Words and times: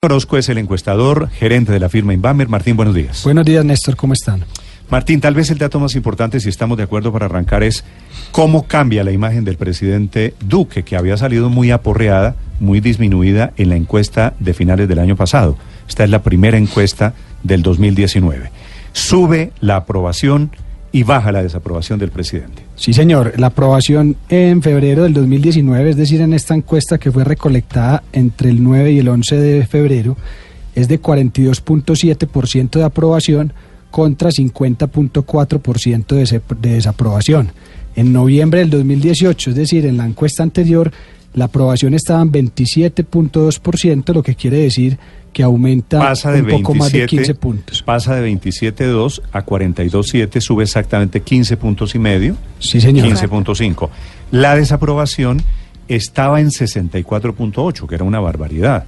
Orozco 0.00 0.38
es 0.38 0.48
el 0.48 0.58
encuestador, 0.58 1.28
gerente 1.28 1.72
de 1.72 1.80
la 1.80 1.88
firma 1.88 2.14
Inbamer. 2.14 2.48
Martín, 2.48 2.76
buenos 2.76 2.94
días. 2.94 3.24
Buenos 3.24 3.44
días, 3.44 3.64
Néstor, 3.64 3.96
¿cómo 3.96 4.12
están? 4.12 4.44
Martín, 4.88 5.20
tal 5.20 5.34
vez 5.34 5.50
el 5.50 5.58
dato 5.58 5.80
más 5.80 5.96
importante, 5.96 6.38
si 6.38 6.48
estamos 6.48 6.78
de 6.78 6.84
acuerdo 6.84 7.12
para 7.12 7.26
arrancar, 7.26 7.64
es 7.64 7.82
cómo 8.30 8.68
cambia 8.68 9.02
la 9.02 9.10
imagen 9.10 9.44
del 9.44 9.56
presidente 9.56 10.34
Duque, 10.38 10.84
que 10.84 10.94
había 10.94 11.16
salido 11.16 11.50
muy 11.50 11.72
aporreada, 11.72 12.36
muy 12.60 12.78
disminuida 12.78 13.52
en 13.56 13.70
la 13.70 13.74
encuesta 13.74 14.34
de 14.38 14.54
finales 14.54 14.86
del 14.86 15.00
año 15.00 15.16
pasado. 15.16 15.58
Esta 15.88 16.04
es 16.04 16.10
la 16.10 16.22
primera 16.22 16.56
encuesta 16.56 17.14
del 17.42 17.64
2019. 17.64 18.52
Sube 18.92 19.50
la 19.58 19.74
aprobación 19.74 20.52
y 20.92 21.02
baja 21.02 21.32
la 21.32 21.42
desaprobación 21.42 21.98
del 21.98 22.10
presidente. 22.10 22.62
Sí, 22.76 22.92
señor. 22.92 23.34
La 23.36 23.48
aprobación 23.48 24.16
en 24.28 24.62
febrero 24.62 25.02
del 25.02 25.12
2019, 25.12 25.90
es 25.90 25.96
decir, 25.96 26.20
en 26.20 26.32
esta 26.32 26.54
encuesta 26.54 26.98
que 26.98 27.12
fue 27.12 27.24
recolectada 27.24 28.02
entre 28.12 28.50
el 28.50 28.62
9 28.62 28.92
y 28.92 28.98
el 28.98 29.08
11 29.08 29.36
de 29.36 29.66
febrero, 29.66 30.16
es 30.74 30.88
de 30.88 31.00
42.7% 31.00 32.78
de 32.78 32.84
aprobación 32.84 33.52
contra 33.90 34.30
50.4% 34.30 36.60
de, 36.60 36.70
desaprobación. 36.70 37.50
En 37.96 38.12
noviembre 38.12 38.60
del 38.60 38.70
2018, 38.70 39.50
es 39.50 39.56
decir, 39.56 39.86
en 39.86 39.96
la 39.96 40.06
encuesta 40.06 40.42
anterior, 40.42 40.92
la 41.34 41.46
aprobación 41.46 41.94
estaba 41.94 42.22
en 42.22 42.32
27.2%, 42.32 44.14
lo 44.14 44.22
que 44.22 44.34
quiere 44.34 44.58
decir 44.58 44.98
que 45.38 45.44
aumenta 45.44 46.00
Pasa 46.00 46.32
de 46.32 46.42
un 46.42 46.48
poco 46.48 46.72
27, 46.72 46.78
más 46.78 46.92
de 46.92 47.06
15 47.06 47.34
puntos. 47.36 47.82
Pasa 47.84 48.16
de 48.16 48.28
27.2 48.28 49.22
a 49.30 49.46
42.7, 49.46 50.40
sube 50.40 50.64
exactamente 50.64 51.20
15 51.20 51.56
puntos 51.56 51.94
y 51.94 52.00
medio. 52.00 52.34
Sí, 52.58 52.80
señor. 52.80 53.06
15.5. 53.06 53.88
La 54.32 54.56
desaprobación 54.56 55.40
estaba 55.86 56.40
en 56.40 56.48
64.8, 56.48 57.86
que 57.86 57.94
era 57.94 58.02
una 58.02 58.18
barbaridad. 58.18 58.84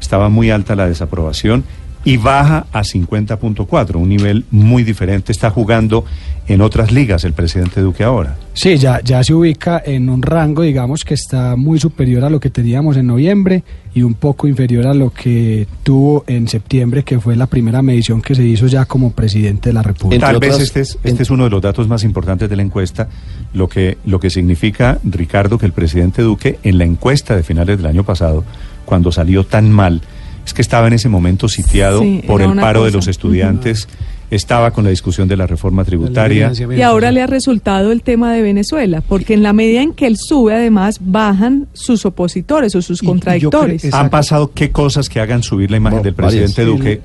Estaba 0.00 0.28
muy 0.28 0.50
alta 0.50 0.74
la 0.74 0.88
desaprobación 0.88 1.62
y 2.04 2.16
baja 2.16 2.66
a 2.72 2.82
50.4, 2.82 3.96
un 3.96 4.08
nivel 4.08 4.44
muy 4.50 4.84
diferente. 4.84 5.32
Está 5.32 5.50
jugando 5.50 6.04
en 6.46 6.62
otras 6.62 6.90
ligas 6.90 7.24
el 7.24 7.34
presidente 7.34 7.80
Duque 7.80 8.02
ahora. 8.02 8.36
Sí, 8.54 8.78
ya, 8.78 9.00
ya 9.04 9.22
se 9.22 9.34
ubica 9.34 9.82
en 9.84 10.08
un 10.08 10.22
rango, 10.22 10.62
digamos, 10.62 11.04
que 11.04 11.14
está 11.14 11.54
muy 11.56 11.78
superior 11.78 12.24
a 12.24 12.30
lo 12.30 12.40
que 12.40 12.50
teníamos 12.50 12.96
en 12.96 13.06
noviembre 13.06 13.62
y 13.94 14.02
un 14.02 14.14
poco 14.14 14.48
inferior 14.48 14.86
a 14.86 14.94
lo 14.94 15.10
que 15.10 15.66
tuvo 15.82 16.24
en 16.26 16.48
septiembre, 16.48 17.02
que 17.02 17.20
fue 17.20 17.36
la 17.36 17.46
primera 17.46 17.82
medición 17.82 18.22
que 18.22 18.34
se 18.34 18.44
hizo 18.44 18.66
ya 18.66 18.86
como 18.86 19.12
presidente 19.12 19.68
de 19.68 19.74
la 19.74 19.82
República. 19.82 20.26
Tal 20.26 20.38
vez 20.38 20.58
este 20.58 20.80
es, 20.80 20.98
este 21.04 21.22
es 21.22 21.30
uno 21.30 21.44
de 21.44 21.50
los 21.50 21.60
datos 21.60 21.86
más 21.86 22.02
importantes 22.04 22.48
de 22.48 22.56
la 22.56 22.62
encuesta, 22.62 23.08
lo 23.52 23.68
que, 23.68 23.98
lo 24.06 24.18
que 24.18 24.30
significa, 24.30 24.98
Ricardo, 25.04 25.58
que 25.58 25.66
el 25.66 25.72
presidente 25.72 26.22
Duque 26.22 26.58
en 26.62 26.78
la 26.78 26.84
encuesta 26.84 27.36
de 27.36 27.42
finales 27.42 27.76
del 27.76 27.86
año 27.86 28.04
pasado, 28.04 28.44
cuando 28.84 29.12
salió 29.12 29.44
tan 29.44 29.70
mal, 29.70 30.00
es 30.48 30.54
que 30.54 30.62
estaba 30.62 30.86
en 30.88 30.92
ese 30.94 31.08
momento 31.08 31.48
sitiado 31.48 32.00
Sí, 32.02 32.22
por 32.26 32.42
el 32.42 32.54
paro 32.56 32.84
de 32.84 32.90
los 32.90 33.06
estudiantes, 33.06 33.88
estaba 34.30 34.72
con 34.72 34.84
la 34.84 34.90
discusión 34.90 35.26
de 35.28 35.36
la 35.36 35.46
reforma 35.46 35.84
tributaria. 35.84 36.52
Y 36.76 36.82
ahora 36.82 37.10
le 37.12 37.22
ha 37.22 37.26
resultado 37.26 37.92
el 37.92 38.02
tema 38.02 38.32
de 38.34 38.42
Venezuela, 38.42 39.00
porque 39.06 39.32
en 39.34 39.42
la 39.42 39.52
medida 39.54 39.80
en 39.82 39.94
que 39.94 40.06
él 40.06 40.16
sube, 40.18 40.54
además 40.54 40.98
bajan 41.00 41.66
sus 41.72 42.04
opositores 42.04 42.74
o 42.74 42.82
sus 42.82 43.00
contradictores. 43.00 43.82
creo- 43.82 43.94
¿Han 43.96 44.10
pasado 44.10 44.50
qué 44.54 44.70
cosas 44.70 45.08
que 45.08 45.20
hagan 45.20 45.42
subir 45.42 45.70
la 45.70 45.78
imagen 45.78 45.98
No, 45.98 46.04
del 46.04 46.14
presidente 46.14 46.62
varias. 46.62 46.78
Duque, 46.78 47.00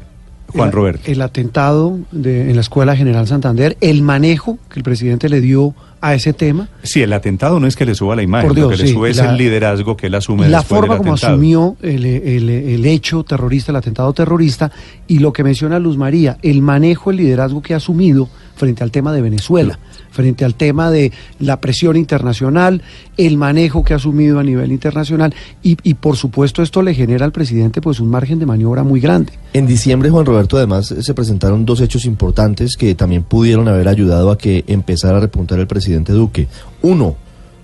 Juan 0.48 0.68
el, 0.70 0.74
Roberto? 0.74 1.12
El 1.12 1.22
atentado 1.22 2.00
de- 2.12 2.50
en 2.50 2.56
la 2.56 2.62
Escuela 2.62 2.96
General 2.96 3.26
Santander, 3.28 3.78
el 3.82 4.02
manejo 4.02 4.58
que 4.70 4.80
el 4.80 4.84
presidente 4.84 5.30
le 5.30 5.40
dio 5.42 5.74
a 6.06 6.14
ese 6.16 6.34
tema, 6.34 6.68
Sí, 6.84 7.02
el 7.02 7.14
atentado 7.14 7.62
no 7.62 7.66
es 7.68 7.78
que 7.78 7.86
le 7.86 7.96
suba 7.96 8.14
la 8.16 8.24
imagen, 8.24 8.50
Por 8.50 8.58
lo 8.60 8.68
que 8.68 8.76
le 8.76 8.88
sube 8.88 9.10
es 9.10 9.18
la- 9.18 9.32
el 9.32 9.38
liderazgo 9.38 9.96
que 9.96 10.08
él 10.08 10.16
asume 10.16 10.50
la 10.50 10.58
después 10.60 10.80
forma 10.82 10.96
del 10.96 10.98
como 11.04 11.14
atentado. 11.14 11.34
asumió 11.34 11.78
el, 11.82 12.06
el- 12.06 12.50
el 12.50 12.86
hecho 12.86 13.24
terrorista, 13.24 13.72
el 13.72 13.78
atentado 13.78 14.12
terrorista, 14.12 14.70
y 15.08 15.20
lo 15.20 15.32
que 15.32 15.46
menciona 15.46 15.80
Luz 15.80 15.96
María, 15.98 16.38
el 16.42 16.62
manejo, 16.62 17.10
el 17.12 17.18
liderazgo 17.18 17.62
que 17.62 17.74
ha 17.74 17.78
asumido 17.78 18.28
frente 18.56 18.84
al 18.84 18.92
tema 18.92 19.12
de 19.14 19.22
Venezuela, 19.22 19.80
frente 20.12 20.46
al 20.46 20.56
tema 20.56 20.92
de 20.92 21.12
la 21.40 21.60
presión 21.60 21.96
internacional, 21.98 22.82
el 23.18 23.38
manejo 23.38 23.84
que 23.84 23.94
ha 23.94 23.98
asumido 23.98 24.40
a 24.40 24.44
nivel 24.44 24.72
internacional, 24.72 25.34
y, 25.62 25.76
por 25.96 26.18
supuesto 26.18 26.62
esto 26.62 26.82
le 26.82 26.94
genera 26.94 27.26
al 27.26 27.32
presidente 27.32 27.82
pues 27.82 28.00
un 28.00 28.10
margen 28.10 28.40
de 28.40 28.46
maniobra 28.46 28.84
muy 28.84 29.00
grande. 29.00 29.34
En 29.54 29.68
diciembre, 29.68 30.10
Juan 30.10 30.26
Roberto, 30.26 30.58
además 30.58 30.92
eh, 30.92 31.04
se 31.04 31.14
presentaron 31.14 31.66
dos 31.66 31.82
hechos 31.82 32.06
importantes 32.06 32.76
que 32.78 32.96
también 32.96 33.24
pudieron 33.24 33.68
haber 33.68 33.88
ayudado 33.88 34.32
a 34.32 34.38
que 34.38 34.64
empezara 34.68 35.18
a 35.18 35.22
repuntar 35.22 35.60
el 35.60 35.68
presidente 35.68 36.14
Duque. 36.14 36.48
Uno, 36.82 37.16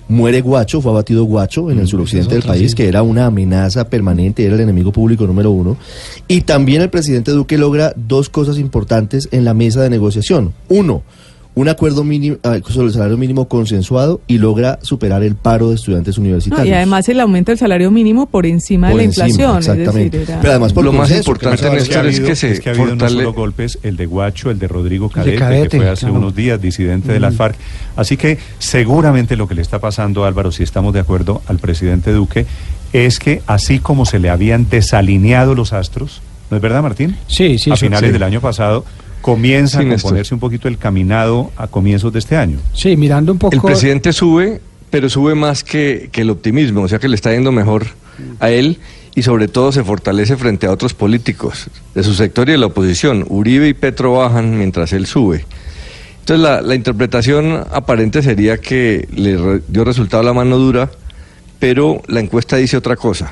muere 0.09 0.41
Guacho, 0.41 0.81
fue 0.81 0.91
abatido 0.91 1.23
Guacho 1.23 1.71
en 1.71 1.79
el 1.79 1.87
suroccidente 1.87 2.33
del 2.33 2.43
país, 2.43 2.71
sí. 2.71 2.75
que 2.75 2.87
era 2.87 3.03
una 3.03 3.27
amenaza 3.27 3.89
permanente, 3.89 4.43
era 4.43 4.55
el 4.55 4.61
enemigo 4.61 4.91
público 4.91 5.25
número 5.25 5.51
uno. 5.51 5.77
Y 6.27 6.41
también 6.41 6.81
el 6.81 6.89
presidente 6.89 7.31
Duque 7.31 7.57
logra 7.57 7.93
dos 7.95 8.29
cosas 8.29 8.57
importantes 8.57 9.29
en 9.31 9.45
la 9.45 9.53
mesa 9.53 9.81
de 9.81 9.89
negociación. 9.89 10.53
Uno, 10.67 11.03
un 11.55 11.67
acuerdo 11.67 12.05
mínimo, 12.05 12.37
ah, 12.43 12.57
sobre 12.69 12.87
el 12.87 12.93
salario 12.93 13.17
mínimo 13.17 13.49
consensuado 13.49 14.21
y 14.27 14.37
logra 14.37 14.79
superar 14.81 15.23
el 15.23 15.35
paro 15.35 15.69
de 15.69 15.75
estudiantes 15.75 16.17
No, 16.17 16.21
universitarios. 16.21 16.67
y 16.67 16.71
además 16.73 17.09
el 17.09 17.19
aumento 17.19 17.51
del 17.51 17.59
salario 17.59 17.91
mínimo 17.91 18.27
por 18.27 18.45
encima 18.45 18.87
Por 18.89 18.97
de 18.97 19.03
la 19.03 19.05
encima, 19.07 19.27
inflación. 19.27 19.57
exactamente. 19.57 20.05
Es 20.05 20.11
decir, 20.21 20.29
era- 20.29 20.39
Pero 20.41 20.51
además 20.51 20.73
por 20.73 20.85
Lo 20.85 20.93
más 20.93 21.11
importante, 21.11 21.55
Es 21.77 21.89
que 21.89 21.95
ha 21.95 21.99
habido, 21.99 22.27
que 22.27 22.35
se 22.35 22.51
es 22.51 22.59
que 22.61 22.69
ha 22.69 22.71
habido 22.73 22.95
no 22.95 23.05
fortale- 23.05 23.09
solo 23.15 23.33
golpes, 23.33 23.77
el 23.83 23.97
de 23.97 24.05
Guacho, 24.05 24.51
el 24.51 24.59
de 24.59 24.67
Rodrigo 24.69 25.09
Cadete, 25.09 25.38
Cadete, 25.38 25.69
que 25.69 25.77
fue 25.77 25.89
hace 25.89 26.05
claro. 26.05 26.15
unos 26.19 26.35
días 26.35 26.61
disidente 26.61 27.11
de 27.11 27.19
las 27.19 27.35
FARC. 27.35 27.57
Así 27.97 28.15
que 28.15 28.38
seguramente 28.59 29.35
lo 29.35 29.47
que 29.47 29.55
le 29.55 29.61
está 29.61 29.79
pasando, 29.79 30.23
Álvaro, 30.25 30.51
si 30.53 30.63
estamos 30.63 30.93
de 30.93 31.01
acuerdo 31.01 31.41
al 31.47 31.57
presidente 31.59 32.13
Duque, 32.13 32.45
es 32.93 33.19
que 33.19 33.41
así 33.47 33.79
como 33.79 34.05
se 34.05 34.19
le 34.19 34.29
habían 34.29 34.69
desalineado 34.69 35.55
los 35.55 35.73
astros, 35.73 36.21
¿no 36.51 36.57
es 36.57 36.63
verdad, 36.63 36.81
Martín? 36.83 37.17
Sí, 37.27 37.57
sí, 37.57 37.69
A 37.71 37.75
finales 37.75 38.07
sí. 38.09 38.13
del 38.13 38.23
año 38.23 38.39
pasado, 38.39 38.85
comienza 39.35 39.81
Sí, 39.81 39.88
a 39.88 39.91
componerse 39.97 40.34
un 40.34 40.40
poquito 40.40 40.67
el 40.67 40.78
caminado 40.78 41.51
a 41.57 41.67
comienzos 41.67 42.12
de 42.13 42.19
este 42.19 42.35
año. 42.38 42.59
Sí, 42.73 42.95
mirando 42.97 43.31
un 43.31 43.38
poco... 43.40 43.56
El 43.56 43.62
presidente 43.62 44.13
sube, 44.13 44.62
pero 44.90 45.09
sube 45.09 45.35
más 45.35 45.63
que, 45.63 46.09
que 46.12 46.22
el 46.22 46.29
optimismo, 46.29 46.81
o 46.81 46.88
sea 46.88 47.00
que 47.00 47.07
le 47.07 47.16
está 47.16 47.31
yendo 47.31 47.51
mejor 47.51 47.88
a 48.39 48.50
él 48.50 48.79
y 49.16 49.22
sobre 49.23 49.47
todo 49.47 49.72
se 49.72 49.84
fortalece 49.84 50.38
frente 50.38 50.68
a 50.68 50.72
otros 50.72 50.94
políticos 50.94 51.68
de 51.95 52.03
su 52.03 52.13
sector 52.13 52.47
y 52.50 52.53
de 52.53 52.57
la 52.57 52.68
oposición. 52.68 53.25
Uribe 53.29 53.68
y 53.68 53.73
Petro 53.73 54.13
bajan 54.13 54.57
mientras 54.57 54.94
él 54.94 55.06
sube. 55.06 55.45
Entonces 56.19 56.44
la, 56.44 56.62
la 56.62 56.75
interpretación 56.75 57.63
aparente 57.73 58.22
sería 58.22 58.57
que 58.59 59.07
le 59.16 59.38
re- 59.38 59.62
dio 59.68 59.84
resultado 59.84 60.22
la 60.23 60.34
mano 60.34 60.57
dura, 60.57 60.89
pero 61.59 62.01
la 62.07 62.19
encuesta 62.19 62.56
dice 62.57 62.78
otra 62.78 62.95
cosa, 62.95 63.31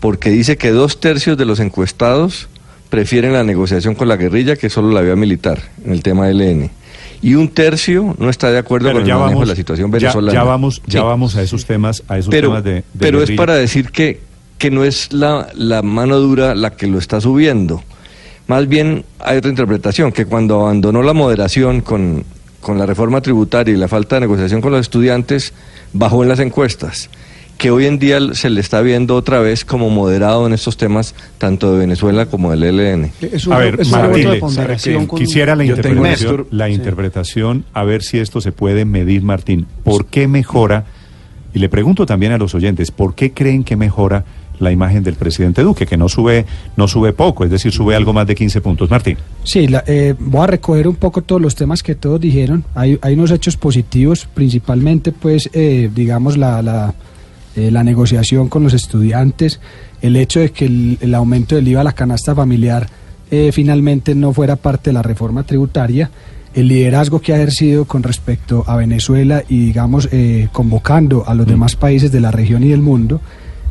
porque 0.00 0.30
dice 0.30 0.56
que 0.56 0.70
dos 0.70 1.00
tercios 1.00 1.36
de 1.36 1.44
los 1.44 1.58
encuestados 1.60 2.48
prefieren 2.90 3.32
la 3.32 3.44
negociación 3.44 3.94
con 3.94 4.08
la 4.08 4.16
guerrilla 4.16 4.56
que 4.56 4.70
solo 4.70 4.90
la 4.90 5.00
vía 5.00 5.16
militar 5.16 5.60
en 5.84 5.92
el 5.92 6.02
tema 6.02 6.26
del 6.26 6.40
ELN. 6.40 6.70
Y 7.20 7.34
un 7.34 7.48
tercio 7.48 8.14
no 8.18 8.30
está 8.30 8.50
de 8.50 8.58
acuerdo 8.58 8.88
Pero 8.88 9.00
con 9.00 9.10
el 9.10 9.18
manejo 9.18 9.40
de 9.40 9.46
la 9.46 9.56
situación 9.56 9.90
venezolana. 9.90 10.32
Ya, 10.32 10.44
vamos, 10.44 10.80
ya 10.86 11.00
Sí. 11.00 11.06
vamos 11.06 11.36
a 11.36 11.42
esos 11.42 11.64
temas, 11.64 12.02
a 12.08 12.18
esos 12.18 12.30
pero, 12.30 12.48
temas 12.48 12.64
de, 12.64 12.72
de 12.74 12.84
pero 12.98 13.22
es 13.22 13.30
para 13.32 13.54
decir 13.56 13.90
que, 13.90 14.20
que 14.56 14.70
no 14.70 14.84
es 14.84 15.12
la, 15.12 15.48
la 15.54 15.82
mano 15.82 16.18
dura 16.18 16.54
la 16.54 16.70
que 16.76 16.86
lo 16.86 16.98
está 16.98 17.20
subiendo. 17.20 17.82
Más 18.46 18.68
bien 18.68 19.04
hay 19.18 19.38
otra 19.38 19.50
interpretación, 19.50 20.12
que 20.12 20.26
cuando 20.26 20.60
abandonó 20.60 21.02
la 21.02 21.12
moderación 21.12 21.80
con, 21.80 22.24
con 22.60 22.78
la 22.78 22.86
reforma 22.86 23.20
tributaria 23.20 23.74
y 23.74 23.76
la 23.76 23.88
falta 23.88 24.16
de 24.16 24.20
negociación 24.20 24.60
con 24.60 24.72
los 24.72 24.80
estudiantes, 24.80 25.52
bajó 25.92 26.22
en 26.22 26.28
las 26.28 26.38
encuestas. 26.38 27.10
Que 27.58 27.72
hoy 27.72 27.86
en 27.86 27.98
día 27.98 28.20
se 28.34 28.50
le 28.50 28.60
está 28.60 28.80
viendo 28.82 29.16
otra 29.16 29.40
vez 29.40 29.64
como 29.64 29.90
moderado 29.90 30.46
en 30.46 30.52
estos 30.52 30.76
temas, 30.76 31.14
tanto 31.38 31.72
de 31.72 31.80
Venezuela 31.80 32.26
como 32.26 32.52
del 32.52 32.62
ELN. 32.62 33.10
A 33.50 33.58
ver, 33.58 33.78
con- 34.38 35.08
quisiera 35.18 35.56
la 35.56 35.64
Yo 35.64 35.74
interpretación, 35.74 36.46
la 36.52 36.68
interpretación, 36.70 37.64
a 37.74 37.82
ver 37.82 38.02
si 38.04 38.18
esto 38.18 38.40
se 38.40 38.52
puede 38.52 38.84
medir, 38.84 39.22
Martín. 39.22 39.66
¿Por 39.82 40.06
qué 40.06 40.28
mejora? 40.28 40.84
Y 41.52 41.58
le 41.58 41.68
pregunto 41.68 42.06
también 42.06 42.30
a 42.30 42.38
los 42.38 42.54
oyentes, 42.54 42.92
¿por 42.92 43.16
qué 43.16 43.32
creen 43.32 43.64
que 43.64 43.74
mejora 43.74 44.24
la 44.60 44.70
imagen 44.70 45.02
del 45.02 45.14
presidente 45.14 45.62
Duque, 45.62 45.86
que 45.86 45.96
no 45.96 46.08
sube, 46.08 46.44
no 46.76 46.86
sube 46.86 47.12
poco, 47.12 47.44
es 47.44 47.50
decir, 47.50 47.72
sube 47.72 47.96
algo 47.96 48.12
más 48.12 48.26
de 48.28 48.36
15 48.36 48.60
puntos? 48.60 48.88
Martín. 48.88 49.16
Sí, 49.42 49.66
la- 49.66 49.82
eh, 49.88 50.14
voy 50.18 50.42
a 50.44 50.46
recoger 50.46 50.86
un 50.86 50.94
poco 50.96 51.22
todos 51.22 51.40
los 51.42 51.56
temas 51.56 51.82
que 51.82 51.96
todos 51.96 52.20
dijeron. 52.20 52.64
Hay, 52.76 52.98
hay 53.02 53.14
unos 53.14 53.32
hechos 53.32 53.56
positivos, 53.56 54.28
principalmente, 54.32 55.10
pues, 55.10 55.50
eh, 55.52 55.90
digamos, 55.92 56.36
la, 56.36 56.62
la, 56.62 56.94
eh, 57.58 57.70
la 57.70 57.84
negociación 57.84 58.48
con 58.48 58.62
los 58.62 58.74
estudiantes, 58.74 59.60
el 60.00 60.16
hecho 60.16 60.40
de 60.40 60.50
que 60.50 60.66
el, 60.66 60.98
el 61.00 61.14
aumento 61.14 61.56
del 61.56 61.68
IVA 61.68 61.80
a 61.80 61.84
la 61.84 61.92
canasta 61.92 62.34
familiar 62.34 62.88
eh, 63.30 63.50
finalmente 63.52 64.14
no 64.14 64.32
fuera 64.32 64.56
parte 64.56 64.90
de 64.90 64.94
la 64.94 65.02
reforma 65.02 65.42
tributaria, 65.42 66.10
el 66.54 66.68
liderazgo 66.68 67.20
que 67.20 67.32
ha 67.32 67.36
ejercido 67.36 67.84
con 67.84 68.02
respecto 68.02 68.64
a 68.66 68.76
Venezuela 68.76 69.44
y 69.48 69.66
digamos 69.66 70.08
eh, 70.12 70.48
convocando 70.52 71.24
a 71.26 71.34
los 71.34 71.46
demás 71.46 71.76
países 71.76 72.10
de 72.10 72.20
la 72.20 72.30
región 72.30 72.64
y 72.64 72.68
del 72.68 72.80
mundo, 72.80 73.20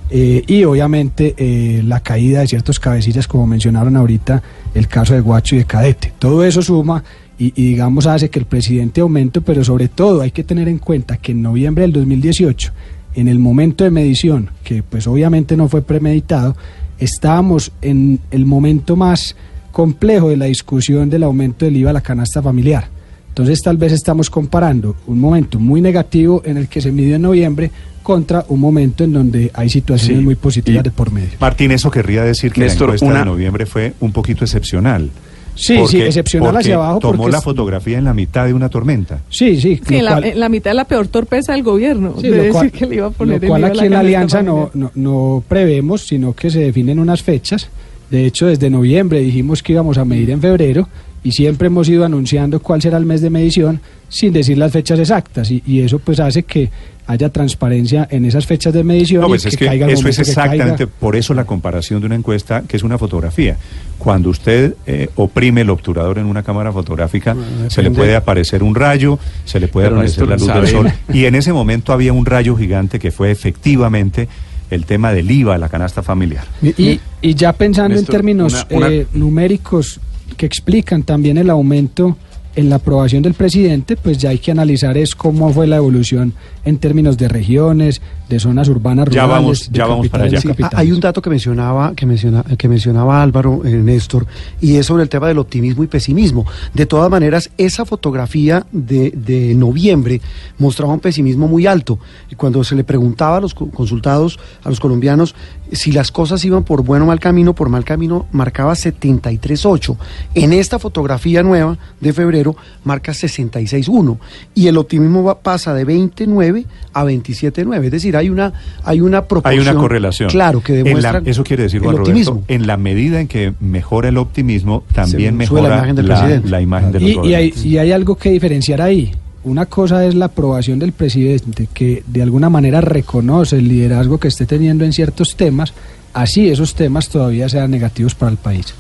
eh, 0.09 0.43
y 0.47 0.63
obviamente 0.63 1.35
eh, 1.37 1.81
la 1.83 1.99
caída 1.99 2.39
de 2.39 2.47
ciertos 2.47 2.79
cabecillas, 2.79 3.27
como 3.27 3.45
mencionaron 3.45 3.97
ahorita, 3.97 4.41
el 4.73 4.87
caso 4.87 5.13
de 5.13 5.19
Guacho 5.19 5.55
y 5.55 5.59
de 5.59 5.65
Cadete. 5.65 6.13
Todo 6.17 6.45
eso 6.45 6.61
suma 6.61 7.03
y, 7.37 7.47
y, 7.61 7.71
digamos 7.71 8.07
hace 8.07 8.29
que 8.29 8.39
el 8.39 8.45
presidente 8.45 9.01
aumente, 9.01 9.41
pero 9.41 9.63
sobre 9.63 9.89
todo 9.89 10.21
hay 10.21 10.31
que 10.31 10.43
tener 10.43 10.69
en 10.69 10.77
cuenta 10.77 11.17
que 11.17 11.33
en 11.33 11.41
noviembre 11.41 11.81
del 11.81 11.91
2018, 11.93 12.71
en 13.15 13.27
el 13.27 13.39
momento 13.39 13.83
de 13.83 13.91
medición, 13.91 14.49
que 14.63 14.83
pues 14.83 15.07
obviamente 15.07 15.57
no 15.57 15.67
fue 15.67 15.81
premeditado, 15.81 16.55
estábamos 16.99 17.71
en 17.81 18.19
el 18.31 18.45
momento 18.45 18.95
más 18.95 19.35
complejo 19.71 20.29
de 20.29 20.37
la 20.37 20.45
discusión 20.45 21.09
del 21.09 21.23
aumento 21.23 21.65
del 21.65 21.77
IVA 21.77 21.91
a 21.91 21.93
la 21.93 22.01
canasta 22.01 22.41
familiar. 22.41 22.87
Entonces 23.29 23.61
tal 23.61 23.77
vez 23.77 23.91
estamos 23.91 24.29
comparando 24.31 24.95
un 25.05 25.19
momento 25.19 25.59
muy 25.59 25.79
negativo 25.81 26.41
en 26.45 26.57
el 26.57 26.67
que 26.67 26.81
se 26.81 26.91
midió 26.91 27.15
en 27.15 27.21
noviembre 27.21 27.69
contra 28.01 28.45
un 28.47 28.59
momento 28.59 29.03
en 29.03 29.13
donde 29.13 29.51
hay 29.53 29.69
situaciones 29.69 30.19
Sí. 30.19 30.23
muy 30.23 30.35
positivas 30.35 30.81
Y- 30.81 30.83
de 30.85 30.91
por 30.91 31.11
medio. 31.11 31.29
Martín, 31.39 31.71
eso 31.71 31.91
querría 31.91 32.23
decir 32.23 32.51
que 32.51 32.61
Néstor, 32.61 32.87
la 32.89 32.95
encuesta 32.95 33.05
una- 33.05 33.19
de 33.19 33.25
noviembre 33.25 33.65
fue 33.67 33.93
un 33.99 34.11
poquito 34.11 34.43
excepcional. 34.45 35.11
Sí, 35.57 35.75
Porque- 35.79 35.91
sí, 35.91 36.01
excepcional 36.03 36.51
porque 36.51 36.63
hacia 36.63 36.75
abajo. 36.75 36.99
Tomó 36.99 37.17
porque 37.17 37.31
la 37.31 37.37
es- 37.39 37.43
fotografía 37.43 37.97
en 37.97 38.03
la 38.05 38.13
mitad 38.13 38.45
de 38.45 38.53
una 38.53 38.69
tormenta. 38.69 39.19
Sí, 39.29 39.59
sí. 39.59 39.81
Sí, 39.85 39.95
en 39.95 40.05
la, 40.05 40.11
cual- 40.11 40.23
en 40.25 40.39
la 40.39 40.49
mitad 40.49 40.69
de 40.71 40.75
la 40.75 40.85
peor 40.85 41.07
torpeza 41.07 41.53
del 41.53 41.63
gobierno. 41.63 42.13
Sí, 42.17 42.23
de 42.23 42.29
lo 42.29 42.35
decir 42.37 42.51
cual- 42.53 42.71
que 42.71 42.85
le 42.85 42.95
iba 42.95 43.07
a 43.07 43.09
poner 43.09 43.41
lo 43.41 43.47
cual 43.49 43.63
a 43.63 43.67
aquí 43.67 43.79
en 43.79 43.91
la 43.91 43.99
alianza 43.99 44.41
no, 44.43 44.69
no, 44.73 44.91
no 44.95 45.43
prevemos, 45.47 46.01
sino 46.07 46.33
que 46.33 46.49
se 46.49 46.59
definen 46.59 46.99
unas 46.99 47.23
fechas. 47.23 47.69
De 48.09 48.25
hecho, 48.25 48.45
desde 48.47 48.69
noviembre 48.69 49.19
dijimos 49.19 49.61
que 49.63 49.73
íbamos 49.73 49.97
a 49.97 50.05
medir 50.05 50.29
en 50.29 50.39
febrero 50.41 50.87
y 51.27 51.31
siempre 51.33 51.67
hemos 51.67 51.89
ido 51.89 52.05
anunciando 52.05 52.61
cuál 52.61 52.81
será 52.81 52.97
el 52.97 53.05
mes 53.05 53.19
de 53.21 53.29
medición 53.29 53.81
sin 54.07 54.31
decir 54.31 54.57
las 54.57 54.71
fechas 54.71 54.97
exactas 54.99 55.51
y, 55.51 55.61
y 55.65 55.81
eso 55.81 55.99
pues 55.99 56.19
hace 56.21 56.43
que 56.43 56.69
haya 57.05 57.29
transparencia 57.29 58.07
en 58.09 58.23
esas 58.25 58.45
fechas 58.45 58.73
de 58.73 58.83
medición 58.83 59.21
No, 59.21 59.27
y 59.27 59.31
pues 59.31 59.45
es 59.45 59.57
que 59.57 59.65
caiga 59.65 59.87
eso 59.87 60.07
es 60.07 60.15
que 60.15 60.21
exactamente 60.21 60.85
caiga. 60.85 60.91
por 60.99 61.15
eso 61.15 61.33
la 61.33 61.45
comparación 61.45 61.99
de 61.99 62.05
una 62.05 62.15
encuesta 62.15 62.63
que 62.67 62.77
es 62.77 62.83
una 62.83 62.97
fotografía. 62.97 63.57
Cuando 63.97 64.29
usted 64.29 64.75
eh, 64.85 65.09
oprime 65.15 65.61
el 65.61 65.69
obturador 65.69 66.17
en 66.19 66.25
una 66.27 66.43
cámara 66.43 66.71
fotográfica, 66.71 67.35
se 67.69 67.81
le 67.83 67.91
puede 67.91 68.15
aparecer 68.15 68.61
un 68.63 68.75
rayo, 68.75 69.19
se 69.45 69.59
le 69.59 69.67
puede 69.67 69.87
Pero, 69.87 69.97
aparecer 69.97 70.27
Néstor, 70.27 70.53
la 70.55 70.61
luz 70.61 70.71
del 70.71 70.83
sol. 70.83 70.93
Y 71.13 71.25
en 71.25 71.35
ese 71.35 71.51
momento 71.53 71.91
había 71.93 72.13
un 72.13 72.25
rayo 72.25 72.55
gigante 72.55 72.99
que 72.99 73.11
fue 73.11 73.31
efectivamente 73.31 74.27
el 74.69 74.85
tema 74.85 75.13
del 75.13 75.31
IVA 75.31 75.55
a 75.55 75.57
la 75.57 75.69
canasta 75.69 76.03
familiar. 76.03 76.43
Y, 76.61 76.99
y 77.21 77.33
ya 77.35 77.53
pensando 77.53 77.95
Néstor, 77.95 78.15
en 78.15 78.17
términos 78.17 78.65
una- 78.69 78.77
una- 78.77 78.89
eh, 78.93 79.07
numéricos 79.13 79.99
que 80.35 80.45
explican 80.45 81.03
también 81.03 81.37
el 81.37 81.49
aumento 81.49 82.17
en 82.55 82.69
la 82.69 82.77
aprobación 82.77 83.21
del 83.21 83.35
presidente, 83.35 83.95
pues 83.95 84.17
ya 84.17 84.29
hay 84.29 84.39
que 84.39 84.51
analizar 84.51 84.97
es 84.97 85.15
cómo 85.15 85.53
fue 85.53 85.67
la 85.67 85.75
evolución 85.75 86.33
en 86.65 86.79
términos 86.79 87.17
de 87.17 87.27
regiones, 87.27 88.01
de 88.29 88.39
zonas 88.39 88.67
urbanas, 88.67 89.07
Ya 89.09 89.23
rurales, 89.23 89.29
vamos- 89.43 89.69
ya 89.71 89.85
vamos 89.85 90.09
para 90.09 90.25
allá. 90.25 90.41
Sí, 90.41 90.49
ha- 90.61 90.69
hay 90.79 90.91
un 90.91 90.99
dato 90.99 91.21
que 91.21 91.29
mencionaba, 91.29 91.93
que 91.95 92.05
menciona, 92.05 92.43
que 92.57 92.67
mencionaba 92.67 93.21
Álvaro 93.23 93.61
eh, 93.65 93.69
Néstor, 93.71 94.27
y 94.61 94.75
es 94.75 94.85
sobre 94.85 95.03
el 95.03 95.09
tema 95.09 95.27
del 95.27 95.37
optimismo 95.37 95.83
y 95.83 95.87
pesimismo. 95.87 96.45
De 96.73 96.85
todas 96.85 97.09
maneras, 97.09 97.49
esa 97.57 97.85
fotografía 97.85 98.65
de, 98.71 99.11
de 99.11 99.55
noviembre 99.55 100.21
mostraba 100.57 100.93
un 100.93 100.99
pesimismo 100.99 101.47
muy 101.47 101.65
alto. 101.67 101.99
Y 102.29 102.35
cuando 102.35 102.63
se 102.63 102.75
le 102.75 102.83
preguntaba 102.83 103.37
a 103.37 103.41
los 103.41 103.53
co- 103.53 103.69
consultados, 103.71 104.39
a 104.63 104.69
los 104.69 104.79
colombianos, 104.79 105.33
si 105.71 105.91
las 105.91 106.11
cosas 106.11 106.43
iban 106.45 106.63
por 106.63 106.83
buen 106.83 107.01
o 107.01 107.05
mal 107.05 107.19
camino, 107.19 107.53
por 107.53 107.69
mal 107.69 107.83
camino 107.85 108.25
marcaba 108.31 108.73
73.8. 108.75 109.95
En 110.35 110.53
esta 110.53 110.79
fotografía 110.79 111.43
nueva 111.43 111.77
de 112.01 112.13
febrero 112.13 112.55
marca 112.83 113.13
66.1. 113.13 114.17
Y 114.55 114.67
el 114.67 114.77
optimismo 114.77 115.23
va- 115.23 115.39
pasa 115.39 115.73
de 115.73 115.85
29 115.85 116.65
a 116.93 117.03
27.9. 117.05 117.85
Es 117.85 117.91
decir, 117.91 118.16
hay 118.17 118.29
una, 118.29 118.53
hay 118.83 119.01
una 119.01 119.19
Hay 119.19 119.23
proporción. 119.23 119.67
una 119.67 119.79
correlación. 119.79 120.29
Claro, 120.29 120.61
que 120.61 120.73
En 120.79 120.83
la- 121.01 121.11
demuestra. 121.13 121.21
eso 121.25 121.43
quiere 121.43 121.63
decir, 121.63 121.77
el 121.81 121.83
Juan 121.85 121.97
optimismo. 121.99 122.33
Roberto, 122.33 122.53
en 122.53 122.67
la 122.67 122.77
medida 122.77 123.19
en 123.21 123.27
que 123.27 123.53
mejora 123.59 124.09
el 124.09 124.17
optimismo, 124.17 124.83
también 124.93 125.31
sube 125.47 125.61
la 125.61 125.67
mejora 125.67 125.75
imagen 125.77 125.95
del 125.95 126.07
la, 126.07 126.15
presidente. 126.19 126.49
la 126.49 126.61
imagen 126.61 126.91
de 126.91 126.99
los 126.99 127.25
Y, 127.25 127.29
y 127.29 127.33
hay, 127.33 127.53
y 127.63 127.77
hay 127.77 127.91
algo 127.91 128.15
que 128.15 128.29
diferenciar 128.31 128.81
ahí. 128.81 129.11
Una 129.43 129.65
cosa 129.65 130.05
es 130.05 130.13
la 130.15 130.25
aprobación 130.25 130.77
del 130.79 130.91
presidente, 130.91 131.69
que 131.73 132.03
de 132.05 132.21
alguna 132.21 132.49
manera 132.49 132.81
reconoce 132.81 133.57
el 133.57 133.69
liderazgo 133.69 134.19
que 134.19 134.27
esté 134.27 134.45
teniendo 134.45 134.83
en 134.83 134.91
ciertos 134.91 135.35
temas, 135.37 135.73
así 136.13 136.49
esos 136.49 136.75
temas 136.75 137.07
todavía 137.07 137.47
sean 137.47 137.71
negativos 137.71 138.13
para 138.15 138.31
el 138.31 138.37
país. 138.37 138.73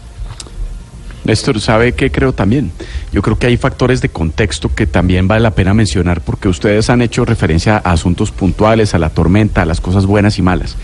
Néstor, 1.27 1.59
¿sabe 1.59 1.91
qué 1.91 2.09
creo 2.09 2.31
también? 2.31 2.71
Yo 3.11 3.21
creo 3.21 3.37
que 3.37 3.47
hay 3.47 3.57
factores 3.57 3.99
de 3.99 4.07
contexto 4.07 4.73
que 4.73 4.87
también 4.87 5.27
vale 5.27 5.41
la 5.41 5.51
pena 5.51 5.73
mencionar 5.73 6.21
porque 6.21 6.47
ustedes 6.47 6.89
han 6.89 7.01
hecho 7.01 7.25
referencia 7.25 7.81
a 7.83 7.91
asuntos 7.91 8.31
puntuales, 8.31 8.93
a 8.93 8.97
la 8.97 9.09
tormenta, 9.09 9.63
a 9.63 9.65
las 9.65 9.81
cosas 9.81 10.05
buenas 10.05 10.39
y 10.39 10.41
malas. 10.41 10.77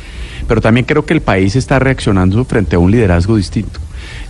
Pero 0.45 0.59
también 0.59 0.85
creo 0.85 1.05
que 1.05 1.13
el 1.13 1.21
país 1.21 1.55
está 1.55 1.79
reaccionando 1.79 2.43
frente 2.43 2.75
a 2.75 2.79
un 2.79 2.91
liderazgo 2.91 3.37
distinto. 3.37 3.79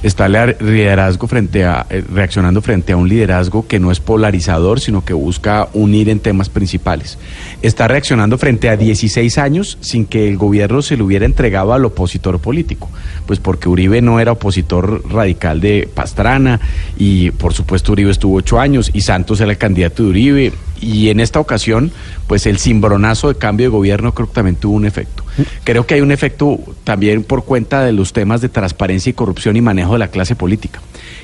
Está 0.04 0.28
liderazgo 0.28 1.28
frente 1.28 1.64
a, 1.64 1.86
eh, 1.90 2.04
reaccionando 2.14 2.62
frente 2.62 2.92
a 2.92 2.98
un 2.98 3.08
liderazgo 3.08 3.66
que 3.66 3.80
no 3.80 3.90
es 3.90 4.02
polarizador, 4.02 4.82
sino 4.82 5.06
que 5.06 5.14
busca 5.14 5.70
unir 5.72 6.10
en 6.10 6.20
temas 6.20 6.50
principales. 6.50 7.18
Está 7.62 7.88
reaccionando 7.88 8.38
frente 8.38 8.68
a 8.68 8.76
16 8.76 9.38
años 9.38 9.78
sin 9.80 10.06
que 10.06 10.28
el 10.28 10.38
gobierno 10.38 10.82
se 10.82 10.98
le 10.98 11.04
hubiera 11.04 11.26
entregado 11.26 11.74
al 11.74 11.86
opositor 11.86 12.40
político. 12.40 12.90
Pues 13.26 13.40
porque 13.40 13.70
Uribe 13.70 14.02
no 14.02 14.20
era 14.20 14.34
opositor 14.34 15.10
radical 15.10 15.62
de 15.62 15.88
Pastrana 15.94 16.60
y 16.98 17.32
por 17.32 17.54
supuesto 17.54 17.94
Uribe 17.94 18.12
estuvo 18.12 18.36
ocho 18.36 18.60
años 18.60 18.92
y 18.94 19.02
Santos 19.02 19.40
era 19.40 19.52
el 19.52 19.58
candidato 19.58 20.04
de 20.04 20.10
Uribe. 20.10 20.54
Y 20.82 21.08
en 21.10 21.22
esta 21.22 21.40
ocasión, 21.40 21.94
pues 22.28 22.46
el 22.46 22.60
cimbronazo 22.60 23.30
de 23.30 23.36
cambio 23.36 23.68
de 23.68 23.70
gobierno 23.70 24.14
creo 24.14 24.28
que 24.28 24.34
también 24.34 24.58
tuvo 24.58 24.76
un 24.76 24.86
efecto. 24.86 25.23
Creo 25.64 25.86
que 25.88 25.96
hay 25.96 26.02
un 26.02 26.12
efecto 26.12 26.60
también 26.84 27.24
por 27.24 27.44
cuenta 27.46 27.84
de 27.84 27.92
los 27.92 28.14
temas 28.14 28.42
de 28.42 28.50
transparencia 28.50 29.10
y 29.10 29.14
corrupción 29.14 29.56
y 29.58 29.62
manejo 29.62 29.94
de 29.94 30.00
la 30.00 30.08
clase 30.10 30.36
política. 30.36 30.82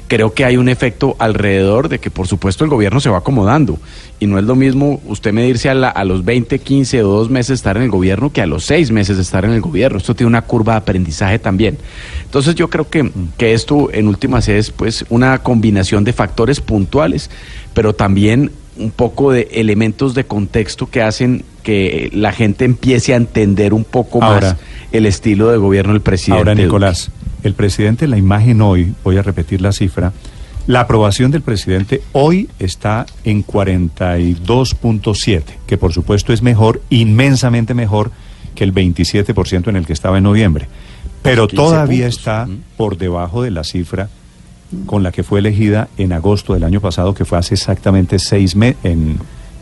Creo 0.07 0.33
que 0.33 0.43
hay 0.45 0.57
un 0.57 0.69
efecto 0.69 1.15
alrededor 1.19 1.87
de 1.87 1.99
que, 1.99 2.09
por 2.09 2.27
supuesto, 2.27 2.63
el 2.63 2.69
gobierno 2.71 2.99
se 2.99 3.09
va 3.09 3.19
acomodando. 3.19 3.77
Y 4.19 4.25
no 4.25 4.39
es 4.39 4.45
lo 4.45 4.55
mismo 4.55 4.99
usted 5.05 5.31
medirse 5.33 5.69
a, 5.69 5.75
la- 5.75 5.89
a 5.89 6.03
los 6.03 6.25
20, 6.25 6.57
15 6.59 7.03
o 7.03 7.07
2 7.09 7.29
meses 7.29 7.51
estar 7.59 7.77
en 7.77 7.83
el 7.83 7.89
gobierno 7.91 8.31
que 8.33 8.41
a 8.41 8.47
los 8.47 8.65
6 8.65 8.89
meses 8.91 9.19
estar 9.19 9.45
en 9.45 9.51
el 9.51 9.61
gobierno. 9.61 9.99
Esto 9.99 10.15
tiene 10.15 10.29
una 10.29 10.41
curva 10.41 10.73
de 10.73 10.77
aprendizaje 10.79 11.37
también. 11.37 11.77
Entonces 12.25 12.55
yo 12.55 12.69
creo 12.69 12.89
que, 12.89 13.11
que 13.37 13.53
esto 13.53 13.89
en 13.93 14.07
últimas 14.07 14.47
es 14.49 14.71
pues 14.71 15.05
una 15.09 15.37
combinación 15.43 16.03
de 16.03 16.13
factores 16.13 16.59
puntuales, 16.59 17.29
pero 17.75 17.93
también 17.93 18.51
un 18.79 18.91
poco 18.91 19.31
de 19.31 19.47
elementos 19.51 20.13
de 20.15 20.25
contexto 20.25 20.89
que 20.89 21.01
hacen 21.01 21.43
que 21.63 22.09
la 22.13 22.31
gente 22.31 22.65
empiece 22.65 23.13
a 23.13 23.17
entender 23.17 23.73
un 23.73 23.83
poco 23.83 24.23
Ahora- 24.23 24.53
más 24.53 24.57
el 24.91 25.05
estilo 25.05 25.49
de 25.51 25.57
gobierno 25.57 25.93
del 25.93 26.01
presidente. 26.01 26.39
Ahora. 26.49 26.55
Nicolás, 26.55 27.11
el 27.43 27.53
presidente, 27.53 28.07
la 28.07 28.17
imagen 28.17 28.61
hoy, 28.61 28.93
voy 29.03 29.17
a 29.17 29.21
repetir 29.21 29.61
la 29.61 29.71
cifra, 29.71 30.13
la 30.67 30.81
aprobación 30.81 31.31
del 31.31 31.41
presidente 31.41 32.01
hoy 32.11 32.49
está 32.59 33.05
en 33.23 33.43
42.7, 33.43 35.43
que 35.67 35.77
por 35.77 35.93
supuesto 35.93 36.33
es 36.33 36.41
mejor, 36.41 36.81
inmensamente 36.89 37.73
mejor 37.73 38.11
que 38.55 38.63
el 38.63 38.73
27% 38.73 39.69
en 39.69 39.75
el 39.75 39.85
que 39.85 39.93
estaba 39.93 40.17
en 40.17 40.23
noviembre. 40.23 40.67
Pero 41.21 41.47
15 41.47 41.55
todavía 41.55 42.05
puntos. 42.05 42.17
está 42.17 42.47
por 42.77 42.97
debajo 42.97 43.43
de 43.43 43.51
la 43.51 43.63
cifra 43.63 44.09
con 44.85 45.03
la 45.03 45.11
que 45.11 45.23
fue 45.23 45.39
elegida 45.39 45.87
en 45.97 46.13
agosto 46.13 46.53
del 46.53 46.63
año 46.63 46.79
pasado, 46.81 47.13
que 47.13 47.25
fue 47.25 47.37
hace 47.37 47.55
exactamente 47.55 48.19
seis 48.19 48.55
meses, 48.55 48.77
en, 48.83 49.17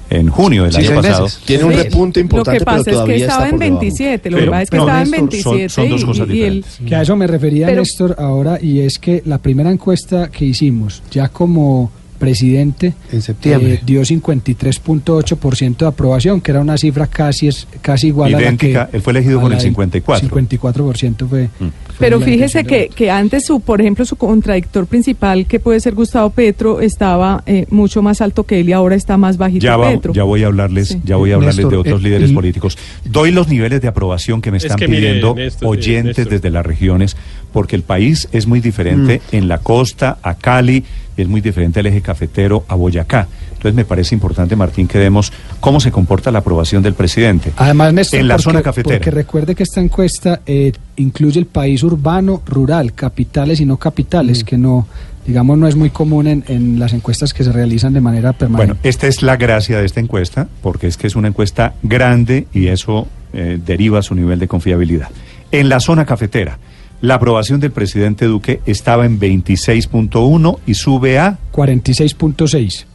en 0.09 0.29
junio 0.29 0.63
del 0.63 0.73
Sí, 0.73 0.85
año 0.87 0.95
pasado. 1.01 1.23
meses. 1.25 1.41
Tiene 1.45 1.63
un 1.65 1.73
repunte 1.73 2.19
importante, 2.19 2.59
Lo 2.59 2.59
que 2.59 2.65
pasa 2.65 2.83
pero 2.85 2.95
todavía 2.97 3.15
es 3.15 3.21
que 3.21 3.25
estaba 3.25 3.43
está 3.45 3.49
en 3.49 3.51
por 3.59 3.59
debajo. 3.65 3.79
27, 3.81 4.29
lo 4.31 4.37
Pero- 4.37 4.45
que 4.45 4.51
pasa 4.51 4.63
es 4.63 4.69
que 4.69 4.77
no, 4.77 4.83
estaba 4.83 5.01
en 5.03 5.11
Néstor, 5.11 5.41
son- 5.43 5.51
27 5.57 5.69
son 5.69 5.89
dos 5.89 6.01
y- 6.01 6.05
cosas 6.05 6.19
y, 6.19 6.31
el, 6.31 6.53
diferentes. 6.55 6.79
Que 6.89 6.95
a 6.95 7.01
eso 7.01 7.15
me 7.15 7.27
refería 7.27 7.67
Pero- 7.67 7.81
Néstor 7.81 8.15
ahora 8.19 8.59
y 8.61 8.79
es 8.79 8.99
que 8.99 9.21
la 9.25 9.37
primera 9.37 9.71
encuesta 9.71 10.29
que 10.29 10.45
hicimos 10.45 11.03
ya 11.11 11.27
como 11.29 11.91
presidente 12.17 12.93
En 13.11 13.21
septiembre. 13.21 13.73
eh, 13.75 13.81
dio 13.85 14.01
53.8% 14.01 15.77
de 15.77 15.85
aprobación, 15.87 16.41
que 16.41 16.51
era 16.51 16.61
una 16.61 16.77
cifra 16.77 17.07
casi 17.07 17.47
es 17.47 17.67
casi 17.81 18.07
igual 18.07 18.31
Idéntica, 18.31 18.81
a 18.81 18.83
la 18.85 18.89
que 18.91 18.97
él 18.97 19.03
fue 19.03 19.11
elegido 19.11 19.39
con 19.41 19.51
el 19.51 19.57
del 19.59 19.67
54. 19.67 20.29
54% 20.29 21.27
fue, 21.27 21.49
fue 21.57 21.69
Pero 21.99 22.19
fíjese 22.21 22.63
que, 22.63 22.89
que 22.89 23.09
antes, 23.11 23.45
su, 23.45 23.59
por 23.61 23.81
ejemplo, 23.81 24.05
su 24.05 24.15
contradictor 24.15 24.85
principal, 24.87 25.45
que 25.45 25.59
puede 25.59 25.79
ser 25.79 25.95
Gustavo 25.95 26.29
Petro, 26.29 26.81
estaba 26.81 27.43
eh, 27.45 27.65
mucho 27.69 28.01
más 28.01 28.21
alto 28.21 28.43
que 28.43 28.59
él 28.59 28.69
y 28.69 28.73
ahora 28.73 28.95
está 28.95 29.17
más 29.17 29.37
bajito 29.37 29.63
Ya, 29.63 29.77
va- 29.77 29.89
Petro. 29.91 30.13
ya 30.13 30.23
voy 30.23 30.43
a 30.43 30.47
hablarles, 30.47 30.89
Sí. 30.89 31.01
ya 31.03 31.15
voy 31.15 31.31
a 31.31 31.35
hablarles 31.35 31.57
Néstor, 31.57 31.71
de 31.71 31.77
otros 31.77 32.01
eh, 32.01 32.03
líderes 32.03 32.31
políticos. 32.31 32.77
Doy 33.05 33.31
los 33.31 33.47
niveles 33.47 33.81
de 33.81 33.87
aprobación 33.87 34.41
que 34.41 34.51
me 34.51 34.57
Es 34.57 34.65
están 34.65 34.79
mire, 34.79 34.95
pidiendo 35.01 35.35
Néstor, 35.35 35.65
eh, 35.65 35.69
oyentes 35.69 36.17
Néstor. 36.17 36.29
desde 36.33 36.49
las 36.49 36.65
regiones, 36.65 37.15
porque 37.51 37.75
el 37.75 37.83
país 37.83 38.27
es 38.31 38.47
muy 38.47 38.59
diferente. 38.59 39.21
Mm. 39.31 39.35
En 39.35 39.47
la 39.47 39.57
costa, 39.59 40.17
a 40.21 40.35
Cali, 40.35 40.83
es 41.17 41.27
muy 41.27 41.41
diferente 41.41 41.79
el 41.79 41.87
eje 41.87 42.01
cafetero 42.01 42.63
a 42.67 42.75
Boyacá. 42.75 43.27
Entonces 43.49 43.73
me 43.73 43.85
parece 43.85 44.13
importante, 44.13 44.55
Martín, 44.55 44.87
que 44.87 44.99
demos 44.99 45.33
cómo 45.59 45.79
se 45.79 45.91
comporta 45.91 46.31
la 46.31 46.39
aprobación 46.39 46.83
del 46.83 46.93
presidente. 46.93 47.51
Además, 47.57 47.91
Néstor, 47.93 48.19
en 48.19 48.27
la 48.27 48.35
porque- 48.35 48.43
zona 48.43 48.61
cafetera. 48.61 48.97
Porque 48.97 49.11
recuerde 49.11 49.55
que 49.55 49.63
esta 49.63 49.81
encuesta 49.81 50.41
eh, 50.45 50.71
incluye 50.95 51.39
el 51.39 51.47
país 51.47 51.81
urbano, 51.83 52.41
rural, 52.45 52.93
capitales 52.93 53.59
y 53.59 53.65
no 53.65 53.77
capitales, 53.77 54.43
que 54.43 54.57
no, 54.57 54.87
digamos, 55.25 55.57
no 55.57 55.67
es 55.67 55.75
muy 55.75 55.89
común 55.89 56.27
en, 56.27 56.43
en 56.47 56.77
las 56.79 56.93
encuestas 56.93 57.33
que 57.33 57.43
se 57.43 57.51
realizan 57.51 57.93
de 57.93 58.01
manera 58.01 58.33
permanente. 58.33 58.73
Bueno, 58.73 58.79
esta 58.83 59.07
es 59.07 59.23
la 59.23 59.37
gracia 59.37 59.79
de 59.79 59.85
esta 59.85 59.99
encuesta, 59.99 60.47
porque 60.61 60.85
es 60.87 60.97
que 60.97 61.07
es 61.07 61.15
una 61.15 61.27
encuesta 61.29 61.73
grande 61.81 62.45
y 62.53 62.67
eso 62.67 63.07
eh, 63.33 63.59
deriva 63.65 64.01
su 64.03 64.13
nivel 64.13 64.37
de 64.39 64.47
confiabilidad. 64.47 65.09
En 65.51 65.67
la 65.69 65.79
zona 65.79 66.05
cafetera, 66.05 66.59
la 67.01 67.15
aprobación 67.15 67.59
del 67.59 67.71
presidente 67.71 68.25
Duque 68.25 68.59
estaba 68.65 69.05
en 69.05 69.19
26.1 69.19 70.59
y 70.65 70.73
sube 70.73 71.19
a 71.19 71.37
46.6 71.53 72.85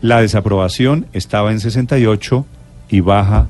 la 0.00 0.20
desaprobación 0.20 1.06
estaba 1.12 1.50
en 1.50 1.58
68 1.58 2.46
y 2.90 3.00
baja 3.00 3.48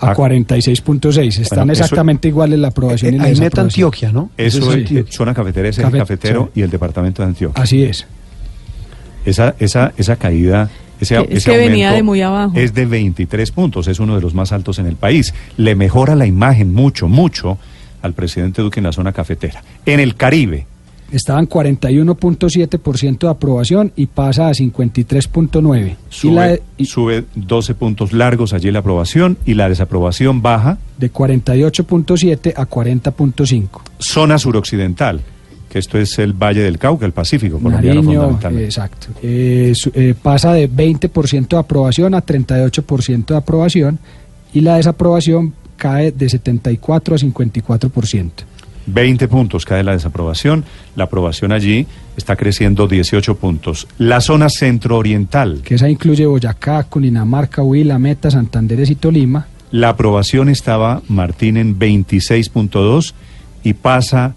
a 0.00 0.10
Ah. 0.10 0.14
46.6. 0.14 1.38
Están 1.40 1.58
Bueno, 1.60 1.72
eso- 1.72 1.82
exactamente 1.84 2.28
iguales 2.28 2.58
la 2.60 2.68
aprobación 2.68 3.14
y 3.14 3.18
la 3.18 3.24
Ahí 3.24 3.30
meta 3.32 3.40
desaprobación. 3.62 3.64
Antioquia, 3.66 4.12
¿no? 4.12 4.30
Eso 4.36 4.58
Eso 4.58 4.72
es 4.74 4.88
sí. 4.88 5.04
zona 5.10 5.34
cafetera, 5.34 5.68
es 5.68 5.78
el 5.78 5.84
Cafe- 5.84 5.98
cafetero 5.98 6.50
sí. 6.54 6.60
y 6.60 6.62
el 6.62 6.70
departamento 6.70 7.22
de 7.22 7.28
Antioquia. 7.28 7.60
Así 7.62 7.82
es. 7.84 8.06
Esa, 9.24 9.54
esa, 9.58 9.92
esa 9.96 10.16
caída, 10.16 10.70
ese, 11.00 11.16
Que- 11.16 11.22
es 11.34 11.38
ese 11.38 11.50
que 11.52 11.56
venía 11.56 11.92
de 11.92 12.02
muy 12.02 12.20
abajo. 12.22 12.52
Es 12.56 12.74
de 12.74 12.86
23 12.86 13.50
puntos, 13.52 13.86
es 13.88 13.98
uno 14.00 14.14
de 14.16 14.20
los 14.22 14.34
más 14.34 14.52
altos 14.52 14.78
en 14.78 14.86
el 14.86 14.96
país. 14.96 15.34
Le 15.56 15.74
mejora 15.74 16.14
la 16.16 16.26
imagen 16.26 16.72
mucho, 16.74 17.08
mucho 17.08 17.58
al 18.02 18.12
presidente 18.12 18.60
Duque 18.62 18.80
en 18.80 18.84
la 18.84 18.92
zona 18.92 19.12
cafetera. 19.12 19.62
En 19.86 20.00
el 20.00 20.14
Caribe, 20.16 20.66
Estaban 21.12 21.46
41.7% 21.46 23.18
de 23.18 23.28
aprobación 23.28 23.92
y 23.96 24.06
pasa 24.06 24.48
a 24.48 24.52
53.9%. 24.52 25.90
Y 25.90 25.96
sube, 26.08 26.34
la 26.34 26.58
y 26.78 26.84
sube 26.86 27.24
12 27.34 27.74
puntos 27.74 28.12
largos 28.14 28.54
allí 28.54 28.70
la 28.70 28.78
aprobación 28.78 29.36
y 29.44 29.52
la 29.52 29.68
desaprobación 29.68 30.40
baja. 30.40 30.78
de 30.98 31.12
48.7 31.12 32.54
a 32.56 32.66
40.5. 32.66 33.68
Zona 33.98 34.38
suroccidental, 34.38 35.20
que 35.68 35.78
esto 35.78 35.98
es 35.98 36.18
el 36.18 36.32
Valle 36.32 36.62
del 36.62 36.78
Cauca, 36.78 37.04
el 37.06 37.12
Pacífico 37.12 37.58
colombiano 37.58 38.00
Nariño, 38.00 38.20
fundamentalmente. 38.20 38.64
exacto. 38.66 39.08
Eh, 39.22 39.72
su- 39.74 39.92
eh, 39.94 40.14
pasa 40.20 40.52
de 40.54 40.66
20% 40.70 41.56
de 41.56 41.60
aprobación 41.60 42.14
a 42.14 42.22
38% 42.24 43.34
de 43.34 43.38
aprobación 43.38 43.98
y 44.54 44.60
la 44.60 44.76
desaprobación 44.76 45.54
cae 45.82 46.12
de 46.12 46.28
74 46.28 47.16
a 47.16 47.18
54%. 47.18 48.30
20 48.86 49.26
puntos 49.28 49.64
cae 49.64 49.82
la 49.82 49.92
desaprobación. 49.92 50.64
La 50.94 51.04
aprobación 51.04 51.50
allí 51.50 51.86
está 52.16 52.36
creciendo 52.36 52.86
18 52.86 53.34
puntos. 53.36 53.88
La 53.98 54.20
zona 54.20 54.48
centro-oriental, 54.48 55.62
Que 55.64 55.74
esa 55.74 55.88
incluye 55.88 56.24
Boyacá, 56.26 56.84
Cundinamarca, 56.84 57.62
Huila, 57.62 57.98
Meta, 57.98 58.30
Santanderes 58.30 58.90
y 58.90 58.94
Tolima. 58.94 59.46
la 59.72 59.88
aprobación 59.88 60.48
estaba, 60.48 61.02
Martín, 61.08 61.56
en 61.56 61.76
26.2 61.76 63.14
y 63.64 63.72
pasa, 63.74 64.34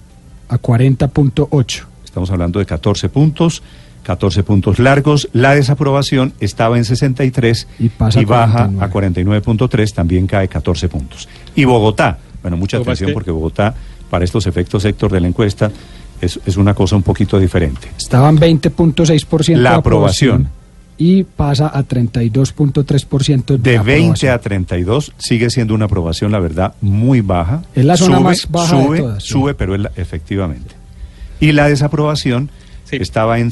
a 0.50 0.58
40.8. 0.58 1.84
estamos 2.06 2.32
hablando 2.32 2.58
de 2.60 2.66
14 2.66 3.10
puntos, 3.10 3.62
14 4.06 4.44
puntos 4.44 4.80
largos. 4.80 5.28
La 5.34 5.56
desaprobación 5.56 6.34
estaba 6.40 6.78
en 6.78 6.86
63 6.86 7.68
Y 7.80 7.90
pasa 7.90 8.20
a 8.20 8.24
baja 8.24 8.70
49. 8.90 9.38
a 9.40 9.42
49.3, 9.42 9.94
también 9.94 10.28
cae 10.28 10.48
14 10.48 10.88
puntos. 10.88 11.28
Y 11.56 11.66
Bogotá, 11.66 12.20
bueno, 12.42 12.56
mucha 12.56 12.78
atención 12.78 13.12
porque 13.14 13.32
Bogotá, 13.32 13.74
para 14.10 14.24
estos 14.24 14.46
efectos, 14.48 14.86
Héctor, 14.86 15.12
de 15.12 15.20
la 15.22 15.28
encuesta, 15.28 15.72
es, 16.22 16.40
es 16.46 16.56
una 16.58 16.74
cosa 16.74 16.96
un 16.96 17.04
poquito 17.04 17.40
diferente. 17.40 17.88
Estaban 17.98 18.38
20.6% 18.38 19.56
La 19.58 19.72
de 19.72 19.76
aprobación. 19.78 20.50
y 20.98 21.24
pasa 21.24 21.68
a 21.74 21.84
32.3% 21.84 23.58
De 23.58 23.80
20 23.80 23.80
aprobación. 23.80 24.34
a 24.34 24.38
32 24.40 25.14
sigue 25.18 25.50
siendo 25.50 25.74
una 25.74 25.86
aprobación, 25.86 26.32
la 26.32 26.40
verdad, 26.40 26.74
muy 26.82 27.22
baja. 27.22 27.64
Es 27.74 27.86
la 27.86 27.98
zona 27.98 28.20
más 28.20 28.48
baja 28.50 28.78
de 28.78 28.84
sube, 28.84 28.98
todas, 29.00 29.24
sí. 29.24 29.30
Sube, 29.30 29.54
pero 29.56 29.76
es 29.76 29.82
la- 29.82 29.92
efectivamente. 29.96 30.76
Y 31.40 31.52
la 31.52 31.68
desaprobación 31.68 32.50
Sí. 32.98 33.04
estaba 33.04 33.40
en 33.40 33.52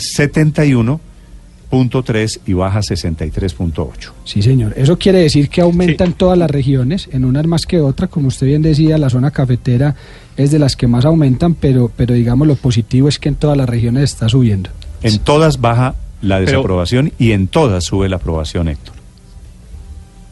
71.3 1.72 2.40
y 2.46 2.54
baja 2.54 2.80
a 2.80 2.82
63.8. 2.82 4.12
Sí, 4.26 4.42
señor. 4.42 4.74
Eso 4.78 4.98
quiere 4.98 5.20
decir 5.20 5.50
que 5.50 5.62
aumenta 5.62 6.04
en 6.06 6.14
todas 6.14 6.38
las 6.38 6.50
regiones, 6.52 7.10
en 7.12 7.26
unas 7.26 7.46
más 7.48 7.66
que 7.66 7.80
otra. 7.82 8.08
Como 8.08 8.28
usted 8.28 8.48
bien 8.48 8.62
decía, 8.62 8.98
la 8.98 9.10
zona 9.10 9.32
cafetera 9.32 9.96
es 10.38 10.52
de 10.52 10.60
las 10.60 10.76
que 10.76 10.88
más 10.88 11.06
aumentan, 11.06 11.56
pero, 11.56 11.92
pero 11.96 12.14
digamos 12.14 12.48
lo 12.48 12.56
positivo 12.56 13.08
es 13.10 13.20
que 13.20 13.30
en 13.30 13.36
todas 13.36 13.58
las 13.58 13.68
regiones 13.70 14.04
está 14.04 14.30
subiendo. 14.30 14.70
En 15.02 15.20
todas 15.20 15.60
baja 15.62 15.96
la 16.22 16.38
Pero- 16.38 16.52
desaprobación 16.52 17.12
y 17.20 17.32
en 17.32 17.48
todas 17.48 17.84
sube 17.86 18.08
la 18.10 18.16
aprobación, 18.18 18.68
Héctor. 18.68 18.94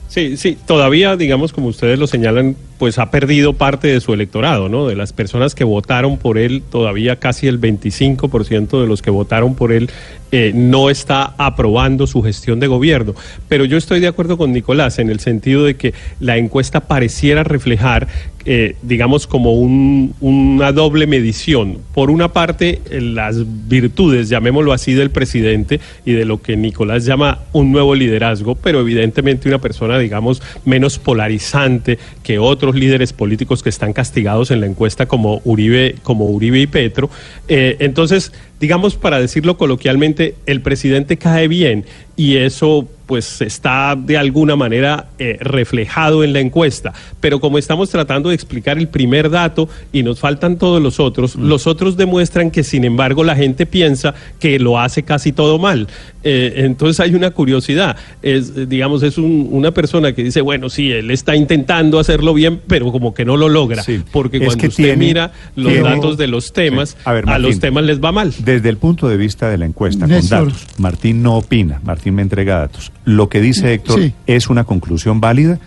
Sí, 0.07 0.35
sí, 0.37 0.57
todavía, 0.65 1.15
digamos, 1.15 1.53
como 1.53 1.67
ustedes 1.67 1.97
lo 1.97 2.05
señalan, 2.05 2.55
pues 2.81 2.97
ha 2.97 3.11
perdido 3.11 3.53
parte 3.53 3.89
de 3.89 4.01
su 4.01 4.11
electorado, 4.11 4.67
¿no? 4.67 4.87
De 4.87 4.95
las 4.95 5.13
personas 5.13 5.53
que 5.53 5.63
votaron 5.63 6.17
por 6.17 6.39
él, 6.39 6.63
todavía 6.67 7.17
casi 7.17 7.45
el 7.45 7.61
25% 7.61 8.81
de 8.81 8.87
los 8.87 9.03
que 9.03 9.11
votaron 9.11 9.53
por 9.53 9.71
él 9.71 9.87
eh, 10.31 10.51
no 10.55 10.89
está 10.89 11.35
aprobando 11.37 12.07
su 12.07 12.23
gestión 12.23 12.59
de 12.59 12.65
gobierno. 12.65 13.13
Pero 13.49 13.65
yo 13.65 13.77
estoy 13.77 13.99
de 13.99 14.07
acuerdo 14.07 14.35
con 14.37 14.51
Nicolás 14.51 14.97
en 14.97 15.09
el 15.11 15.19
sentido 15.19 15.63
de 15.65 15.75
que 15.75 15.93
la 16.21 16.37
encuesta 16.37 16.79
pareciera 16.79 17.43
reflejar, 17.43 18.07
eh, 18.45 18.77
digamos, 18.81 19.27
como 19.27 19.51
un- 19.53 20.15
una 20.21 20.71
doble 20.71 21.05
medición. 21.05 21.79
Por 21.93 22.09
una 22.09 22.29
parte, 22.31 22.79
eh, 22.89 23.01
las 23.01 23.35
virtudes, 23.67 24.29
llamémoslo 24.29 24.71
así, 24.71 24.93
del 24.93 25.11
presidente 25.11 25.81
y 26.05 26.13
de 26.13 26.23
lo 26.23 26.41
que 26.41 26.55
Nicolás 26.55 27.03
llama 27.05 27.39
un 27.51 27.73
nuevo 27.73 27.93
liderazgo, 27.93 28.55
pero 28.55 28.79
evidentemente 28.79 29.49
una 29.49 29.59
persona, 29.59 29.99
digamos, 29.99 30.41
menos 30.63 30.97
polarizante 30.97 31.99
que 32.23 32.39
otros 32.39 32.70
líderes 32.75 33.13
políticos 33.13 33.63
que 33.63 33.69
están 33.69 33.93
castigados 33.93 34.51
en 34.51 34.61
la 34.61 34.67
encuesta 34.67 35.05
como 35.05 35.41
Uribe, 35.45 35.95
como 36.03 36.25
Uribe 36.25 36.59
y 36.59 36.67
Petro. 36.67 37.09
Eh, 37.47 37.77
entonces, 37.79 38.31
digamos, 38.59 38.95
para 38.95 39.19
decirlo 39.19 39.57
coloquialmente, 39.57 40.35
el 40.45 40.61
presidente 40.61 41.17
cae 41.17 41.47
bien 41.47 41.85
y 42.21 42.37
eso 42.37 42.87
pues 43.07 43.41
está 43.41 43.97
de 43.97 44.15
alguna 44.17 44.55
manera 44.55 45.07
eh, 45.19 45.37
reflejado 45.41 46.23
en 46.23 46.31
la 46.31 46.39
encuesta. 46.39 46.93
Pero 47.19 47.41
como 47.41 47.57
estamos 47.57 47.89
tratando 47.89 48.29
de 48.29 48.35
explicar 48.35 48.77
el 48.77 48.87
primer 48.87 49.29
dato 49.29 49.67
y 49.91 50.01
nos 50.01 50.19
faltan 50.21 50.55
todos 50.57 50.81
los 50.81 50.97
otros, 51.01 51.35
los 51.35 51.67
otros 51.67 51.97
demuestran 51.97 52.51
que 52.51 52.63
sin 52.63 52.85
embargo 52.85 53.25
la 53.25 53.35
gente 53.35 53.65
piensa 53.65 54.13
que 54.39 54.59
lo 54.59 54.79
hace 54.79 55.03
casi 55.03 55.33
todo 55.33 55.59
mal. 55.59 55.87
Eh, 56.23 56.53
entonces 56.57 57.01
hay 57.01 57.13
una 57.13 57.31
curiosidad. 57.31 57.97
Es, 58.21 58.69
digamos, 58.69 59.03
es 59.03 59.17
un- 59.17 59.49
una 59.51 59.71
persona 59.71 60.13
que 60.13 60.23
dice, 60.23 60.39
bueno, 60.39 60.69
sí, 60.69 60.89
él 60.91 61.11
está 61.11 61.35
intentando 61.35 61.99
hacerlo 61.99 62.33
bien, 62.33 62.61
pero 62.65 62.93
como 62.93 63.13
que 63.13 63.25
no 63.25 63.35
lo 63.35 63.49
logra. 63.49 63.83
Sí, 63.83 64.01
Porque 64.13 64.37
es 64.37 64.43
cuando 64.45 64.61
que 64.61 64.67
usted 64.69 64.83
tiene- 64.85 65.05
mira 65.05 65.31
los 65.57 65.73
tiene- 65.73 65.89
datos 65.89 66.15
de 66.17 66.27
los 66.27 66.53
temas, 66.53 66.91
Sí. 66.91 66.95
A 67.03 67.11
ver, 67.11 67.25
a 67.27 67.39
los 67.39 67.59
temas 67.59 67.83
les 67.83 67.99
va 67.99 68.13
mal. 68.13 68.31
Desde 68.45 68.69
el 68.69 68.77
punto 68.77 69.09
de 69.09 69.17
vista 69.17 69.49
de 69.49 69.57
la 69.57 69.65
encuesta, 69.65 70.07
con 70.07 70.29
datos, 70.29 70.65
Martín 70.77 71.21
no 71.23 71.35
opina, 71.35 71.81
Martín 71.83 72.10
me 72.11 72.21
entrega 72.21 72.59
datos. 72.59 72.91
Lo 73.05 73.29
que 73.29 73.41
dice 73.41 73.73
Héctor 73.73 73.99
Sí. 73.99 74.13
es 74.27 74.49
una 74.49 74.63
conclusión 74.63 75.19
válida, 75.21 75.59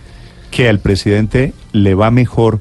que 0.51 0.69
al 0.69 0.79
presidente 0.79 1.53
le 1.73 1.95
va 1.95 2.11
mejor, 2.11 2.59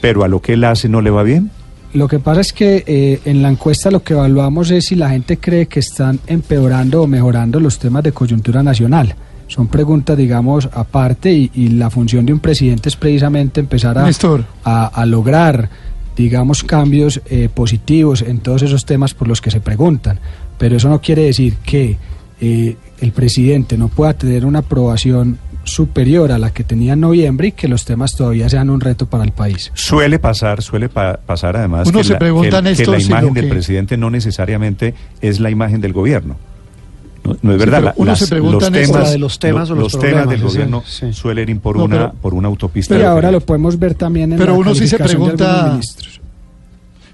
pero 0.00 0.24
a 0.24 0.28
lo 0.28 0.40
que 0.40 0.52
él 0.54 0.64
hace 0.64 0.88
no 0.88 1.00
le 1.00 1.10
va 1.10 1.22
bien. 1.22 1.50
Lo 1.94 2.08
que 2.08 2.18
pasa 2.18 2.40
es 2.40 2.52
que 2.52 2.84
eh, 2.86 3.20
en 3.26 3.42
la 3.42 3.50
encuesta 3.50 3.90
lo 3.90 4.02
que 4.02 4.14
evaluamos 4.14 4.70
es 4.70 4.86
si 4.86 4.94
la 4.94 5.10
gente 5.10 5.36
cree 5.36 5.66
que 5.66 5.80
están 5.80 6.20
empeorando 6.26 7.02
o 7.02 7.06
mejorando 7.06 7.60
los 7.60 7.78
temas 7.78 8.02
de 8.02 8.12
coyuntura 8.12 8.62
nacional. 8.62 9.14
Son 9.48 9.68
preguntas, 9.68 10.16
digamos, 10.16 10.70
aparte 10.72 11.30
y, 11.32 11.50
y 11.52 11.68
la 11.68 11.90
función 11.90 12.24
de 12.24 12.32
un 12.32 12.38
presidente 12.40 12.88
es 12.88 12.96
precisamente 12.96 13.60
empezar 13.60 13.98
a, 13.98 14.04
Néstor. 14.06 14.46
a, 14.64 14.86
a 14.86 15.04
lograr, 15.04 15.68
digamos, 16.16 16.62
cambios 16.64 17.20
eh, 17.26 17.50
positivos 17.52 18.22
en 18.22 18.38
todos 18.40 18.62
esos 18.62 18.86
temas 18.86 19.12
por 19.12 19.28
los 19.28 19.42
que 19.42 19.50
se 19.50 19.60
preguntan. 19.60 20.18
Pero 20.56 20.76
eso 20.76 20.88
no 20.88 21.02
quiere 21.02 21.24
decir 21.24 21.56
que 21.56 21.98
eh, 22.42 22.76
el 23.00 23.12
presidente 23.12 23.78
no 23.78 23.86
pueda 23.88 24.12
tener 24.14 24.44
una 24.44 24.58
aprobación 24.58 25.38
superior 25.64 26.32
a 26.32 26.38
la 26.40 26.50
que 26.50 26.64
tenía 26.64 26.94
en 26.94 27.00
noviembre 27.00 27.48
y 27.48 27.52
que 27.52 27.68
los 27.68 27.84
temas 27.84 28.16
todavía 28.16 28.48
sean 28.48 28.68
un 28.68 28.80
reto 28.80 29.06
para 29.06 29.22
el 29.22 29.30
país. 29.30 29.70
Suele 29.74 30.18
pasar, 30.18 30.60
suele 30.60 30.88
pa- 30.88 31.20
pasar 31.24 31.56
además 31.56 31.86
Uno 31.88 31.98
que, 31.98 32.04
se 32.04 32.12
la, 32.14 32.18
pregunta, 32.18 32.60
que- 32.62 32.74
que 32.74 32.86
la 32.86 32.98
imagen 33.00 33.28
lo 33.28 33.34
del 33.34 33.44
que- 33.44 33.50
presidente 33.50 33.96
no 33.96 34.10
necesariamente 34.10 34.92
es 35.20 35.38
la 35.38 35.50
imagen 35.50 35.80
del 35.80 35.92
gobierno. 35.92 36.36
No, 37.24 37.36
no 37.42 37.52
es 37.52 37.58
Sí, 37.60 37.64
verdad. 37.64 37.78
pero 37.78 37.80
la- 37.84 37.94
uno 37.96 38.16
se 38.16 38.26
pregunta, 38.26 38.70
los 38.70 38.72
temas, 38.72 39.02
la 39.04 39.10
de 39.10 39.18
los 39.18 39.38
temas 39.38 39.70
o 39.70 39.74
los 39.76 39.92
temas 39.92 40.02
del 40.28 40.40
problemas, 40.40 40.52
gobierno 40.52 40.82
sí. 40.84 41.12
suelen 41.12 41.48
ir 41.48 41.60
por 41.60 41.76
No, 41.76 41.84
una 41.84 41.96
pero- 41.96 42.12
por 42.20 42.34
una 42.34 42.48
autopista. 42.48 42.96
Y 42.96 42.98
de 42.98 43.06
ahora 43.06 43.30
lo 43.30 43.40
podemos 43.40 43.78
ver 43.78 43.94
también 43.94 44.32
en 44.32 44.38
Pero 44.38 44.54
la 44.54 44.58
uno 44.58 44.74
sí 44.74 44.88
se 44.88 44.98
pregunta- 44.98 45.68
ministros. 45.70 46.20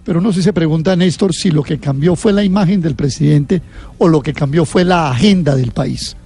Pero 0.08 0.20
uno 0.20 0.32
sí 0.32 0.42
se 0.42 0.54
pregunta, 0.54 0.96
Néstor, 0.96 1.34
si 1.34 1.50
lo 1.50 1.62
que 1.62 1.76
cambió 1.76 2.16
fue 2.16 2.32
la 2.32 2.42
imagen 2.42 2.80
del 2.80 2.94
presidente 2.94 3.60
o 3.98 4.08
lo 4.08 4.22
que 4.22 4.32
cambió 4.32 4.64
fue 4.64 4.82
la 4.82 5.10
agenda 5.10 5.54
del 5.54 5.72
país. 5.72 6.16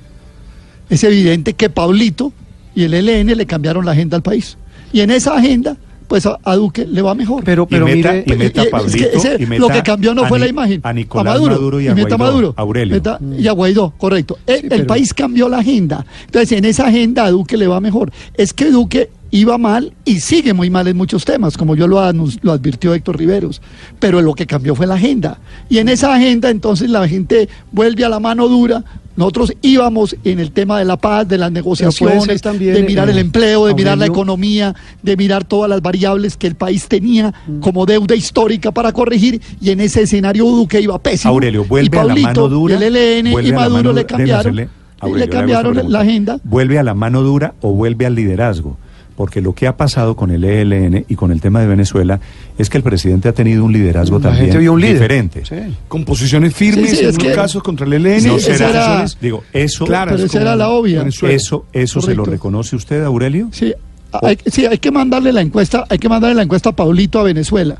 Es 0.88 1.02
evidente 1.02 1.54
que 1.54 1.68
Pablito 1.68 2.32
y 2.76 2.84
el 2.84 2.94
ELN 2.94 3.36
le 3.36 3.44
cambiaron 3.44 3.84
la 3.84 3.90
agenda 3.90 4.16
al 4.16 4.22
país. 4.22 4.56
Y 4.92 5.00
en 5.00 5.10
esa 5.10 5.34
agenda, 5.36 5.76
pues 6.06 6.26
a, 6.26 6.38
a 6.44 6.54
Duque 6.54 6.86
le 6.86 7.02
va 7.02 7.16
mejor. 7.16 7.42
Pero, 7.42 7.66
y 7.68 7.74
meta, 7.74 8.16
y 8.24 8.36
meta 8.36 8.60
a 8.60 8.62
es 8.62 8.66
que 8.66 8.70
Pablito, 8.70 9.08
ese- 9.16 9.42
y 9.42 9.46
meta 9.46 9.60
lo 9.62 9.68
que 9.68 9.82
cambió 9.82 10.14
no 10.14 10.26
fue 10.28 10.38
la 10.38 10.46
imagen. 10.46 10.80
A 10.84 10.92
Nicolás 10.92 11.40
Maduro, 11.40 11.80
y 11.80 11.88
a 11.88 11.94
meta 11.96 12.14
Guaidó, 12.14 12.18
Maduro. 12.24 12.54
Aurelio. 12.56 12.94
Meta- 12.94 13.18
y 13.36 13.48
a 13.48 13.52
Guaidó, 13.52 13.94
correcto. 13.98 14.38
El 14.46 14.68
pero- 14.68 14.86
país 14.86 15.12
cambió 15.12 15.48
la 15.48 15.58
agenda. 15.58 16.06
Entonces, 16.26 16.52
en 16.52 16.66
esa 16.66 16.86
agenda 16.86 17.24
a 17.24 17.32
Duque 17.32 17.56
le 17.56 17.66
va 17.66 17.80
mejor. 17.80 18.12
Es 18.34 18.52
que 18.52 18.70
Duque 18.70 19.10
iba 19.32 19.58
mal 19.58 19.92
y 20.04 20.20
sigue 20.20 20.52
muy 20.52 20.70
mal 20.70 20.86
en 20.86 20.96
muchos 20.96 21.24
temas, 21.24 21.56
como 21.56 21.74
yo 21.74 21.88
lo, 21.88 22.00
lo 22.42 22.52
advirtió 22.52 22.94
Héctor 22.94 23.18
Riveros. 23.18 23.60
Pero 23.98 24.20
lo 24.20 24.34
que 24.34 24.46
cambió 24.46 24.76
fue 24.76 24.86
la 24.86 24.94
agenda. 24.94 25.38
Y 25.68 25.78
en 25.78 25.88
esa 25.88 26.14
agenda, 26.14 26.50
entonces, 26.50 26.90
la 26.90 27.08
gente 27.08 27.48
vuelve 27.72 28.04
a 28.04 28.08
la 28.08 28.20
mano 28.20 28.46
dura. 28.46 28.84
Nosotros 29.16 29.52
íbamos 29.62 30.16
en 30.24 30.38
el 30.38 30.52
tema 30.52 30.78
de 30.78 30.84
la 30.84 30.96
paz, 30.96 31.28
de 31.28 31.38
las 31.38 31.50
negociaciones, 31.50 32.40
también, 32.40 32.74
de 32.74 32.82
mirar 32.82 33.08
eh, 33.08 33.12
el 33.12 33.18
empleo, 33.18 33.66
de 33.66 33.74
mirar 33.74 33.98
la 33.98 34.06
economía, 34.06 34.74
de 35.02 35.16
mirar 35.16 35.44
todas 35.44 35.68
las 35.68 35.82
variables 35.82 36.36
que 36.36 36.46
el 36.46 36.54
país 36.54 36.88
tenía 36.88 37.32
como 37.60 37.84
deuda 37.84 38.14
histórica 38.14 38.70
para 38.70 38.92
corregir 38.92 39.40
y 39.60 39.70
en 39.70 39.80
ese 39.80 40.02
escenario 40.02 40.46
Duque 40.46 40.80
iba 40.80 40.98
pésimo. 40.98 41.32
Aurelio, 41.32 41.64
vuelve 41.64 41.96
y 41.96 42.00
a 42.00 42.04
la 42.04 42.14
mano 42.14 42.48
dura. 42.48 42.74
y 42.74 42.84
el 42.84 43.26
y 43.26 43.52
Maduro 43.52 43.70
mano 43.70 43.92
le 43.92 44.06
cambiaron, 44.06 44.58
y 44.58 45.12
le 45.12 45.28
cambiaron 45.28 45.92
la 45.92 46.00
agenda. 46.00 46.38
¿Vuelve 46.42 46.78
a 46.78 46.82
la 46.82 46.94
mano 46.94 47.22
dura 47.22 47.54
o 47.60 47.72
vuelve 47.72 48.06
al 48.06 48.14
liderazgo? 48.14 48.78
Porque 49.16 49.40
lo 49.42 49.54
que 49.54 49.66
ha 49.66 49.76
pasado 49.76 50.16
con 50.16 50.30
el 50.30 50.42
ELN 50.42 51.04
y 51.08 51.14
con 51.16 51.32
el 51.32 51.40
tema 51.40 51.60
de 51.60 51.66
Venezuela 51.66 52.18
es 52.56 52.70
que 52.70 52.78
el 52.78 52.82
presidente 52.82 53.28
ha 53.28 53.32
tenido 53.32 53.64
un 53.64 53.72
liderazgo 53.72 54.18
La 54.18 54.22
también 54.24 54.46
gente 54.46 54.58
vio 54.58 54.72
un 54.72 54.80
líder. 54.80 54.94
diferente. 54.94 55.44
Sí. 55.44 55.56
Con 55.88 56.04
posiciones 56.04 56.54
firmes 56.54 56.90
Sí, 56.90 56.96
sí, 56.96 57.04
en 57.04 57.16
que- 57.16 57.32
casos 57.32 57.62
contra 57.62 57.86
el 57.86 57.92
ELN. 57.92 58.26
No 58.26 58.38
será, 58.38 58.70
era- 58.70 59.04
digo, 59.20 59.44
eso, 59.52 59.84
Claro, 59.84 60.12
Pero 60.12 60.24
es 60.24 60.30
esa 60.30 60.40
era 60.40 60.56
la 60.56 60.68
obvia. 60.70 61.00
Venezuela. 61.00 61.34
eso, 61.34 61.66
eso 61.72 62.00
se 62.00 62.14
lo 62.14 62.24
reconoce 62.24 62.74
usted, 62.74 63.02
Aurelio. 63.04 63.48
Sí, 63.52 63.74
hay, 64.22 64.38
sí, 64.46 64.64
hay 64.66 64.78
que 64.78 64.90
mandarle 64.90 65.32
la 65.32 65.42
encuesta, 65.42 65.84
hay 65.88 65.98
que 65.98 66.08
mandarle 66.08 66.34
la 66.36 66.42
encuesta 66.42 66.70
a 66.70 66.72
Pablito 66.76 67.20
a 67.20 67.22
Venezuela 67.22 67.76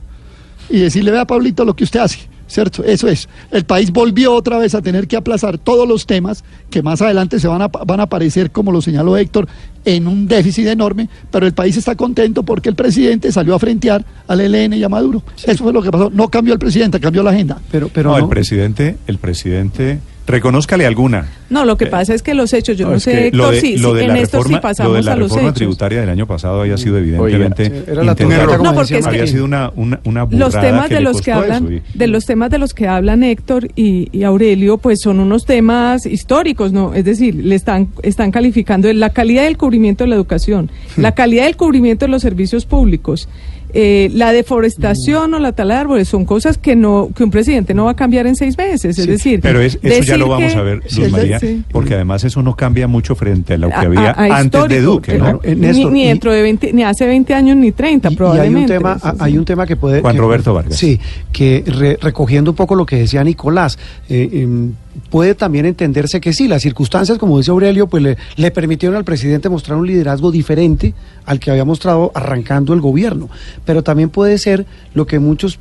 y 0.69 0.79
decirle, 0.81 1.11
vea 1.13 1.25
Pablito 1.27 1.65
lo 1.65 1.75
que 1.75 1.85
usted 1.85 2.01
hace, 2.01 2.19
¿cierto? 2.47 2.85
Eso 2.85 3.09
es. 3.09 3.29
El 3.51 3.65
país 3.65 3.93
volvió 3.93 4.35
otra 4.35 4.59
vez 4.59 4.75
a 4.75 4.83
tener 4.83 5.09
que 5.09 5.17
aplazar 5.17 5.59
todos 5.59 5.89
los 5.89 6.07
temas 6.07 6.45
que 6.71 6.83
más 6.83 7.03
adelante 7.03 7.41
se 7.41 7.49
van 7.49 7.63
a, 7.63 7.69
van 7.69 8.01
a 8.01 8.05
aparecer, 8.05 8.51
como 8.51 8.73
lo 8.73 8.81
señaló 8.81 9.17
Héctor, 9.17 9.49
en 9.85 10.07
un 10.07 10.29
déficit 10.29 10.67
enorme, 10.67 11.09
pero 11.31 11.47
el 11.47 11.55
país 11.55 11.77
está 11.77 11.95
contento 11.97 12.43
porque 12.43 12.69
el 12.69 12.75
presidente 12.75 13.33
salió 13.33 13.55
a 13.55 13.59
frentear 13.59 14.05
al 14.29 14.41
ELN 14.41 14.75
y 14.75 14.85
a 14.85 14.89
Maduro. 14.89 15.23
Eso 15.45 15.65
fue 15.65 15.73
lo 15.73 15.83
que 15.83 15.91
pasó. 15.91 16.11
No 16.11 16.29
cambió 16.29 16.53
el 16.55 16.61
presidente, 16.61 17.01
cambió 17.01 17.23
la 17.23 17.31
agenda. 17.31 17.61
Pero, 17.71 17.89
pero 17.89 18.11
no, 18.11 18.19
no, 18.19 18.25
el 18.25 18.29
presidente, 18.29 18.97
el 19.07 19.19
presidente, 19.19 20.01
reconózcale 20.27 20.87
alguna. 20.87 21.27
No, 21.51 21.65
lo 21.65 21.77
que 21.77 21.87
pasa 21.87 22.15
es 22.15 22.23
que 22.23 22.33
los 22.33 22.53
hechos, 22.55 22.79
yo 22.79 22.89
no, 22.89 22.99
sé, 22.99 23.13
que 23.13 23.27
Héctor, 23.27 23.39
lo 23.39 23.51
de, 23.51 23.61
sí, 23.61 23.77
lo 23.77 23.91
sí, 23.91 23.97
de 23.97 24.03
en 24.05 24.09
la 24.09 24.19
esto 24.21 24.39
reforma, 24.39 24.57
sí 24.59 24.63
pasamos 24.63 24.93
lo 24.93 24.97
de 24.97 25.03
la 25.03 25.13
a 25.13 25.17
los 25.17 25.29
reforma 25.29 25.49
hechos. 25.49 25.55
tributaria 25.59 26.01
del 26.01 26.09
año 26.11 26.27
pasado 26.27 26.61
había 26.63 26.79
sido 26.79 26.97
evidentemente 26.99 27.67
sí, 27.67 27.73
era 27.89 28.03
la 28.05 28.15
No, 28.15 28.75
porque 28.75 28.99
es 28.99 29.05
que- 29.05 29.09
había 29.11 29.27
sido 29.27 29.45
una, 29.45 29.71
una, 29.77 30.01
una 30.05 30.23
burrada 30.23 30.45
los 30.47 30.55
temas 30.61 30.89
que 30.89 30.95
de 30.95 31.01
los 31.01 31.21
que 31.21 31.33
hablan 31.33 31.65
eso, 31.65 31.73
y- 31.73 31.83
de 31.99 32.07
los 32.07 32.25
temas 32.25 32.51
de 32.51 32.59
los 32.59 32.73
que 32.73 32.89
hablan 32.89 33.23
Héctor 33.23 33.69
y, 33.77 34.09
y 34.17 34.23
Aurelio 34.23 34.79
pues 34.79 35.01
son 35.03 35.21
unos 35.21 35.45
temas 35.45 36.07
históricos 36.07 36.73
no 36.73 36.95
es 36.95 37.05
decir 37.05 37.35
le 37.35 37.55
están 37.55 37.89
están 38.03 38.31
calificando 38.31 38.91
la 38.95 39.11
calidad 39.11 39.43
del 39.45 39.59
cubrimiento 39.59 40.05
de 40.05 40.09
la 40.09 40.17
educación 40.17 40.71
la 40.97 41.13
calidad 41.13 41.45
del 41.45 41.57
cubrimiento 41.57 42.07
de 42.07 42.11
los 42.13 42.23
servicios 42.23 42.65
públicos 42.65 43.29
eh, 43.75 44.11
la 44.15 44.33
deforestación 44.33 45.35
o 45.35 45.39
la 45.39 45.53
tala 45.53 45.75
de 45.75 45.81
árboles 45.81 46.09
son 46.09 46.25
cosas 46.25 46.59
que 46.59 46.77
no 46.77 47.11
que 47.15 47.25
un 47.25 47.31
presidente 47.31 47.75
no 47.75 47.87
va 47.87 47.93
a 47.93 47.97
cambiar 47.97 48.27
en 48.27 48.37
seis 48.37 48.57
meses 48.59 48.99
es 48.99 49.05
Sí, 49.05 49.11
decir 49.11 49.41
pero 49.41 49.61
es- 49.61 49.75
eso 49.77 49.81
ya 49.83 49.91
decir 49.97 50.19
lo 50.19 50.29
vamos 50.29 50.53
que- 50.53 50.59
a 50.59 50.63
ver, 50.63 50.83
Sí, 50.87 51.01
Luz 51.01 51.11
María, 51.11 51.39
sí. 51.41 51.63
porque 51.73 51.95
además 51.95 52.25
eso 52.25 52.43
no 52.43 52.55
cambia 52.57 52.87
mucho 52.89 53.15
frente 53.15 53.55
a 53.55 53.59
lo 53.59 53.69
que 53.69 53.75
A- 53.75 53.81
había 53.81 54.11
a- 54.11 54.25
a 54.35 54.39
antes 54.39 54.69
de 54.69 54.81
Duque, 54.81 55.19
¿no? 55.19 55.41
Eh, 55.43 55.55
ni, 55.55 55.61
Néstor, 55.67 55.93
ni 55.93 56.05
y- 56.05 56.09
dentro 56.09 56.33
de 56.33 56.43
20, 56.43 56.73
ni 56.73 56.83
hace 56.83 57.07
20 57.07 57.35
años 57.35 57.57
ni 57.57 57.73
30 57.73 58.09
Y- 58.09 58.13
y 58.13 58.13
hay 58.13 58.13
un 58.13 58.17
probablemente 58.17 58.73
tema, 58.75 58.99
sí. 58.99 59.09
hay 59.19 59.39
un 59.39 59.45
tema 59.45 59.67
que 59.67 59.77
puede. 59.77 60.01
Juan 60.01 60.15
que- 60.15 60.21
Roberto 60.21 60.55
Vargas. 60.55 60.77
Sí, 60.77 61.01
que 61.33 61.65
re- 61.67 61.99
recogiendo 62.01 62.51
un 62.51 62.57
poco 62.57 62.75
lo 62.75 62.85
que 62.87 62.97
decía 62.97 63.25
Nicolás, 63.25 63.79
eh, 64.09 64.29
em, 64.33 64.73
puede 65.11 65.35
también 65.35 65.65
entenderse 65.67 66.21
que 66.21 66.33
sí, 66.33 66.49
las 66.49 66.63
circunstancias, 66.63 67.19
como 67.19 67.39
dice 67.39 67.51
Aurelio, 67.51 67.87
pues 67.87 68.03
le, 68.03 68.17
le 68.37 68.51
permitieron 68.51 68.97
al 68.97 69.05
presidente 69.05 69.49
mostrar 69.49 69.79
un 69.79 69.87
liderazgo 69.87 70.31
diferente 70.31 70.95
al 71.25 71.39
que 71.41 71.51
había 71.51 71.65
mostrado 71.65 72.11
arrancando 72.15 72.75
el 72.75 72.81
gobierno. 72.81 73.29
Pero 73.65 73.83
también 73.83 74.11
puede 74.11 74.37
ser 74.39 74.67
lo 74.95 75.07
que 75.07 75.19
muchos 75.19 75.59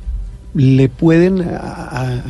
le 0.54 0.90
pueden 0.90 1.40
a- 1.40 1.56
a- 1.56 2.22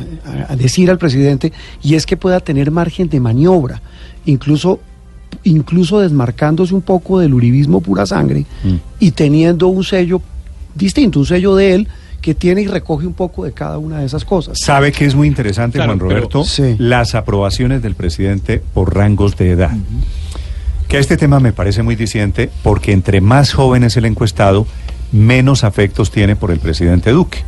a 0.49 0.55
decir 0.55 0.89
al 0.89 0.97
presidente 0.97 1.51
y 1.81 1.95
es 1.95 2.05
que 2.05 2.15
pueda 2.15 2.39
tener 2.39 2.71
margen 2.71 3.09
de 3.09 3.19
maniobra, 3.19 3.81
incluso 4.25 4.79
incluso 5.43 5.99
desmarcándose 5.99 6.73
un 6.75 6.81
poco 6.83 7.19
del 7.19 7.33
uribismo 7.33 7.81
pura 7.81 8.05
sangre 8.05 8.45
Mm. 8.63 8.75
y 8.99 9.11
teniendo 9.11 9.67
un 9.67 9.83
sello 9.83 10.21
distinto, 10.75 11.19
un 11.19 11.25
sello 11.25 11.55
de 11.55 11.73
él 11.73 11.87
que 12.23 12.33
tiene 12.33 12.61
y 12.61 12.67
recoge 12.67 13.05
un 13.05 13.13
poco 13.13 13.43
de 13.43 13.51
cada 13.51 13.77
una 13.77 13.99
de 13.99 14.05
esas 14.05 14.23
cosas. 14.23 14.57
Sabe 14.63 14.93
que 14.93 15.05
es 15.05 15.13
muy 15.13 15.27
interesante, 15.27 15.77
Claro, 15.77 15.89
Juan 15.91 15.99
pero- 15.99 16.09
Roberto, 16.09 16.43
Sí. 16.45 16.75
las 16.79 17.15
aprobaciones 17.15 17.81
del 17.83 17.95
presidente 17.95 18.63
por 18.73 18.95
rangos 18.95 19.35
de 19.35 19.51
edad. 19.51 19.71
Que 20.87 20.99
este 20.99 21.17
tema 21.17 21.41
me 21.41 21.51
parece 21.51 21.83
muy 21.83 21.95
diciente 21.97 22.49
porque 22.63 22.93
entre 22.93 23.19
más 23.19 23.51
joven 23.53 23.83
es 23.83 23.97
el 23.97 24.05
encuestado, 24.05 24.65
menos 25.11 25.65
afectos 25.65 26.11
tiene 26.11 26.37
por 26.37 26.49
el 26.51 26.59
presidente 26.59 27.11
Duque. 27.11 27.39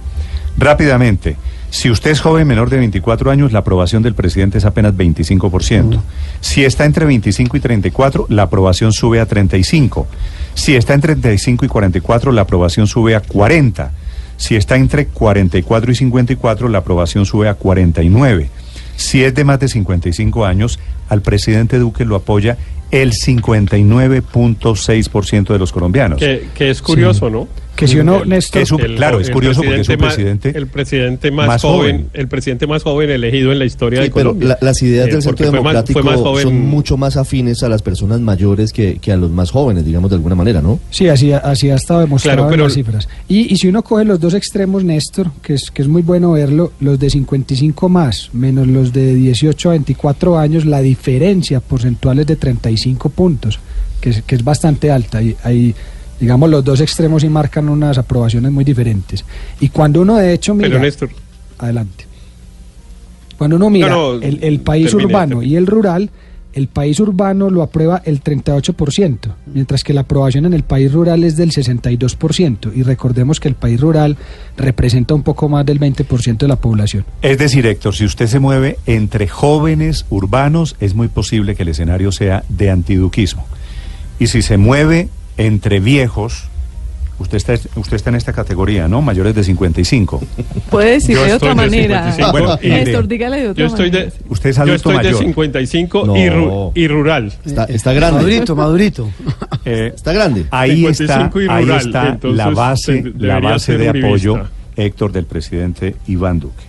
Rápidamente, 0.58 1.38
si 1.70 1.90
usted 1.90 2.12
es 2.12 2.20
joven 2.20 2.46
menor 2.46 2.70
de 2.70 2.78
24 2.78 3.32
años, 3.32 3.54
la 3.54 3.60
aprobación 3.60 4.04
del 4.04 4.14
presidente 4.14 4.58
es 4.58 4.66
apenas 4.66 4.94
25%. 4.96 6.02
Si 6.42 6.66
está 6.66 6.84
entre 6.86 7.06
25 7.06 7.56
y 7.56 7.60
34, 7.62 8.26
la 8.30 8.44
aprobación 8.44 8.92
sube 8.92 9.22
a 9.22 9.26
35. 9.26 10.06
Si 10.54 10.76
está 10.76 10.94
entre 10.94 11.16
35 11.16 11.64
y 11.66 11.68
44, 11.70 12.32
la 12.34 12.42
aprobación 12.42 12.88
sube 12.88 13.16
a 13.16 13.22
40. 13.22 13.92
Si 14.38 14.56
está 14.56 14.76
entre 14.76 15.08
44 15.08 15.92
y 15.92 15.96
54, 15.96 16.70
la 16.70 16.78
aprobación 16.80 17.26
sube 17.26 17.50
a 17.50 17.56
49. 17.56 18.50
Si 18.96 19.24
es 19.24 19.36
de 19.36 19.44
más 19.44 19.60
de 19.60 19.68
55 19.68 20.46
años, 20.46 20.80
al 21.10 21.22
presidente 21.22 21.78
Duque 21.80 22.06
lo 22.06 22.16
apoya 22.16 22.58
el 22.92 23.14
59.6% 23.14 25.48
de 25.48 25.60
los 25.60 25.72
colombianos. 25.72 26.20
Que, 26.20 26.50
que 26.54 26.70
es 26.70 26.82
curioso, 26.82 27.30
¿no? 27.30 27.48
Que 27.76 27.88
si 27.90 28.00
uno, 28.00 28.24
El- 28.24 28.30
Néstor, 28.30 28.62
es 28.62 28.72
un- 28.72 28.80
el- 28.82 28.96
claro, 28.96 29.20
es 29.20 29.30
curioso 29.30 29.62
porque 29.62 29.82
es 29.82 29.90
un 29.90 29.98
presidente 29.98 30.48
más- 30.48 30.56
el 30.56 30.68
presidente 30.68 31.32
más, 31.32 31.48
más 31.48 31.62
joven, 31.62 31.80
joven. 31.98 32.10
el 32.14 32.28
presidente 32.30 32.68
más 32.68 32.84
joven 32.84 33.10
elegido 33.10 33.52
en 33.52 33.60
la 33.60 33.66
historia 33.66 34.00
Sí, 34.02 34.06
de 34.08 34.12
pero 34.14 34.30
Colombia. 34.30 34.48
la- 34.50 34.58
las 34.62 34.82
ideas 34.82 35.08
Eh, 35.08 35.12
del 35.12 35.22
Centro 35.22 35.32
porque 35.32 35.44
fue 35.44 35.52
más- 35.62 35.74
Democrático 35.74 36.02
fue 36.02 36.12
más 36.12 36.20
joven- 36.22 36.44
son 36.44 36.62
mucho 36.62 36.96
más 36.98 37.18
afines 37.18 37.64
a 37.64 37.70
las 37.70 37.82
personas 37.82 38.22
mayores 38.22 38.72
que, 38.72 38.98
que 39.02 39.12
a 39.12 39.18
los 39.18 39.30
más 39.30 39.52
jóvenes, 39.52 39.84
digamos 39.86 40.10
de 40.10 40.16
alguna 40.16 40.36
manera, 40.36 40.62
¿no? 40.62 40.80
Sí, 40.90 41.10
así, 41.10 41.34
así 41.34 41.70
ha 41.70 41.76
estado 41.76 42.00
demostrado 42.00 42.38
Claro, 42.38 42.50
en 42.50 42.52
pero- 42.54 42.64
las 42.66 42.74
cifras. 42.74 43.10
Y, 43.28 43.54
y 43.54 43.58
si 43.58 43.68
uno 43.68 43.84
coge 43.84 44.06
los 44.06 44.20
dos 44.22 44.34
extremos, 44.36 44.84
Néstor, 44.86 45.32
que 45.42 45.56
es, 45.56 45.70
que 45.70 45.82
es 45.82 45.88
muy 45.90 46.02
bueno 46.02 46.32
verlo, 46.32 46.72
los 46.80 46.98
de 46.98 47.10
55 47.10 47.90
más, 47.90 48.30
menos 48.32 48.68
los 48.68 48.94
de 48.94 49.14
18 49.16 49.70
a 49.70 49.74
24 49.74 50.38
años, 50.38 50.66
la 50.66 50.82
diferencia 50.82 51.60
porcentual 51.60 52.20
es 52.20 52.28
de 52.28 52.38
35 52.38 53.10
puntos, 53.10 53.60
que 54.00 54.12
es, 54.12 54.22
que 54.22 54.36
es 54.36 54.44
bastante 54.46 54.92
alta. 54.92 55.22
Y 55.22 55.36
hay, 55.44 55.76
digamos, 56.20 56.50
los 56.50 56.64
dos 56.64 56.82
extremos 56.82 57.22
sí 57.22 57.30
marcan 57.30 57.70
unas 57.70 57.98
aprobaciones 57.98 58.52
muy 58.52 58.64
diferentes. 58.64 59.26
Y 59.60 59.70
cuando 59.70 60.02
uno 60.02 60.16
de 60.18 60.34
hecho 60.34 60.54
mira... 60.54 60.70
Pero 60.70 60.82
Néstor, 60.82 61.10
Adelante. 61.58 62.06
Cuando 63.38 63.56
uno 63.58 63.70
mira 63.70 63.90
No, 63.90 64.16
no, 64.16 64.22
el, 64.22 64.44
el 64.44 64.60
país 64.60 64.88
termine, 64.88 65.06
urbano 65.08 65.30
termine. 65.40 65.54
y 65.54 65.56
el 65.58 65.68
rural, 65.68 66.10
el 66.54 66.68
país 66.68 67.00
urbano 67.02 67.50
lo 67.50 67.62
aprueba 67.64 68.02
el 68.06 68.24
38%, 68.24 69.18
mientras 69.54 69.84
que 69.84 69.94
la 69.94 70.02
aprobación 70.02 70.46
en 70.46 70.54
el 70.54 70.64
país 70.64 70.92
rural 70.94 71.26
es 71.26 71.36
del 71.36 71.52
62%. 71.52 72.72
Y 72.74 72.84
recordemos 72.84 73.42
que 73.42 73.50
el 73.50 73.56
país 73.56 73.82
rural 73.82 74.16
representa 74.56 75.14
un 75.14 75.24
poco 75.24 75.50
más 75.50 75.66
del 75.66 75.82
20% 75.82 76.38
de 76.38 76.48
la 76.48 76.56
población. 76.56 77.06
Es 77.22 77.38
decir, 77.38 77.66
Héctor, 77.66 77.94
si 77.94 78.06
usted 78.06 78.28
se 78.28 78.40
mueve 78.40 78.78
entre 78.86 79.28
jóvenes 79.28 80.06
urbanos, 80.10 80.78
es 80.80 80.94
muy 80.96 81.10
posible 81.10 81.56
que 81.56 81.64
el 81.64 81.70
escenario 81.70 82.14
sea 82.14 82.46
de 82.48 82.70
antiduquismo. 82.70 83.46
Y 84.18 84.28
si 84.28 84.42
se 84.42 84.58
mueve 84.58 85.10
entre 85.38 85.80
viejos, 85.80 86.46
usted 87.20 87.38
está, 87.38 87.54
usted 87.76 87.96
está 87.96 88.10
en 88.10 88.16
esta 88.18 88.34
categoría, 88.34 88.88
¿no? 88.88 89.02
Mayores 89.02 89.34
de 89.36 89.44
55. 89.44 90.22
puede 90.70 90.92
decir 90.92 91.16
Yo 91.16 91.24
de 91.24 91.34
otra 91.34 91.50
de 91.50 91.56
manera 91.56 92.12
55. 92.14 92.32
Bueno, 92.32 92.60
y 92.62 92.70
de- 92.70 92.84
Néstor 92.86 93.08
dígale 93.08 93.38
de 93.42 93.50
otra 93.50 93.60
yo 93.62 93.68
estoy 93.68 93.90
manera 93.92 94.06
de, 94.12 94.14
Usted 94.30 94.50
es 94.50 94.56
yo 94.58 94.62
adulto 94.64 94.76
estoy 94.76 94.92
de 94.94 95.12
mayor. 95.12 95.20
55 95.24 96.18
y, 96.18 96.20
ru- 96.30 96.72
y 96.76 96.88
rural. 96.88 97.34
Está, 97.46 97.64
está 97.66 97.94
grande. 97.94 98.18
Madurito, 98.20 98.56
Madurito. 98.56 99.10
Eh, 99.68 99.94
Está 99.96 100.14
grande. 100.14 100.46
ahí 100.52 100.86
está, 100.86 101.24
55 101.28 101.42
y 101.42 101.48
ahí 101.50 101.70
está 101.76 102.10
entonces, 102.10 102.38
la 102.38 102.50
base, 102.52 103.02
de- 103.02 103.14
la 103.28 103.40
base 103.40 103.78
de 103.80 103.90
apoyo, 103.90 104.44
Héctor, 104.76 105.12
del 105.12 105.26
presidente 105.26 105.96
Iván 106.06 106.40
Duque. 106.40 106.62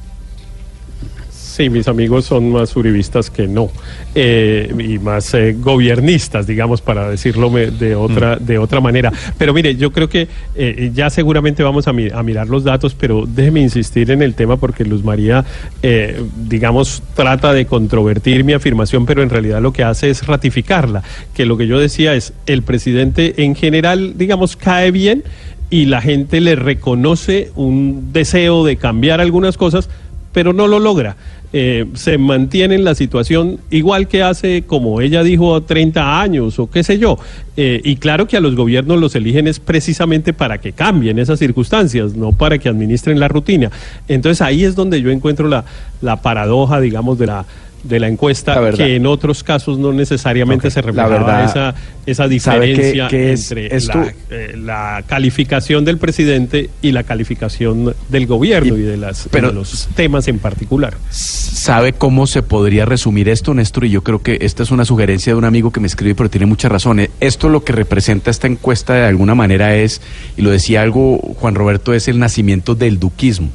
Sí, 1.57 1.71
mis 1.71 1.88
amigos 1.88 2.27
son 2.27 2.51
más 2.53 2.77
uribistas 2.77 3.31
que 3.31 3.47
no 3.49 3.71
eh, 4.14 4.71
y 4.79 4.99
más 4.99 5.33
eh, 5.33 5.57
gobiernistas, 5.59 6.47
digamos, 6.47 6.83
para 6.83 7.09
decirlo 7.09 7.49
de 7.49 7.95
otra 7.97 8.37
de 8.37 8.59
otra 8.59 8.83
manera. 8.83 9.11
Pero 9.38 9.55
mire, 9.55 9.75
yo 9.77 9.90
creo 9.90 10.07
que 10.07 10.29
eh, 10.55 10.90
ya 10.95 11.09
seguramente 11.09 11.62
vamos 11.62 11.88
a, 11.88 11.95
mi- 11.95 12.11
a 12.11 12.23
mirar 12.23 12.49
los 12.49 12.62
datos, 12.62 12.95
pero 12.95 13.25
déjeme 13.27 13.61
insistir 13.62 14.11
en 14.11 14.21
el 14.21 14.35
tema 14.35 14.59
porque 14.59 14.85
Luz 14.85 15.03
María, 15.03 15.47
eh, 15.83 16.21
digamos, 16.47 17.03
trata 17.14 17.55
de 17.55 17.64
controvertir 17.64 18.45
mi 18.45 18.53
afirmación, 18.53 19.07
pero 19.07 19.23
en 19.23 19.31
realidad 19.31 19.62
lo 19.62 19.73
que 19.73 19.83
hace 19.83 20.11
es 20.11 20.27
ratificarla. 20.27 21.03
Que 21.35 21.47
lo 21.47 21.57
que 21.57 21.66
yo 21.66 21.79
decía 21.81 22.14
es 22.14 22.35
el 22.45 22.64
presidente 22.64 23.42
en 23.45 23.55
general, 23.55 24.19
digamos, 24.19 24.57
cae 24.57 24.90
bien 24.90 25.25
y 25.71 25.87
la 25.87 26.03
gente 26.03 26.42
le 26.42 26.55
reconoce 26.55 27.51
un 27.57 28.12
deseo 28.12 28.62
de 28.62 28.77
cambiar 28.77 29.23
algunas 29.23 29.57
cosas, 29.57 29.88
pero 30.33 30.53
no 30.53 30.66
lo 30.69 30.79
logra. 30.81 31.16
Eh, 31.52 31.87
se 31.94 32.18
mantiene 32.18 32.74
en 32.74 32.85
la 32.85 32.94
situación 32.94 33.61
igual 33.70 34.09
que 34.09 34.22
hace, 34.22 34.62
como 34.62 35.00
ella 35.00 35.22
dijo, 35.22 35.62
30 35.62 36.20
años 36.20 36.59
o 36.59 36.68
qué 36.68 36.82
sé 36.82 36.98
yo. 36.98 37.18
Eh, 37.56 37.80
y 37.85 37.96
claro 37.96 38.26
que 38.26 38.37
a 38.37 38.40
los 38.40 38.56
gobiernos 38.56 39.00
los 39.00 39.14
eligen 39.14 39.46
es 39.46 39.61
precisamente 39.61 40.32
para 40.32 40.59
que 40.59 40.72
cambien 40.72 41.18
esas 41.18 41.38
circunstancias, 41.38 42.14
no 42.14 42.32
para 42.32 42.59
que 42.59 42.68
administren 42.68 43.20
la 43.20 43.28
rutina. 43.28 43.70
Entonces 44.09 44.42
ahí 44.42 44.64
es 44.64 44.74
donde 44.74 45.00
yo 45.00 45.11
encuentro 45.11 45.48
la, 45.48 45.64
la 46.02 46.20
paradoja, 46.20 46.80
digamos, 46.80 47.18
de 47.18 47.26
la 47.26 47.46
de 47.88 48.01
la 48.01 48.09
encuesta 48.09 48.61
La 48.61 48.72
que 48.72 48.96
en 48.96 49.07
otros 49.07 49.42
casos 49.42 49.79
no 49.79 49.92
necesariamente 49.92 50.70
se 50.70 50.81
La 50.81 50.87
reflejaba 50.87 51.18
verdad, 51.18 51.44
esa, 51.44 51.75
esa 52.07 52.29
¿sabe 52.40 52.75
qué- 52.75 52.83
diferencia 52.92 53.07
es 53.09 53.51
entre 53.53 53.68
la, 53.87 54.14
eh, 54.31 54.55
la 54.57 55.05
calificación 55.07 55.85
del 55.85 55.99
presidente 55.99 56.70
y 56.83 56.92
la 56.92 57.03
calificación 57.03 57.94
del 58.09 58.27
gobierno 58.27 58.77
y, 58.77 58.83
de, 58.83 58.96
las, 58.96 59.29
pero- 59.31 59.49
de 59.49 59.55
los 59.55 59.88
temas 59.94 60.29
en 60.29 60.38
particular. 60.38 60.94
¿Sabe 61.11 61.92
cómo 61.92 62.27
se 62.27 62.42
podría 62.42 62.85
resumir 62.85 63.29
esto, 63.29 63.53
Néstor? 63.55 63.85
Y 63.87 63.90
yo 63.90 64.03
creo 64.03 64.22
que 64.22 64.38
esta 64.40 64.62
es 64.62 64.70
una 64.70 64.85
sugerencia 64.85 65.33
de 65.33 65.38
un 65.38 65.44
amigo 65.44 65.72
que 65.72 65.81
me 65.81 65.87
escribe, 65.87 66.14
pero 66.14 66.31
tiene 66.31 66.46
muchas 66.46 66.70
razones. 66.70 67.11
Esto 67.20 67.49
lo 67.49 67.64
que 67.64 67.72
representa 67.72 68.31
esta 68.31 68.46
encuesta 68.46 68.94
de 68.94 69.05
alguna 69.07 69.35
manera 69.35 69.75
es, 69.77 70.01
y 70.37 70.42
lo 70.42 70.51
decía 70.51 70.83
algo 70.83 71.18
Juan 71.40 71.55
Roberto, 71.55 71.92
es 71.94 72.09
el 72.09 72.18
nacimiento 72.18 72.75
del 72.75 72.99
duquismo. 73.01 73.51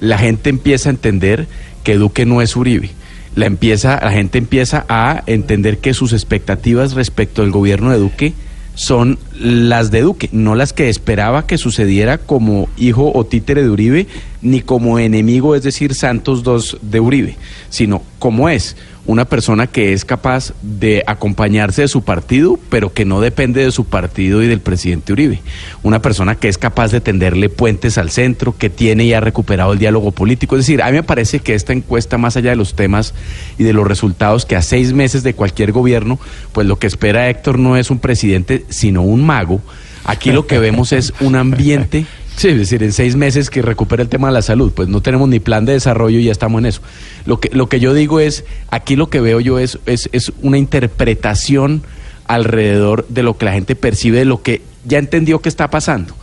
La 0.00 0.18
gente 0.18 0.50
empieza 0.50 0.88
a 0.88 0.92
entender 0.92 1.46
que 1.84 1.96
Duque 1.96 2.26
no 2.26 2.42
es 2.42 2.54
Uribe. 2.54 2.90
La, 3.38 3.46
empieza, 3.46 4.00
la 4.02 4.10
gente 4.10 4.38
empieza 4.38 4.84
a 4.88 5.22
entender 5.26 5.78
que 5.78 5.94
sus 5.94 6.12
expectativas 6.12 6.94
respecto 6.94 7.42
al 7.42 7.50
gobierno 7.50 7.90
de 7.90 7.98
Duque 7.98 8.32
son 8.74 9.18
las 9.38 9.90
de 9.90 10.02
Duque, 10.02 10.28
no 10.32 10.54
las 10.54 10.72
que 10.72 10.88
esperaba 10.88 11.46
que 11.46 11.58
sucediera 11.58 12.18
como 12.18 12.68
hijo 12.76 13.12
o 13.12 13.24
títere 13.26 13.62
de 13.62 13.70
Uribe, 13.70 14.06
ni 14.42 14.60
como 14.60 14.98
enemigo, 14.98 15.54
es 15.54 15.62
decir, 15.62 15.94
Santos 15.94 16.42
II 16.46 16.78
de 16.82 17.00
Uribe, 17.00 17.36
sino 17.70 18.02
como 18.18 18.48
es 18.48 18.76
una 19.08 19.24
persona 19.24 19.66
que 19.66 19.94
es 19.94 20.04
capaz 20.04 20.52
de 20.60 21.02
acompañarse 21.06 21.80
de 21.80 21.88
su 21.88 22.02
partido, 22.02 22.60
pero 22.68 22.92
que 22.92 23.06
no 23.06 23.22
depende 23.22 23.64
de 23.64 23.72
su 23.72 23.86
partido 23.86 24.42
y 24.42 24.46
del 24.46 24.60
presidente 24.60 25.14
Uribe. 25.14 25.40
Una 25.82 26.02
persona 26.02 26.34
que 26.34 26.48
es 26.48 26.58
capaz 26.58 26.92
de 26.92 27.00
tenderle 27.00 27.48
puentes 27.48 27.96
al 27.96 28.10
centro, 28.10 28.54
que 28.58 28.68
tiene 28.68 29.04
y 29.04 29.14
ha 29.14 29.20
recuperado 29.20 29.72
el 29.72 29.78
diálogo 29.78 30.12
político. 30.12 30.56
Es 30.56 30.66
decir, 30.66 30.82
a 30.82 30.88
mí 30.88 30.92
me 30.92 31.02
parece 31.02 31.40
que 31.40 31.54
esta 31.54 31.72
encuesta, 31.72 32.18
más 32.18 32.36
allá 32.36 32.50
de 32.50 32.56
los 32.56 32.74
temas 32.74 33.14
y 33.56 33.64
de 33.64 33.72
los 33.72 33.88
resultados, 33.88 34.44
que 34.44 34.56
a 34.56 34.62
seis 34.62 34.92
meses 34.92 35.22
de 35.22 35.32
cualquier 35.32 35.72
gobierno, 35.72 36.20
pues 36.52 36.66
lo 36.66 36.78
que 36.78 36.86
espera 36.86 37.30
Héctor 37.30 37.58
no 37.58 37.78
es 37.78 37.90
un 37.90 38.00
presidente, 38.00 38.66
sino 38.68 39.00
un 39.00 39.24
mago. 39.24 39.62
Aquí 40.04 40.32
lo 40.32 40.46
que 40.46 40.58
vemos 40.58 40.92
es 40.92 41.14
un 41.20 41.34
ambiente 41.34 42.04
Sí, 42.38 42.48
es 42.48 42.56
decir, 42.56 42.82
en 42.84 42.92
seis 42.92 43.16
meses 43.16 43.50
que 43.50 43.62
recupera 43.62 44.00
el 44.02 44.08
tema 44.08 44.28
de 44.28 44.34
la 44.34 44.42
salud, 44.42 44.72
pues 44.72 44.88
no 44.88 45.00
tenemos 45.02 45.28
ni 45.28 45.40
plan 45.40 45.64
de 45.64 45.72
desarrollo 45.72 46.18
y 46.20 46.24
ya 46.24 46.32
estamos 46.32 46.60
en 46.60 46.66
eso. 46.66 46.80
Lo 47.26 47.40
que, 47.40 47.50
lo 47.52 47.68
que 47.68 47.80
yo 47.80 47.92
digo 47.94 48.20
es, 48.20 48.44
aquí 48.70 48.94
lo 48.94 49.10
que 49.10 49.20
veo 49.20 49.40
yo 49.40 49.58
es, 49.58 49.78
es, 49.86 50.08
es 50.12 50.32
una 50.40 50.56
interpretación 50.56 51.82
alrededor 52.26 53.06
de 53.08 53.22
lo 53.22 53.36
que 53.36 53.44
la 53.46 53.52
gente 53.52 53.74
percibe, 53.74 54.18
de 54.18 54.24
lo 54.24 54.42
que 54.42 54.62
ya 54.84 54.98
entendió 54.98 55.40
que 55.40 55.48
está 55.48 55.68
pasando. 55.68 56.14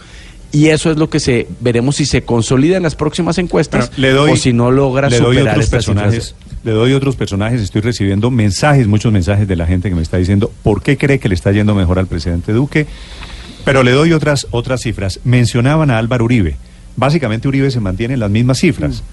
Y 0.51 0.67
eso 0.67 0.89
es 0.89 0.95
lo 0.97 1.09
que 1.09 1.19
se 1.19 1.47
veremos 1.59 1.97
si 1.97 2.05
se 2.05 2.21
consolida 2.21 2.77
en 2.77 2.83
las 2.83 2.95
próximas 2.95 3.37
encuestas 3.37 3.89
Bueno, 3.89 4.01
le 4.01 4.11
doy- 4.11 4.31
o 4.31 4.35
si 4.37 4.53
no 4.53 4.71
logra 4.71 5.09
le 5.09 5.17
doy 5.19 5.35
superar 5.35 5.55
otros 5.55 5.65
estas 5.65 5.69
personajes. 5.85 6.35
Le 6.63 6.71
doy 6.71 6.93
otros 6.93 7.17
personajes, 7.17 7.59
estoy 7.61 7.81
recibiendo 7.81 8.31
mensajes, 8.31 8.87
muchos 8.87 9.11
mensajes 9.11 9.47
de 9.49 9.55
la 9.57 9.67
gente 9.67 9.89
que 9.89 9.95
me 9.95 10.01
está 10.01 10.15
diciendo 10.17 10.49
por 10.63 10.81
qué 10.81 10.97
cree 10.97 11.19
que 11.19 11.27
le 11.27 11.35
está 11.35 11.51
yendo 11.51 11.75
mejor 11.75 11.99
al 11.99 12.07
presidente 12.07 12.53
Duque. 12.53 12.87
Pero 13.65 13.83
le 13.83 13.91
doy 13.91 14.13
otras, 14.13 14.47
otras 14.51 14.81
cifras. 14.81 15.19
Mencionaban 15.23 15.89
a 15.89 15.97
Álvaro 15.97 16.25
Uribe. 16.25 16.55
Básicamente 16.95 17.47
Uribe 17.47 17.71
se 17.71 17.79
mantiene 17.79 18.13
en 18.13 18.19
las 18.19 18.31
mismas 18.31 18.59
cifras. 18.59 19.03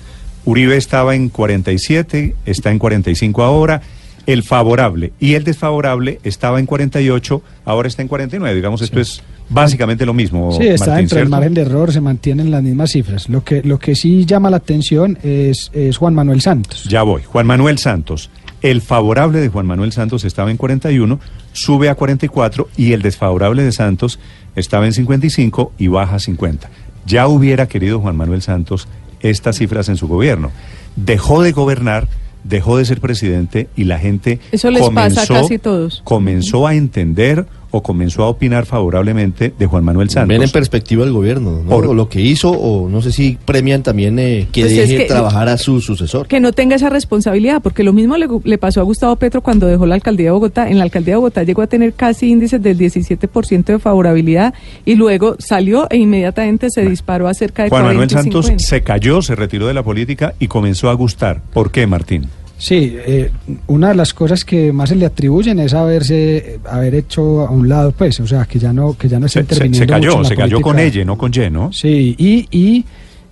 Uribe 0.45 0.77
estaba 0.77 1.15
en 1.15 1.29
47, 1.29 2.37
está 2.47 2.71
en 2.71 2.79
45 2.79 3.43
ahora. 3.43 3.83
El 4.25 4.45
favorable 4.45 5.13
y 5.19 5.35
el 5.35 5.43
desfavorable 5.43 6.21
estaba 6.23 6.61
en 6.61 6.67
48, 6.67 7.43
ahora 7.65 7.89
está 7.89 8.03
en 8.03 8.09
49. 8.09 8.55
Digamos, 8.55 8.81
esto 8.81 9.01
es 9.01 9.21
básicamente 9.49 10.07
lo 10.07 10.15
mismo. 10.15 10.53
Sí, 10.53 10.69
está 10.69 10.87
Martín, 10.87 10.97
dentro 11.03 11.19
del 11.19 11.29
margen 11.29 11.55
de 11.55 11.63
error, 11.63 11.93
se 11.93 12.01
mantienen 12.01 12.53
las 12.53 12.63
mismas 12.63 12.93
cifras. 12.93 13.29
Lo 13.29 13.43
que, 13.43 13.63
lo 13.63 13.81
que 13.81 13.97
sí 13.97 14.25
llama 14.25 14.49
la 14.49 14.59
atención 14.59 15.19
es, 15.25 15.73
es 15.73 15.97
Juan 15.97 16.15
Manuel 16.15 16.41
Santos. 16.41 16.85
Ya 16.85 17.03
voy. 17.03 17.23
Juan 17.25 17.47
Manuel 17.49 17.79
Santos. 17.79 18.31
El 18.63 18.81
favorable 18.81 19.41
de 19.41 19.49
Juan 19.49 19.67
Manuel 19.67 19.91
Santos 19.91 20.25
estaba 20.25 20.53
en 20.53 20.57
41, 20.57 21.19
sube 21.53 21.89
a 21.89 21.97
44 21.97 22.69
y 22.77 22.93
el 22.93 23.03
desfavorable 23.03 23.65
de 23.65 23.73
Santos 23.73 24.21
estaba 24.57 24.87
en 24.87 24.93
55 24.93 25.73
y 25.79 25.89
baja 25.89 26.17
a 26.17 26.19
50. 26.19 26.71
Ya 27.07 27.27
hubiera 27.27 27.67
querido 27.67 28.01
Juan 28.01 28.17
Manuel 28.17 28.43
Santos 28.43 28.89
estas 29.21 29.57
cifras 29.57 29.89
en 29.89 29.97
su 29.97 30.09
gobierno. 30.09 30.51
Dejó 30.97 31.43
de 31.43 31.53
gobernar, 31.53 32.09
dejó 32.45 32.77
de 32.77 32.85
ser 32.85 33.01
presidente 33.01 33.69
y 33.77 33.85
la 33.85 33.99
gente 33.99 34.41
Eso 34.51 34.71
les 34.71 34.89
pasa 34.91 35.23
a 35.23 35.27
casi 35.27 35.59
todos. 35.59 36.03
comenzó 36.05 36.67
a 36.67 36.75
entender 36.75 37.47
o 37.73 37.83
comenzó 37.83 38.23
a 38.23 38.29
opinar 38.29 38.65
favorablemente 38.67 39.53
de 39.59 39.67
Juan 39.67 39.83
Manuel 39.83 40.09
Santos. 40.11 40.29
Ven 40.29 40.43
en 40.43 40.51
perspectiva 40.51 41.05
el 41.05 41.13
gobierno, 41.13 41.63
¿no? 41.65 41.71
Por- 41.71 41.87
O 41.89 41.95
lo 41.95 42.09
que 42.09 42.21
hizo, 42.21 42.51
o 42.53 42.89
no 42.89 43.03
sé 43.03 43.11
si 43.11 43.37
premian 43.45 43.83
también 43.83 44.19
eh, 44.19 44.47
que 44.53 44.61
Pues 44.61 44.73
es 44.73 44.89
deje 44.89 44.97
que- 45.03 45.09
trabajar 45.09 45.49
a 45.49 45.59
su 45.59 45.81
sucesor. 45.81 46.29
que 46.29 46.39
no 46.39 46.53
tenga 46.53 46.77
esa 46.77 46.91
responsabilidad, 46.91 47.61
porque 47.63 47.83
lo 47.83 47.93
mismo 47.93 48.17
le, 48.17 48.29
le 48.45 48.59
pasó 48.59 48.81
a 48.81 48.85
Gustavo 48.85 49.17
Petro 49.17 49.41
cuando 49.41 49.67
dejó 49.67 49.87
la 49.87 49.95
alcaldía 49.97 50.27
de 50.27 50.31
Bogotá. 50.33 50.69
En 50.71 50.79
la 50.79 50.85
alcaldía 50.85 51.15
de 51.15 51.17
Bogotá 51.17 51.43
llegó 51.43 51.63
a 51.63 51.67
tener 51.67 51.95
casi 51.95 52.31
índices 52.31 52.63
del 52.63 52.79
17% 52.79 53.65
de 53.73 53.79
favorabilidad 53.79 54.55
y 54.85 54.95
luego 54.95 55.37
salió 55.39 55.87
e 55.91 55.97
inmediatamente 55.97 56.69
se 56.71 56.83
disparó 56.89 57.27
a 57.27 57.35
cerca 57.35 57.65
de 57.65 57.71
Juan 57.71 57.83
40 57.85 57.95
Manuel 57.95 58.11
Santos 58.11 58.47
50. 58.47 58.65
se 58.65 58.83
cayó, 58.83 59.23
se 59.23 59.35
retiró 59.35 59.67
de 59.67 59.75
la 59.75 59.83
política 59.83 60.35
y 60.39 60.47
comenzó 60.49 60.91
a 60.91 60.95
gustar. 60.95 61.41
¿Por 61.53 61.71
qué, 61.71 61.87
Martín? 61.87 62.29
Sí, 62.65 62.97
eh, 62.97 63.31
una 63.67 63.89
de 63.89 63.97
las 63.97 64.15
cosas 64.15 64.45
que 64.45 64.73
más 64.73 64.91
se 64.91 64.95
le 64.95 65.05
atribuyen 65.05 65.59
es 65.59 65.75
haberse 65.75 66.61
haber 66.71 66.95
hecho 66.95 67.41
a 67.45 67.51
un 67.51 67.69
lado, 67.69 67.91
pues, 67.91 68.21
o 68.21 68.27
sea, 68.29 68.45
que 68.45 68.61
ya 68.61 68.73
no 68.73 68.97
que 68.97 69.09
ya 69.09 69.19
no 69.19 69.27
está 69.27 69.41
Se, 69.41 69.47
se- 69.47 69.67
interviniendo 69.67 69.79
se 69.85 69.87
cayó, 70.01 70.09
mucho 70.11 70.17
en 70.19 70.23
la 70.23 70.29
se 70.29 70.37
cayó 70.37 70.61
con 70.61 70.79
ella, 70.79 71.05
no 71.05 71.19
con 71.19 71.33
Y, 71.35 71.51
¿no? 71.51 71.73
Sí, 71.73 72.15
y, 72.17 72.47
y, 72.57 72.85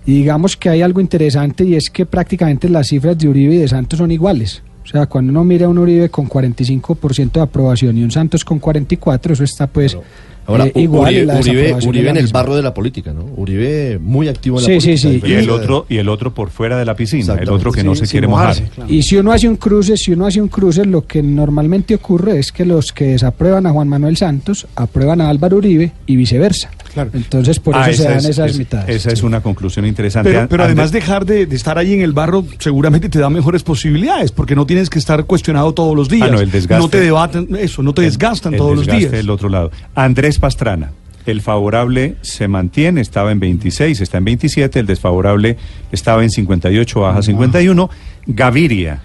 y 0.05 0.13
digamos 0.19 0.57
que 0.57 0.67
hay 0.67 0.81
algo 0.81 0.99
interesante 0.99 1.63
y 1.63 1.75
es 1.75 1.89
que 1.89 2.05
prácticamente 2.05 2.67
las 2.67 2.87
cifras 2.89 3.17
de 3.17 3.29
Uribe 3.29 3.55
y 3.55 3.59
de 3.59 3.67
Santos 3.69 3.99
son 3.99 4.11
iguales. 4.11 4.63
O 4.83 4.87
sea, 4.87 5.05
cuando 5.05 5.31
uno 5.31 5.45
mira 5.45 5.67
a 5.67 5.69
un 5.69 5.77
Uribe 5.77 6.09
con 6.09 6.27
45% 6.27 7.31
de 7.31 7.41
aprobación 7.41 7.97
y 7.97 8.03
un 8.03 8.11
Santos 8.11 8.43
con 8.43 8.59
44%, 8.59 9.31
eso 9.31 9.43
está 9.45 9.67
pues 9.67 9.95
Ahora, 10.45 10.65
eh, 10.65 10.71
igual. 10.75 11.13
Uribe, 11.13 11.25
la 11.25 11.77
Uribe, 11.77 12.09
en 12.09 12.17
el 12.17 12.27
barro 12.27 12.55
de 12.55 12.61
la 12.61 12.73
política, 12.73 13.13
¿no? 13.13 13.25
Uribe 13.35 13.99
muy 13.99 14.27
activo 14.27 14.57
en 14.57 14.63
la 14.63 14.67
política. 14.67 14.97
sí, 14.97 15.19
sí. 15.19 15.21
a 15.23 15.27
Y 15.27 15.33
el 15.33 15.49
otro 15.49 15.85
y 15.87 15.97
el 15.97 16.09
otro 16.09 16.33
por 16.33 16.49
fuera 16.49 16.77
de 16.77 16.85
la 16.85 16.95
piscina, 16.95 17.35
el 17.35 17.49
otro 17.49 17.71
que 17.71 17.83
no 17.83 17.95
se 17.95 18.07
quiere 18.07 18.27
mojar. 18.27 18.49
mojarse, 18.49 18.69
claro. 18.73 18.91
Y 18.91 19.03
si 19.03 19.17
uno 19.17 19.31
hace 19.31 19.47
un 19.47 19.57
cruce, 19.57 19.97
si 19.97 20.11
uno 20.11 20.25
hace 20.25 20.41
un 20.41 20.47
cruce, 20.47 20.85
lo 20.85 21.05
que 21.05 21.21
normalmente 21.21 21.95
ocurre 21.95 22.39
es 22.39 22.51
que 22.51 22.65
los 22.65 22.91
que 22.91 23.05
desaprueban 23.05 23.65
a 23.65 23.71
Juan 23.71 23.87
Manuel 23.87 24.17
Santos 24.17 24.67
aprueban 24.75 25.21
a 25.21 25.29
Álvaro 25.29 25.57
Uribe 25.57 25.91
y 26.05 26.15
viceversa. 26.15 26.71
Claro. 26.93 27.09
Entonces, 27.13 27.59
por 27.59 27.75
Ah, 27.75 27.89
eso 27.89 27.97
se 27.97 28.03
esa 28.03 28.09
dan 28.09 28.19
es- 28.19 28.25
esas 28.25 28.51
es- 28.51 28.57
mitades. 28.57 28.95
Esa 28.95 29.11
es 29.11 29.23
una 29.23 29.41
conclusión 29.41 29.85
interesante. 29.85 30.47
Pero, 30.49 30.63
además 30.63 30.91
dejar 30.91 31.25
de, 31.25 31.45
de 31.45 31.55
estar 31.55 31.77
ahí 31.77 31.93
en 31.93 32.01
el 32.01 32.11
barro 32.13 32.45
seguramente 32.59 33.07
te 33.09 33.19
da 33.19 33.29
mejores 33.29 33.63
posibilidades, 33.63 34.31
porque 34.31 34.55
no 34.55 34.65
tienes 34.65 34.89
que 34.89 34.99
estar 34.99 35.23
cuestionado 35.25 35.73
todos 35.73 35.95
los 35.95 36.09
días. 36.09 36.27
Ah, 36.29 36.31
no, 36.31 36.39
el 36.41 36.51
desgaste- 36.51 36.79
No 36.81 36.89
te 36.89 36.99
debaten 36.99 37.47
eso, 37.59 37.81
no 37.83 37.93
te 37.93 38.01
desgastan 38.01 38.53
el 38.53 38.57
todos 38.59 38.75
los 38.75 38.87
días. 38.87 39.11
del 39.11 39.29
otro 39.29 39.47
lado. 39.49 39.71
Andrés 39.95 40.37
Pastrana, 40.39 40.91
el 41.25 41.41
favorable 41.41 42.15
se 42.21 42.47
mantiene, 42.47 42.99
estaba 43.01 43.31
en 43.31 43.39
26, 43.39 44.01
está 44.01 44.17
en 44.17 44.25
27, 44.25 44.79
el 44.79 44.85
desfavorable 44.87 45.55
estaba 45.91 46.23
en 46.23 46.29
58, 46.31 46.99
baja 47.01 47.19
a 47.19 47.21
51. 47.23 47.89
Gaviria, 48.27 49.01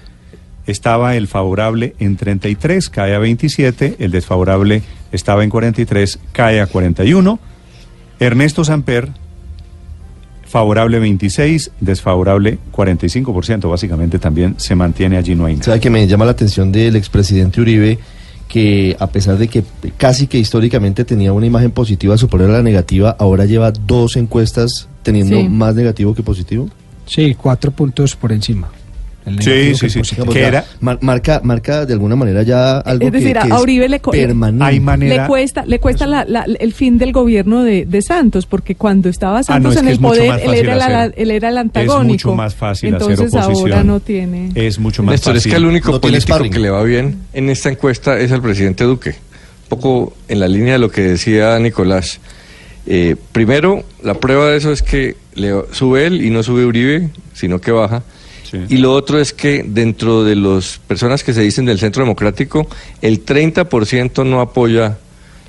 estaba 0.66 1.14
el 1.14 1.28
favorable 1.28 1.94
en 1.98 2.16
33, 2.16 2.88
cae 2.88 3.14
a 3.14 3.18
27, 3.18 3.96
el 4.00 4.10
desfavorable 4.10 4.82
estaba 5.12 5.44
en 5.44 5.50
43, 5.50 6.18
cae 6.32 6.60
a 6.60 6.66
41. 6.66 7.38
Ernesto 8.18 8.64
Samper, 8.64 9.10
favorable 10.46 10.98
26, 10.98 11.72
desfavorable 11.80 12.58
45%, 12.72 13.68
básicamente 13.70 14.18
también 14.18 14.54
se 14.58 14.74
mantiene 14.74 15.16
allí, 15.16 15.34
no 15.34 15.46
hay 15.46 15.54
nada. 15.54 15.64
¿Sabe 15.64 15.80
que 15.80 15.90
me 15.90 16.06
llama 16.06 16.24
la 16.24 16.30
atención 16.30 16.72
del 16.72 16.96
expresidente 16.96 17.60
Uribe? 17.60 17.98
Que 18.48 18.96
a 19.00 19.08
pesar 19.08 19.38
de 19.38 19.48
que 19.48 19.64
casi 19.96 20.28
que 20.28 20.38
históricamente 20.38 21.04
tenía 21.04 21.32
una 21.32 21.46
imagen 21.46 21.72
positiva 21.72 22.16
superior 22.16 22.50
a 22.50 22.54
la 22.54 22.62
negativa, 22.62 23.16
ahora 23.18 23.44
lleva 23.44 23.72
dos 23.72 24.16
encuestas 24.16 24.88
teniendo 25.02 25.36
Sí. 25.36 25.48
más 25.48 25.74
negativo 25.74 26.14
que 26.14 26.22
positivo. 26.22 26.68
Sí, 27.06 27.34
cuatro 27.34 27.72
puntos 27.72 28.14
por 28.14 28.30
encima. 28.32 28.68
El 29.26 29.42
Sí, 29.42 29.74
sí, 29.74 29.90
sí. 29.90 30.00
Digamos, 30.12 30.34
Que 30.34 30.42
era- 30.44 30.64
mar- 30.80 30.98
marca, 31.02 31.40
marca 31.42 31.84
de 31.84 31.92
alguna 31.92 32.14
manera 32.14 32.44
ya 32.44 32.78
algo 32.78 33.06
Es 33.06 33.12
decir, 33.12 33.32
que, 33.32 33.38
a- 33.38 33.42
que 33.42 33.52
a 33.52 33.60
Uribe 33.60 33.88
le. 33.88 34.00
Hay 34.60 34.78
manera- 34.80 35.22
Le 35.22 35.28
cuesta, 35.28 35.66
le 35.66 35.80
cuesta 35.80 36.06
la- 36.06 36.24
la- 36.24 36.44
el 36.44 36.72
fin 36.72 36.96
del 36.96 37.12
gobierno 37.12 37.64
de, 37.64 37.86
de 37.86 38.02
Santos, 38.02 38.46
porque 38.46 38.76
cuando 38.76 39.08
estaba 39.08 39.42
Santos 39.42 39.72
Ah, 39.72 39.74
es 39.74 39.82
en 39.82 39.88
el 39.88 39.94
es 39.94 39.98
poder, 39.98 40.40
él 40.44 40.54
era, 40.54 40.76
la- 40.76 41.04
él 41.06 41.30
era 41.32 41.48
el 41.48 41.56
Es 41.56 41.60
antagónico. 41.60 42.28
mucho 42.30 42.34
más 42.36 42.54
fácil 42.54 42.90
Entonces 42.92 43.18
hacer 43.20 43.40
oposición. 43.40 43.72
ahora 43.72 43.84
no 43.84 43.98
tiene. 44.00 44.52
Es 44.54 44.78
mucho 44.78 45.02
más 45.02 45.14
Néstor, 45.14 45.34
fácil. 45.34 45.50
es 45.50 45.52
que 45.52 45.58
el 45.58 45.66
único 45.66 45.90
No 45.92 46.00
político 46.00 46.38
que 46.48 46.58
le 46.60 46.70
va 46.70 46.82
bien 46.84 47.18
en 47.32 47.50
esta 47.50 47.68
encuesta 47.68 48.18
es 48.20 48.30
al 48.30 48.40
presidente 48.42 48.84
Duque. 48.84 49.10
Un 49.10 49.68
poco 49.68 50.14
en 50.28 50.38
la 50.38 50.46
línea 50.46 50.74
de 50.74 50.78
lo 50.78 50.88
que 50.90 51.00
decía 51.02 51.58
Nicolás. 51.58 52.20
Eh, 52.86 53.16
primero, 53.32 53.82
la 54.04 54.14
prueba 54.14 54.48
de 54.50 54.58
eso 54.58 54.70
es 54.70 54.82
que 54.82 55.16
le 55.34 55.52
sube 55.72 56.06
él 56.06 56.22
y 56.24 56.30
no 56.30 56.44
sube 56.44 56.64
Uribe, 56.64 57.10
sino 57.34 57.60
que 57.60 57.72
baja. 57.72 58.04
Y 58.68 58.78
lo 58.78 58.92
otro 58.92 59.18
es 59.18 59.32
que 59.32 59.64
dentro 59.66 60.24
de 60.24 60.36
las 60.36 60.78
personas 60.86 61.24
que 61.24 61.32
se 61.32 61.42
dicen 61.42 61.64
del 61.64 61.78
Centro 61.78 62.02
Democrático, 62.02 62.66
el 63.02 63.24
30% 63.24 64.24
no 64.24 64.40
apoya 64.40 64.98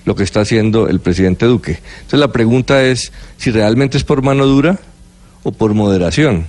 lo 0.05 0.15
que 0.15 0.23
está 0.23 0.41
haciendo 0.41 0.87
el 0.87 0.99
presidente 0.99 1.45
Duque. 1.45 1.79
Entonces 1.97 2.19
la 2.19 2.31
pregunta 2.31 2.83
es 2.83 3.11
si 3.37 3.51
realmente 3.51 3.97
es 3.97 4.03
por 4.03 4.21
mano 4.21 4.45
dura 4.45 4.79
o 5.43 5.51
por 5.51 5.73
moderación. 5.73 6.47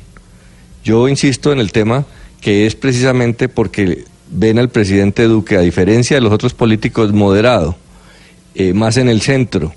Yo 0.84 1.08
insisto 1.08 1.52
en 1.52 1.58
el 1.58 1.72
tema 1.72 2.06
que 2.40 2.66
es 2.66 2.74
precisamente 2.76 3.48
porque 3.48 4.04
ven 4.30 4.58
al 4.58 4.68
presidente 4.68 5.24
Duque, 5.24 5.56
a 5.56 5.60
diferencia 5.60 6.16
de 6.16 6.20
los 6.20 6.32
otros 6.32 6.54
políticos, 6.54 7.12
moderado, 7.12 7.76
eh, 8.54 8.72
más 8.72 8.96
en 8.96 9.08
el 9.08 9.20
centro, 9.20 9.72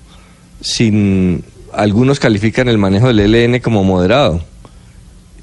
sin 0.60 1.44
algunos 1.72 2.20
califican 2.20 2.68
el 2.68 2.78
manejo 2.78 3.08
del 3.08 3.34
ELN 3.34 3.60
como 3.60 3.82
moderado. 3.82 4.44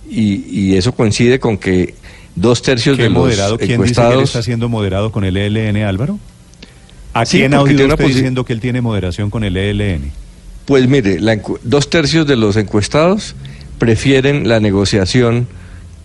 Y, 0.10 0.76
eso 0.76 0.94
coincide 0.94 1.40
con 1.40 1.58
que 1.58 1.94
dos 2.36 2.62
tercios 2.62 2.98
de 2.98 3.10
moderado? 3.10 3.52
los 3.52 3.60
¿Quién 3.60 3.72
encuestados... 3.74 4.10
dice 4.12 4.16
que 4.18 4.22
él 4.22 4.26
está 4.26 4.42
siendo 4.44 4.70
moderado 4.70 5.12
con 5.12 5.24
el 5.24 5.38
ELN, 5.38 5.78
Álvaro? 5.84 6.18
¿A 7.14 7.26
Sí, 7.26 7.38
quién 7.40 7.54
ha 7.54 7.62
oído 7.62 7.88
usted 7.88 8.06
diciendo 8.06 8.46
que 8.46 8.54
él 8.54 8.60
tiene 8.60 8.82
moderación 8.82 9.30
con 9.30 9.44
el 9.44 9.58
ELN? 9.58 10.12
Pues 10.66 10.88
mire, 10.88 11.20
la 11.20 11.40
dos 11.64 11.90
tercios 11.90 12.28
de 12.28 12.36
los 12.36 12.56
encuestados 12.56 13.36
prefieren 13.80 14.48
la 14.48 14.60
negociación 14.60 15.48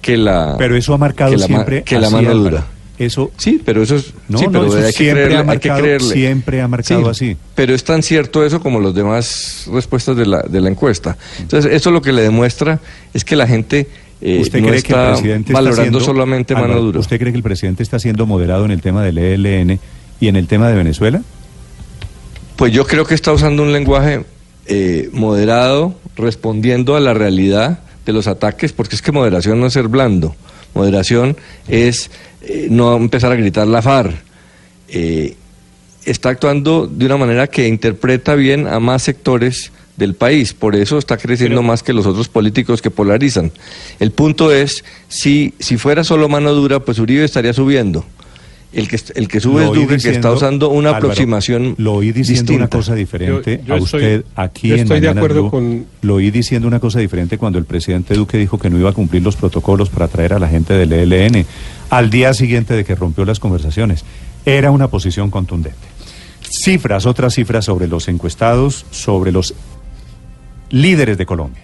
que 0.00 0.16
la 0.16 0.56
Pero 0.58 0.76
eso 0.76 0.94
ha 0.94 0.98
marcado 0.98 1.32
que 1.32 1.38
la 1.38 1.48
ma- 1.48 1.54
siempre 1.54 1.82
que 1.82 1.98
la 1.98 2.10
mano 2.10 2.34
dura. 2.34 2.66
Eso 2.98 3.32
sí, 3.36 3.60
pero 3.64 3.82
eso 3.82 3.96
es 3.96 4.12
no, 4.28 4.38
sí, 4.38 4.44
no, 4.46 4.52
pero 4.52 4.66
eso 4.66 4.86
hay 4.86 4.92
que 4.92 5.10
creerle, 5.10 5.34
ha 5.34 5.38
hay 5.38 5.42
que 5.42 5.46
marcado, 5.68 5.80
creerle. 5.80 6.14
siempre 6.14 6.60
ha 6.62 6.68
marcado 6.68 7.00
Sí, 7.02 7.10
así. 7.30 7.36
Pero 7.56 7.74
es 7.74 7.82
tan 7.82 8.02
cierto 8.04 8.44
eso 8.44 8.60
como 8.60 8.78
los 8.78 8.94
demás 8.94 9.68
respuestas 9.72 10.16
de 10.16 10.26
la, 10.26 10.42
de 10.42 10.60
la 10.60 10.68
encuesta. 10.70 11.16
Entonces, 11.40 11.72
eso 11.72 11.90
lo 11.90 12.00
que 12.02 12.12
le 12.12 12.22
demuestra 12.22 12.78
es 13.12 13.24
que 13.24 13.34
la 13.34 13.46
gente 13.48 13.88
eh, 14.20 14.38
¿Usted 14.40 14.60
no 14.60 14.68
cree 14.68 14.82
que 14.82 14.92
el 14.92 15.08
presidente 15.10 15.52
está 15.52 15.54
valorando 15.60 15.82
siendo- 15.82 16.00
solamente 16.00 16.54
mano 16.54 16.80
dura. 16.80 17.00
¿Usted 17.00 17.18
cree 17.18 17.32
que 17.32 17.36
el 17.38 17.42
presidente 17.42 17.82
está 17.82 17.98
siendo 17.98 18.26
moderado 18.26 18.64
en 18.64 18.70
el 18.70 18.80
tema 18.80 19.02
del 19.02 19.18
ELN 19.18 19.80
y 20.20 20.28
en 20.28 20.36
el 20.36 20.46
tema 20.46 20.68
de 20.68 20.74
Venezuela? 20.76 21.20
Pues 22.56 22.72
yo 22.72 22.86
creo 22.86 23.04
que 23.04 23.14
está 23.14 23.32
usando 23.32 23.62
un 23.64 23.72
lenguaje 23.72 24.24
eh, 24.66 25.10
moderado, 25.12 25.94
respondiendo 26.16 26.94
a 26.96 27.00
la 27.00 27.12
realidad 27.12 27.80
de 28.06 28.12
los 28.12 28.28
ataques, 28.28 28.72
porque 28.72 28.94
es 28.94 29.02
que 29.02 29.10
moderación 29.12 29.58
no 29.60 29.66
es 29.66 29.72
ser 29.72 29.88
blando. 29.88 30.36
Moderación 30.74 31.36
es 31.68 32.10
eh, 32.42 32.68
no 32.70 32.96
empezar 32.96 33.32
a 33.32 33.36
gritar 33.36 33.66
la 33.66 33.82
FARC. 33.82 34.14
Eh, 34.88 35.36
está 36.04 36.28
actuando 36.30 36.86
de 36.86 37.06
una 37.06 37.16
manera 37.16 37.46
que 37.46 37.68
interpreta 37.68 38.34
bien 38.34 38.66
a 38.66 38.80
más 38.80 39.02
sectores 39.02 39.72
del 39.96 40.14
país, 40.14 40.52
por 40.54 40.74
eso 40.74 40.98
está 40.98 41.16
creciendo 41.16 41.62
más 41.62 41.82
que 41.82 41.92
los 41.92 42.06
otros 42.06 42.28
políticos 42.28 42.82
que 42.82 42.90
polarizan. 42.90 43.52
El 44.00 44.10
punto 44.10 44.52
es, 44.52 44.84
si, 45.08 45.54
si 45.60 45.76
fuera 45.76 46.02
solo 46.02 46.28
mano 46.28 46.52
dura, 46.52 46.80
pues 46.80 46.98
Uribe 46.98 47.24
estaría 47.24 47.52
subiendo. 47.52 48.04
El 48.74 48.88
que, 48.88 48.98
el 49.14 49.28
que 49.28 49.38
sube 49.38 49.64
Lo 49.64 49.72
es 49.72 49.80
Duque, 49.80 49.96
que 49.98 50.10
está 50.10 50.32
usando 50.32 50.68
una 50.68 50.88
Álvaro, 50.88 51.06
aproximación 51.06 51.76
Lo 51.78 51.92
oí 51.94 52.10
diciendo 52.10 52.52
una 52.54 52.64
distinta. 52.64 52.76
cosa 52.76 52.94
diferente 52.96 53.58
Yo- 53.58 53.64
yo 53.66 53.74
a 53.74 53.78
estoy- 53.78 54.00
usted 54.02 54.24
aquí 54.34 54.68
yo 54.68 54.74
en 54.74 54.80
estoy 54.80 55.00
de 55.00 55.06
Mañanas 55.06 55.22
acuerdo 55.22 55.40
Blue. 55.42 55.50
con- 55.52 55.86
Lo 56.02 56.14
oí 56.16 56.30
diciendo 56.32 56.66
una 56.66 56.80
cosa 56.80 56.98
diferente 56.98 57.38
cuando 57.38 57.60
el 57.60 57.66
presidente 57.66 58.14
Duque 58.14 58.36
dijo 58.36 58.58
que 58.58 58.70
no 58.70 58.78
iba 58.78 58.90
a 58.90 58.92
cumplir 58.92 59.22
los 59.22 59.36
protocolos 59.36 59.90
para 59.90 60.08
traer 60.08 60.32
a 60.32 60.38
la 60.40 60.48
gente 60.48 60.74
del 60.74 60.92
ELN 60.92 61.46
al 61.90 62.10
día 62.10 62.34
siguiente 62.34 62.74
de 62.74 62.84
que 62.84 62.96
rompió 62.96 63.24
las 63.24 63.38
conversaciones. 63.38 64.04
Era 64.44 64.72
una 64.72 64.88
posición 64.88 65.30
contundente. 65.30 65.78
Cifras, 66.64 67.06
otras 67.06 67.34
cifras 67.34 67.64
sobre 67.64 67.86
los 67.86 68.08
encuestados, 68.08 68.86
sobre 68.90 69.30
los 69.30 69.54
líderes 70.70 71.16
de 71.16 71.26
Colombia. 71.26 71.62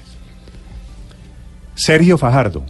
Sergio 1.75 2.19
Fajardo, 2.19 2.63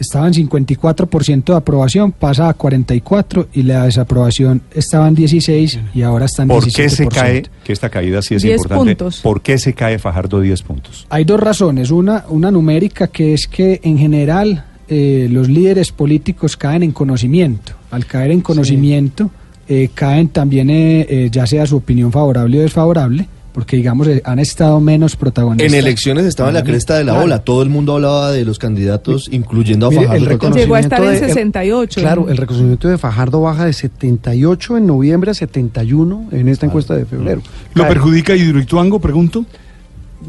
Estaba 0.00 0.26
en 0.26 0.32
54% 0.32 1.44
de 1.44 1.54
aprobación, 1.54 2.10
pasa 2.10 2.48
a 2.48 2.56
44% 2.56 3.48
y 3.52 3.62
la 3.62 3.84
desaprobación 3.84 4.62
estaba 4.74 5.06
en 5.06 5.14
16% 5.14 5.90
y 5.94 6.02
ahora 6.02 6.24
está 6.24 6.42
en 6.42 6.48
¿por 6.48 6.64
17%. 6.64 6.74
qué 6.74 6.88
se 6.88 7.06
cae, 7.06 7.42
que 7.62 7.72
esta 7.72 7.90
caída 7.90 8.22
sí 8.22 8.34
es 8.34 8.42
10 8.42 8.56
importante, 8.56 8.96
puntos. 8.96 9.20
¿por 9.20 9.42
qué 9.42 9.58
se 9.58 9.74
cae 9.74 9.98
Fajardo 9.98 10.40
10 10.40 10.62
puntos? 10.62 11.06
Hay 11.10 11.24
dos 11.24 11.38
razones. 11.38 11.90
Una, 11.90 12.24
una 12.30 12.50
numérica 12.50 13.08
que 13.08 13.34
es 13.34 13.46
que 13.46 13.80
en 13.84 13.98
general 13.98 14.64
eh, 14.88 15.28
los 15.30 15.48
líderes 15.48 15.92
políticos 15.92 16.56
caen 16.56 16.82
en 16.82 16.92
conocimiento. 16.92 17.74
Al 17.90 18.06
caer 18.06 18.30
en 18.30 18.40
conocimiento, 18.40 19.30
eh, 19.72 19.90
caen 19.94 20.30
también, 20.30 20.68
eh, 20.68 21.06
eh, 21.08 21.28
ya 21.30 21.46
sea 21.46 21.64
su 21.64 21.76
opinión 21.76 22.10
favorable 22.10 22.58
o 22.58 22.62
desfavorable, 22.62 23.28
porque 23.52 23.76
digamos 23.76 24.06
eh, 24.08 24.22
han 24.24 24.38
estado 24.38 24.80
menos 24.80 25.16
protagonistas. 25.16 25.72
En 25.72 25.78
elecciones 25.78 26.24
estaba 26.26 26.50
en 26.50 26.54
la 26.54 26.64
cresta 26.64 26.96
de 26.96 27.04
la 27.04 27.12
Claro. 27.12 27.24
ola. 27.26 27.38
Todo 27.40 27.62
el 27.62 27.68
mundo 27.68 27.94
hablaba 27.94 28.30
de 28.32 28.44
los 28.44 28.58
candidatos, 28.58 29.28
incluyendo 29.32 29.86
a 29.86 29.90
Mire, 29.90 30.02
Fajardo. 30.02 30.22
el 30.24 30.26
reconocimiento 30.28 30.64
Llegó 30.66 30.74
a 30.76 30.80
estar 30.80 31.00
en 31.02 31.06
de- 31.10 31.18
el- 31.18 31.24
68. 31.26 32.00
claro, 32.00 32.28
el 32.28 32.36
reconocimiento 32.36 32.88
de 32.88 32.98
Fajardo 32.98 33.40
baja 33.40 33.64
de 33.66 33.72
78 33.72 34.76
en 34.76 34.86
noviembre 34.86 35.30
a 35.30 35.34
71 35.34 36.28
en 36.32 36.48
esta 36.48 36.66
encuesta 36.66 36.94
de 36.94 37.04
febrero. 37.06 37.42
¿Lo 37.74 37.82
Cae. 37.84 37.92
perjudica 37.92 38.36
Hidroituango, 38.36 38.98
pregunto? 39.00 39.44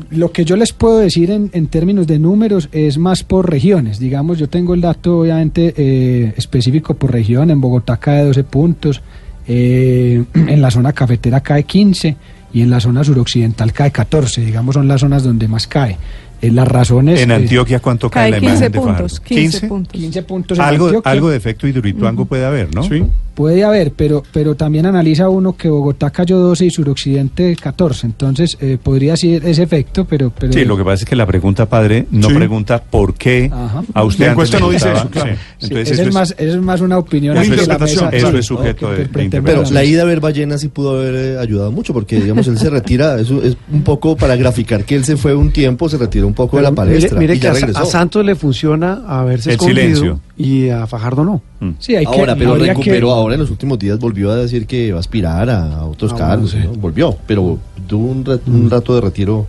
Lo 0.09 0.31
que 0.31 0.45
yo 0.45 0.55
les 0.55 0.71
puedo 0.71 0.99
decir 0.99 1.31
en, 1.31 1.49
en 1.53 1.67
términos 1.67 2.07
de 2.07 2.17
números 2.17 2.69
es 2.71 2.97
más 2.97 3.23
por 3.23 3.49
regiones. 3.49 3.99
Digamos, 3.99 4.39
yo 4.39 4.47
tengo 4.47 4.73
el 4.73 4.79
dato 4.79 5.19
obviamente 5.19 5.73
eh, 5.75 6.33
específico 6.37 6.93
por 6.93 7.11
región. 7.11 7.51
En 7.51 7.59
Bogotá 7.59 7.97
cae 7.97 8.23
12 8.23 8.45
puntos, 8.45 9.01
eh, 9.49 10.23
en 10.33 10.61
la 10.61 10.71
zona 10.71 10.93
cafetera 10.93 11.41
cae 11.41 11.63
15 11.65 12.15
y 12.53 12.61
en 12.61 12.69
la 12.69 12.79
zona 12.79 13.03
suroccidental 13.03 13.73
cae 13.73 13.91
14. 13.91 14.41
Digamos, 14.41 14.75
son 14.75 14.87
las 14.87 15.01
zonas 15.01 15.23
donde 15.23 15.47
más 15.47 15.67
cae. 15.67 15.97
Eh, 16.41 16.51
las 16.51 16.67
razones... 16.67 17.19
En 17.21 17.31
eh, 17.31 17.35
Antioquia, 17.35 17.79
¿cuánto 17.79 18.09
cae, 18.09 18.31
la 18.31 18.37
imagen 18.39 18.71
de 18.71 18.79
Fajardo? 18.79 19.07
15 19.23 19.67
puntos. 19.67 19.93
15 19.93 20.23
puntos 20.23 20.57
en 20.57 20.63
Algo, 20.63 20.85
Antioquia. 20.87 21.11
algo 21.11 21.29
de 21.29 21.37
efecto 21.37 21.67
hidroituango 21.67 22.25
puede 22.25 22.45
haber, 22.45 22.73
¿no? 22.73 22.83
Sí. 22.83 23.03
Puede 23.35 23.63
haber, 23.63 23.93
pero, 23.93 24.23
pero 24.33 24.55
también 24.55 24.85
analiza 24.85 25.29
uno 25.29 25.55
que 25.55 25.69
Bogotá 25.69 26.09
cayó 26.09 26.37
12 26.37 26.65
y 26.65 26.69
suroccidente 26.69 27.55
14. 27.55 28.05
Entonces, 28.07 28.57
eh, 28.59 28.77
podría 28.81 29.15
ser 29.15 29.45
ese 29.45 29.63
efecto, 29.63 30.05
pero... 30.05 30.31
pero 30.37 30.51
Sí, 30.51 30.65
lo 30.65 30.75
que 30.77 30.83
pasa 30.83 31.03
es 31.03 31.09
que 31.09 31.15
la 31.15 31.25
pregunta, 31.25 31.65
padre, 31.67 32.07
no 32.11 32.27
Sí. 32.29 32.33
pregunta 32.35 32.81
por 32.83 33.13
qué 33.15 33.49
Ajá. 33.51 33.83
a 33.93 34.03
usted 34.03 34.25
La 34.25 34.31
encuesta 34.31 34.59
no 34.59 34.69
dice 34.69 34.91
eso, 34.91 35.09
claro. 35.09 35.31
sí. 35.31 35.37
Sí, 35.59 35.67
Entonces, 35.67 35.91
eso 35.93 36.01
es, 36.01 36.07
es, 36.09 36.13
más, 36.13 36.35
eso 36.37 36.57
es 36.57 36.61
más 36.61 36.81
una 36.81 36.97
opinión. 36.97 37.37
Eso 37.37 37.53
es 37.53 37.67
la 37.67 37.77
mesa- 37.77 38.09
eso 38.11 38.31
sí, 38.31 38.37
es 38.37 38.45
sujeto 38.45 38.91
de- 38.91 39.05
de 39.05 39.41
Pero 39.41 39.63
la 39.71 39.83
ida 39.83 40.01
a 40.01 40.05
ver 40.05 40.19
ballenas 40.19 40.61
sí 40.61 40.67
pudo 40.67 40.99
haber 40.99 41.15
eh, 41.15 41.37
ayudado 41.39 41.71
mucho, 41.71 41.93
porque 41.93 42.19
digamos, 42.19 42.47
él 42.47 42.57
se 42.57 42.69
retira, 42.69 43.19
eso 43.19 43.41
es 43.41 43.55
un 43.71 43.83
poco 43.83 44.15
para 44.17 44.35
graficar 44.35 44.83
que 44.83 44.95
él 44.95 45.05
se 45.05 45.15
fue 45.17 45.33
un 45.35 45.51
tiempo, 45.51 45.87
se 45.87 45.97
retiró 45.97 46.27
un 46.31 46.35
poco 46.35 46.57
de 46.57 46.63
la 46.63 46.69
Pero 46.69 46.75
palestra. 46.75 47.19
Mire, 47.19 47.19
mire 47.19 47.33
y 47.35 47.39
que 47.39 47.43
ya 47.43 47.51
a, 47.51 47.53
Sa- 47.55 47.59
regresó. 47.67 47.79
a 47.81 47.85
Santos 47.85 48.25
le 48.25 48.35
funciona 48.35 49.01
haberse 49.07 49.49
El 49.49 49.53
escondido 49.55 49.79
silencio. 49.81 50.19
y 50.37 50.69
a 50.69 50.87
Fajardo 50.87 51.23
no. 51.23 51.41
Sí, 51.79 51.95
hay 51.95 52.05
que- 52.05 52.11
Ahora, 52.19 52.35
pero 52.35 52.51
habría 52.53 52.73
recuperó 52.73 53.07
que- 53.07 53.13
ahora 53.13 53.33
en 53.35 53.39
los 53.41 53.51
últimos 53.51 53.77
días, 53.79 53.99
volvió 53.99 54.31
a 54.31 54.35
decir 54.37 54.65
que 54.65 54.91
va 54.91 54.97
a 54.97 54.99
aspirar 55.01 55.49
a, 55.49 55.75
a 55.79 55.85
otros 55.85 56.11
Ah, 56.13 56.17
cargos, 56.17 56.51
bueno, 56.53 56.69
sí. 56.69 56.73
¿no? 56.75 56.81
volvió, 56.81 57.17
pero 57.27 57.59
tuvo 57.87 58.07
un, 58.11 58.39
un 58.47 58.69
rato 58.69 58.95
de 58.95 59.01
retiro. 59.01 59.45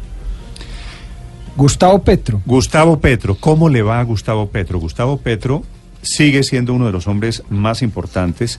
Gustavo 1.57 1.99
Petro. 2.03 2.41
Gustavo 2.47 2.99
Petro, 3.01 3.37
¿cómo 3.39 3.69
le 3.69 3.83
va 3.83 4.01
a 4.01 4.05
Gustavo 4.05 4.49
Petro? 4.49 4.79
Gustavo 4.79 5.19
Petro 5.19 5.63
sigue 6.01 6.43
siendo 6.43 6.73
uno 6.75 6.87
de 6.87 6.93
los 6.93 7.07
hombres 7.07 7.43
más 7.51 7.83
importantes 7.83 8.59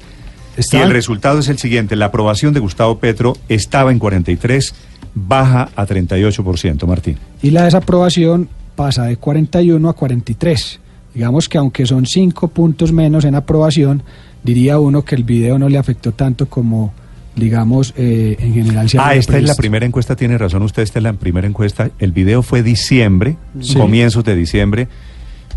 Está- 0.56 0.78
y 0.78 0.82
el 0.82 0.92
resultado 0.92 1.40
es 1.40 1.48
el 1.50 1.58
siguiente, 1.58 1.96
la 1.96 2.06
aprobación 2.06 2.54
de 2.54 2.60
Gustavo 2.60 3.00
Petro 3.00 3.36
estaba 3.50 3.92
en 3.92 3.98
43, 4.00 4.76
baja 5.16 5.70
a 5.76 5.86
38%, 5.86 6.86
Martín. 6.88 7.18
Y 7.42 7.52
la 7.52 7.66
desaprobación 7.66 8.50
pasa 8.76 9.06
de 9.06 9.18
41 9.18 9.90
a 9.90 9.94
43. 9.94 10.80
Digamos 11.14 11.48
que 11.48 11.58
aunque 11.58 11.86
son 11.86 12.06
5 12.06 12.48
puntos 12.48 12.92
menos 12.92 13.24
en 13.26 13.36
aprobación, 13.36 14.02
diría 14.44 14.80
uno 14.80 15.04
que 15.06 15.16
el 15.16 15.24
video 15.24 15.60
no 15.60 15.70
le 15.70 15.78
afectó 15.78 16.12
tanto 16.12 16.48
como, 16.48 16.92
digamos, 17.36 17.94
eh, 17.98 18.36
en 18.40 18.54
general. 18.56 18.90
se 18.90 18.98
Ah, 19.00 19.14
esta 19.14 19.38
es 19.38 19.44
la 19.44 19.54
primera 19.56 19.86
encuesta, 19.86 20.16
tiene 20.16 20.38
razón 20.38 20.64
usted, 20.64 20.82
esta 20.82 20.98
es 21.00 21.04
la 21.04 21.14
primera 21.14 21.48
encuesta. 21.48 21.92
El 22.00 22.12
video 22.12 22.42
fue 22.42 22.64
diciembre, 22.64 23.38
Sí. 23.62 23.76
comienzos 23.76 24.24
de 24.24 24.36
diciembre, 24.36 24.88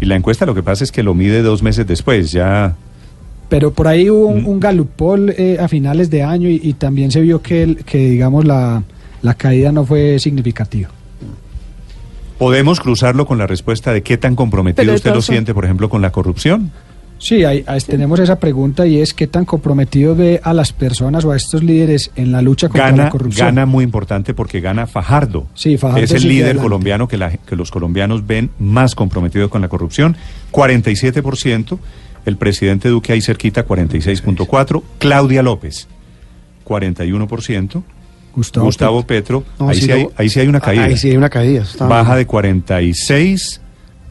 y 0.00 0.04
la 0.04 0.16
encuesta 0.16 0.44
lo 0.44 0.54
que 0.54 0.62
pasa 0.62 0.84
es 0.84 0.92
que 0.92 1.02
lo 1.02 1.14
mide 1.14 1.40
dos 1.42 1.62
meses 1.62 1.86
después, 1.86 2.30
ya... 2.32 2.76
Pero 3.48 3.72
por 3.72 3.86
ahí 3.86 4.10
hubo 4.10 4.26
un, 4.26 4.42
Mm. 4.42 4.48
un 4.48 4.60
Gallup 4.60 4.90
poll 4.96 5.30
eh, 5.38 5.56
a 5.60 5.68
finales 5.68 6.10
de 6.10 6.22
año 6.22 6.48
y, 6.50 6.60
y 6.62 6.72
también 6.74 7.10
se 7.12 7.20
vio 7.20 7.40
que, 7.40 7.62
el- 7.62 7.76
que 7.84 8.10
digamos, 8.10 8.44
la, 8.44 8.82
la 9.26 9.34
caída 9.34 9.70
no 9.72 9.84
fue 9.84 10.18
significativa. 10.18 10.88
¿Podemos 12.38 12.80
cruzarlo 12.80 13.26
con 13.26 13.38
la 13.38 13.46
respuesta 13.46 13.92
de 13.92 14.02
qué 14.02 14.16
tan 14.18 14.36
comprometido 14.36 14.94
usted 14.94 15.12
lo 15.14 15.22
siente, 15.22 15.54
por 15.54 15.64
ejemplo, 15.64 15.88
con 15.88 16.02
la 16.02 16.12
corrupción? 16.12 16.70
Sí, 17.18 17.44
ahí, 17.44 17.64
ahí 17.66 17.80
tenemos 17.80 18.20
esa 18.20 18.38
pregunta 18.38 18.86
y 18.86 19.00
es 19.00 19.14
qué 19.14 19.26
tan 19.26 19.46
comprometido 19.46 20.14
ve 20.14 20.38
a 20.44 20.52
las 20.52 20.74
personas 20.74 21.24
o 21.24 21.32
a 21.32 21.36
estos 21.36 21.62
líderes 21.62 22.10
en 22.14 22.30
la 22.30 22.42
lucha 22.42 22.68
contra 22.68 22.90
Gana, 22.90 23.04
la 23.04 23.08
corrupción. 23.10 23.46
gana 23.46 23.64
muy 23.64 23.84
importante 23.84 24.34
porque 24.34 24.60
gana 24.60 24.86
Fajardo. 24.86 25.46
Sí, 25.54 25.78
Fajardo 25.78 26.04
es 26.04 26.10
el 26.12 26.24
líder 26.28 26.44
adelante. 26.44 26.62
colombiano 26.64 27.08
que, 27.08 27.16
la- 27.16 27.30
que 27.38 27.56
los 27.56 27.70
colombianos 27.70 28.26
ven 28.26 28.50
más 28.58 28.94
comprometido 28.94 29.48
con 29.48 29.62
la 29.62 29.68
corrupción. 29.68 30.14
47%. 30.52 31.78
El 32.26 32.36
presidente 32.36 32.90
Duque 32.90 33.12
ahí 33.14 33.22
cerquita, 33.22 33.66
46.4%. 33.66 34.82
Claudia 34.98 35.42
López, 35.42 35.88
41%. 36.66 37.82
Gustavo, 38.36 38.66
Gustavo 38.66 39.02
Petro, 39.02 39.42
No, 39.58 39.70
ahí, 39.70 39.80
sí, 39.80 39.90
hay, 39.90 40.06
ahí 40.16 40.28
sí 40.28 40.40
hay 40.40 40.46
una 40.46 40.60
caída. 40.60 40.84
Ahí 40.84 40.96
sí 40.96 41.10
hay 41.10 41.16
una 41.16 41.30
caída. 41.30 41.64
Baja 41.80 42.14
de 42.14 42.26
46 42.26 43.62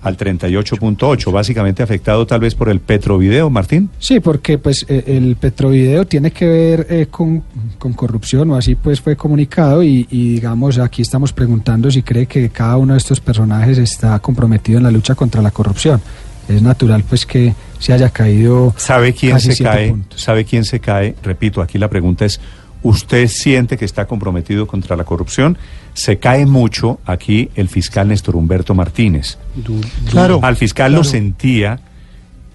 al 0.01 0.17
38.8, 0.17 1.31
básicamente 1.31 1.81
afectado 1.81 2.27
tal 2.27 2.39
vez 2.39 2.53
por 2.53 2.69
el 2.69 2.79
Petrovideo, 2.79 3.49
Martín. 3.49 3.89
Sí, 3.97 4.19
porque 4.19 4.59
pues 4.59 4.85
eh, 4.87 5.03
el 5.07 5.35
Petrovideo 5.35 6.05
tiene 6.05 6.29
que 6.29 6.45
ver 6.45 6.87
eh, 6.89 7.07
con, 7.09 7.43
con 7.79 7.93
corrupción 7.93 8.51
o 8.51 8.55
así 8.55 8.75
pues 8.75 9.01
fue 9.01 9.15
comunicado 9.15 9.81
y, 9.81 10.07
y, 10.11 10.33
digamos 10.35 10.77
aquí 10.77 11.01
estamos 11.01 11.33
preguntando 11.33 11.89
si 11.89 12.03
cree 12.03 12.27
que 12.27 12.49
cada 12.49 12.77
uno 12.77 12.93
de 12.93 12.99
estos 12.99 13.19
personajes 13.19 13.79
está 13.79 14.19
comprometido 14.19 14.77
en 14.77 14.83
la 14.83 14.91
lucha 14.91 15.15
contra 15.15 15.41
la 15.41 15.49
corrupción. 15.51 15.99
Es 16.47 16.61
natural 16.61 17.03
pues 17.09 17.25
que 17.25 17.55
se 17.79 17.91
haya 17.91 18.11
caído 18.11 18.75
¿Sabe 18.77 19.13
quién 19.13 19.31
casi 19.31 19.53
se 19.53 19.63
cae? 19.63 19.89
puntos. 19.89 20.21
¿Sabe 20.21 20.45
quién 20.45 20.63
se 20.65 20.79
cae? 20.79 21.15
Repito, 21.23 21.63
aquí 21.63 21.79
la 21.79 21.89
pregunta 21.89 22.25
es, 22.25 22.39
¿usted 22.85 23.27
siente 23.27 23.77
que 23.77 23.85
está 23.85 24.05
comprometido 24.05 24.67
contra 24.67 24.95
la 24.95 25.03
corrupción? 25.03 25.57
Se 25.93 26.17
cae 26.17 26.45
mucho 26.45 26.99
aquí 27.05 27.49
el 27.55 27.67
fiscal 27.67 28.07
Néstor 28.07 28.35
Humberto 28.35 28.73
Martínez. 28.75 29.37
Du- 29.55 29.81
Claro. 30.09 30.39
Al 30.43 30.55
fiscal 30.55 30.91
lo 30.91 30.99
claro. 31.01 31.09
sentía 31.11 31.79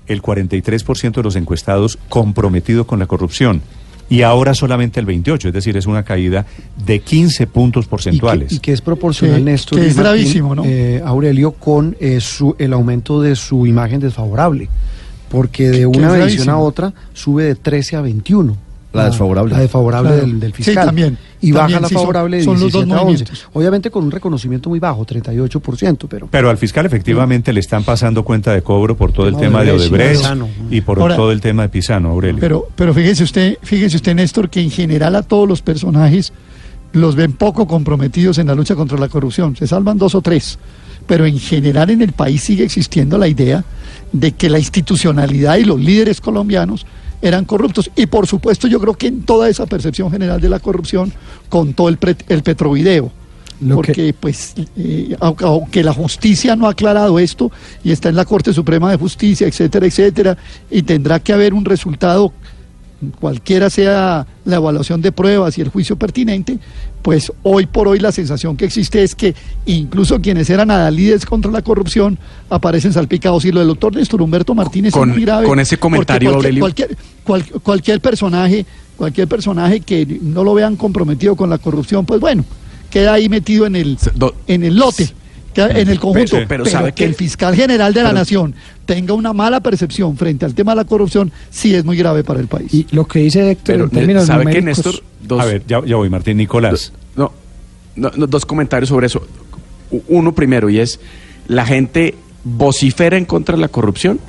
el 0.06 0.22
43% 0.22 1.12
de 1.16 1.22
los 1.22 1.36
encuestados 1.36 1.98
comprometido 2.08 2.86
con 2.86 2.98
la 2.98 3.06
corrupción 3.06 3.60
y 4.08 4.22
ahora 4.22 4.54
solamente 4.54 4.98
el 4.98 5.06
28, 5.06 5.48
es 5.48 5.54
decir, 5.54 5.76
es 5.76 5.86
una 5.86 6.02
caída 6.04 6.44
de 6.84 6.98
15 7.00 7.46
puntos 7.46 7.84
y 7.84 7.86
que, 7.86 7.90
porcentuales. 7.90 8.52
y 8.52 8.58
que 8.58 8.72
es 8.72 8.80
proporcional, 8.80 9.36
Que- 9.38 9.44
Néstor. 9.44 9.78
que 9.80 9.86
es 9.86 9.96
gravísimo, 9.96 10.54
¿no? 10.54 10.64
eh, 10.64 11.00
Aurelio, 11.04 11.52
con 11.52 11.96
eh, 12.00 12.20
su, 12.20 12.54
el 12.58 12.72
aumento 12.72 13.20
de 13.22 13.36
su 13.36 13.66
imagen 13.66 14.00
desfavorable. 14.00 14.68
Porque 15.28 15.66
de 15.70 15.72
Que- 15.72 15.78
que 15.78 15.86
una 15.86 16.12
es 16.12 16.18
medición 16.24 16.48
a 16.50 16.58
otra 16.58 16.92
sube 17.14 17.44
de 17.44 17.54
13 17.54 17.94
a 17.96 18.00
21. 18.00 18.56
La 18.92 19.05
desfavorable. 19.05 19.53
La 19.53 19.61
desfavorable 19.61 20.11
Claro. 20.11 20.26
del, 20.26 20.40
del 20.40 20.50
Sí, 20.53 20.62
fiscal. 20.64 20.87
también. 20.87 21.16
Y 21.40 21.53
baja 21.53 21.62
También, 21.62 21.83
la 21.83 21.88
sí, 21.88 21.94
son- 21.94 22.03
favorable 22.03 22.37
de 22.38 22.42
son 22.44 22.55
los 22.55 22.72
dos 22.72 22.85
17 22.85 22.92
a 22.92 22.96
11. 22.96 23.05
movimientos. 23.05 23.48
Obviamente 23.53 23.90
con 23.90 24.05
un 24.05 24.11
reconocimiento 24.11 24.68
muy 24.68 24.79
bajo, 24.81 25.05
38%, 25.07 26.07
pero... 26.09 26.29
Pero 26.31 26.50
al 26.50 26.59
fiscal 26.59 26.85
efectivamente 26.87 27.53
le 27.53 27.61
están 27.61 27.85
pasando 27.85 28.24
cuenta 28.24 28.53
de 28.53 28.62
cobro 28.62 28.96
por 28.96 29.12
todo 29.12 29.26
el 29.29 29.35
Tema 29.37 29.61
tema 29.61 29.64
de 29.64 29.72
Odebrecht, 29.72 30.24
y 30.70 30.81
por 30.81 30.98
Ahora- 31.00 31.16
todo 31.16 31.31
el 31.33 31.40
tema 31.40 31.62
de 31.62 31.68
Pisano, 31.68 32.11
Aurelio. 32.11 32.40
Pero, 32.40 32.68
pero 32.74 32.92
fíjese 32.92 33.22
usted, 33.24 33.59
fíjese 33.62 33.96
usted, 33.96 34.14
Néstor, 34.14 34.50
que 34.50 34.61
en 34.61 34.70
general 34.70 35.14
a 35.16 35.22
todos 35.22 35.48
los 35.48 35.62
personajes 35.62 36.33
los 36.92 37.14
ven 37.14 37.33
poco 37.35 37.66
comprometidos 37.68 38.38
en 38.38 38.48
la 38.48 38.55
lucha 38.57 38.74
contra 38.74 38.98
la 38.98 39.09
corrupción. 39.09 39.55
Se 39.57 39.66
salvan 39.68 39.96
dos 39.98 40.14
o 40.16 40.20
tres. 40.22 40.59
Pero 41.07 41.24
en 41.24 41.38
general 41.38 41.90
en 41.90 42.03
el 42.03 42.12
país 42.12 42.42
sigue 42.42 42.64
existiendo 42.64 43.16
la 43.18 43.26
idea 43.29 43.64
de 44.12 44.33
que 44.33 44.50
la 44.50 44.59
institucionalidad 44.59 45.57
y 45.57 45.64
los 45.64 45.81
líderes 45.81 46.20
colombianos 46.20 46.85
eran 47.22 47.44
corruptos. 47.44 47.90
Y 47.96 48.06
por 48.06 48.26
supuesto 48.26 48.66
yo 48.68 48.80
creo 48.80 48.94
que 48.94 49.09
en 49.09 49.22
toda 49.22 49.48
esa 49.48 49.66
percepción 49.66 50.11
general 50.11 50.40
de 50.40 50.48
la 50.48 50.59
corrupción 50.61 51.12
contó 51.48 51.88
el, 51.88 51.96
pre- 51.98 52.16
el 52.28 52.42
Petrovideo. 52.42 53.11
Lo 53.61 53.74
porque 53.76 53.92
que- 53.92 54.12
pues 54.14 54.54
eh, 54.76 55.14
aunque, 55.20 55.44
aunque 55.44 55.85
la 55.85 55.92
justicia 55.92 56.56
no 56.56 56.66
ha 56.66 56.70
aclarado 56.70 57.18
esto 57.18 57.52
y 57.85 57.92
está 57.92 58.09
en 58.09 58.16
la 58.16 58.24
Corte 58.24 58.54
Suprema 58.54 58.90
de 58.90 58.96
Justicia, 58.96 59.46
etcétera, 59.46 59.85
etcétera, 59.87 60.38
y 60.70 60.80
tendrá 60.83 61.20
que 61.20 61.33
haber 61.35 61.52
un 61.52 61.66
resultado 61.66 62.33
cualquiera 63.18 63.70
sea 63.70 64.26
la 64.44 64.56
evaluación 64.56 65.00
de 65.00 65.12
pruebas 65.12 65.56
y 65.56 65.60
el 65.60 65.68
juicio 65.68 65.96
pertinente, 65.96 66.58
pues 67.02 67.32
hoy 67.42 67.66
por 67.66 67.88
hoy 67.88 67.98
la 67.98 68.12
sensación 68.12 68.56
que 68.56 68.66
existe 68.66 69.02
es 69.02 69.14
que 69.14 69.34
incluso 69.66 70.20
quienes 70.20 70.50
eran 70.50 70.70
adalides 70.70 71.24
contra 71.24 71.50
la 71.50 71.62
corrupción 71.62 72.18
aparecen 72.50 72.92
salpicados. 72.92 73.44
Y 73.44 73.52
lo 73.52 73.60
del 73.60 73.68
doctor 73.68 73.94
Néstor 73.96 74.20
Humberto 74.22 74.54
Martínez 74.54 74.92
Con- 74.92 75.10
es 75.10 75.16
muy 75.16 75.24
grave. 75.24 75.46
con 75.46 75.58
ese 75.60 75.78
comentario, 75.78 76.32
cualquier. 76.32 76.58
Cualquier, 76.60 76.96
cual- 77.24 77.44
cualquier 77.62 78.00
personaje, 78.00 78.66
cualquier 78.96 79.28
personaje 79.28 79.80
que 79.80 80.06
no 80.20 80.44
lo 80.44 80.52
vean 80.54 80.76
comprometido 80.76 81.36
con 81.36 81.48
la 81.48 81.58
corrupción, 81.58 82.04
pues 82.04 82.20
bueno, 82.20 82.44
queda 82.90 83.14
ahí 83.14 83.28
metido 83.28 83.66
en 83.66 83.76
el, 83.76 83.96
en 84.46 84.64
el 84.64 84.76
lote. 84.76 85.10
En 85.54 85.88
el 85.88 85.98
conjunto, 86.00 86.36
pero 86.36 86.48
pero, 86.48 86.66
sabe 86.66 86.90
que 86.90 86.96
que- 86.96 87.04
el 87.06 87.14
fiscal 87.14 87.54
general 87.54 87.92
de 87.92 88.02
la 88.02 88.10
pero- 88.10 88.18
nación 88.20 88.54
tenga 88.86 89.14
una 89.14 89.32
mala 89.32 89.60
percepción 89.60 90.16
frente 90.16 90.44
al 90.44 90.54
tema 90.54 90.72
de 90.72 90.76
la 90.76 90.84
corrupción, 90.84 91.32
sí 91.50 91.74
es 91.74 91.84
muy 91.84 91.96
grave 91.96 92.22
para 92.24 92.40
el 92.40 92.46
país. 92.46 92.72
Y 92.72 92.86
lo 92.92 93.06
que 93.06 93.20
dice 93.20 93.50
Héctor 93.50 93.64
Pero 93.74 93.84
en 93.84 93.90
términos 93.90 94.26
¿sabe 94.26 94.44
que 94.46 94.60
numéricos- 94.60 94.64
Néstor? 94.86 95.02
Dos, 95.22 95.40
A 95.40 95.44
ver, 95.46 95.62
ya, 95.66 95.80
ya 95.84 95.96
voy, 95.96 96.08
Martín 96.10 96.36
Nicolás. 96.36 96.92
No, 97.16 97.32
no, 97.96 98.10
no, 98.16 98.26
dos 98.26 98.46
comentarios 98.46 98.88
sobre 98.88 99.06
eso. 99.08 99.26
Uno 100.08 100.32
primero, 100.34 100.70
y 100.70 100.78
es, 100.78 101.00
la 101.48 101.66
gente 101.66 102.14
vocifera 102.44 103.16
en 103.16 103.24
contra 103.24 103.56
de 103.56 103.60
la 103.60 103.68
corrupción, 103.68 104.20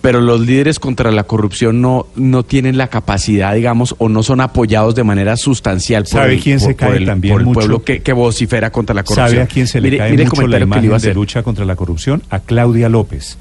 pero 0.00 0.20
los 0.20 0.40
líderes 0.40 0.78
contra 0.78 1.10
la 1.10 1.24
corrupción 1.24 1.82
no, 1.82 2.06
no 2.16 2.42
tienen 2.42 2.78
la 2.78 2.88
capacidad, 2.88 3.54
digamos, 3.54 3.94
o 3.98 4.08
no 4.08 4.22
son 4.22 4.40
apoyados 4.40 4.94
de 4.94 5.04
manera 5.04 5.36
sustancial 5.36 6.04
por 6.04 6.10
¿Sabe 6.12 6.34
el, 6.34 6.40
quién 6.42 6.58
por- 6.58 6.68
se 6.68 6.74
por 6.74 6.88
cae 6.88 6.96
el- 6.96 7.06
también 7.06 7.34
por 7.34 7.40
el 7.42 7.46
mucho? 7.46 7.60
pueblo 7.60 7.82
que, 7.84 8.00
que 8.00 8.12
vocifera 8.14 8.70
contra 8.72 8.94
la 8.94 9.02
corrupción. 9.02 9.28
¿Sabe 9.30 9.42
a 9.42 9.46
quién 9.46 9.66
se 9.66 9.80
le 9.80 9.88
Mire- 9.90 9.98
cae 9.98 10.10
mire 10.12 10.22
el 10.22 10.28
mucho 10.30 10.46
la 10.46 10.58
imagen 10.58 10.98
de 10.98 11.14
lucha 11.14 11.42
contra 11.42 11.64
la 11.66 11.76
corrupción? 11.76 12.22
A 12.30 12.40
Claudia 12.40 12.88
López. 12.88 13.36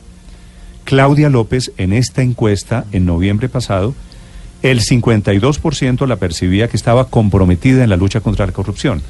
Claudia 0.84 1.30
López, 1.30 1.72
en 1.78 1.93
esta 1.93 2.22
encuesta, 2.24 2.86
en 2.91 3.06
noviembre 3.06 3.48
pasado, 3.48 3.93
el 4.62 4.82
52% 4.82 6.08
la 6.08 6.15
percibía 6.17 6.67
que 6.67 6.76
estaba 6.78 7.06
comprometida 7.10 7.84
en 7.84 7.89
la 7.89 7.95
lucha 7.95 8.19
contra 8.22 8.45
la 8.45 8.52
corrupción. 8.52 9.02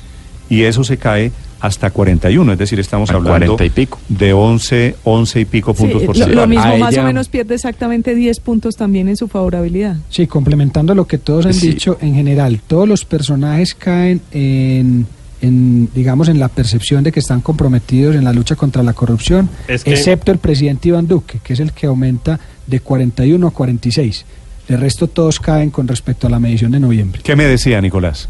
Y 0.50 0.64
eso 0.64 0.84
se 0.84 0.98
cae 0.98 1.32
hasta 1.62 1.92
41, 1.92 2.54
es 2.54 2.58
decir, 2.60 2.80
estamos 2.80 3.10
hablando 3.10 3.56
40 3.56 3.66
y 3.66 3.70
pico. 3.70 4.00
de 4.08 4.34
11, 4.34 4.96
11 5.04 5.40
y 5.42 5.46
pico 5.46 5.74
Sí, 5.74 5.80
puntos 5.84 6.02
lo, 6.02 6.06
porcentuales. 6.08 6.36
lo 6.38 6.48
mismo 6.48 6.64
A 6.64 6.78
más 6.78 6.94
ella- 6.94 7.04
o 7.04 7.06
menos 7.08 7.28
pierde 7.30 7.56
exactamente 7.56 8.16
10 8.16 8.40
puntos 8.40 8.76
también 8.76 9.10
en 9.10 9.18
su 9.18 9.28
favorabilidad. 9.28 9.98
Sí, 10.10 10.26
complementando 10.28 10.96
lo 10.96 11.06
que 11.06 11.18
todos 11.18 11.46
han 11.46 11.54
Sí. 11.54 11.70
dicho, 11.72 11.98
en 12.02 12.14
general, 12.16 12.62
todos 12.66 12.88
los 12.88 13.04
personajes 13.06 13.76
caen 13.76 14.22
en, 14.32 15.06
en, 15.42 15.90
digamos, 15.94 16.28
en 16.30 16.40
la 16.40 16.48
percepción 16.50 17.04
de 17.04 17.12
que 17.12 17.20
están 17.20 17.42
comprometidos 17.42 18.16
en 18.16 18.24
la 18.24 18.34
lucha 18.34 18.56
contra 18.56 18.84
la 18.84 18.94
corrupción, 18.94 19.50
Es 19.68 19.84
que- 19.84 19.92
excepto 19.92 20.32
el 20.32 20.38
presidente 20.38 20.90
Iván 20.90 21.08
Duque, 21.08 21.40
que 21.44 21.54
es 21.54 21.60
el 21.60 21.72
que 21.74 21.88
aumenta 21.88 22.40
de 22.68 22.80
41 22.82 23.48
a 23.48 23.52
46. 23.52 24.26
El 24.68 24.80
resto 24.80 25.08
todos 25.08 25.40
caen 25.40 25.72
con 25.72 25.88
respecto 25.88 26.28
a 26.28 26.30
la 26.30 26.40
medición 26.40 26.72
de 26.72 26.80
noviembre. 26.80 27.22
¿Qué 27.24 27.36
me 27.36 27.46
decía 27.46 27.82
Nicolás? 27.82 28.30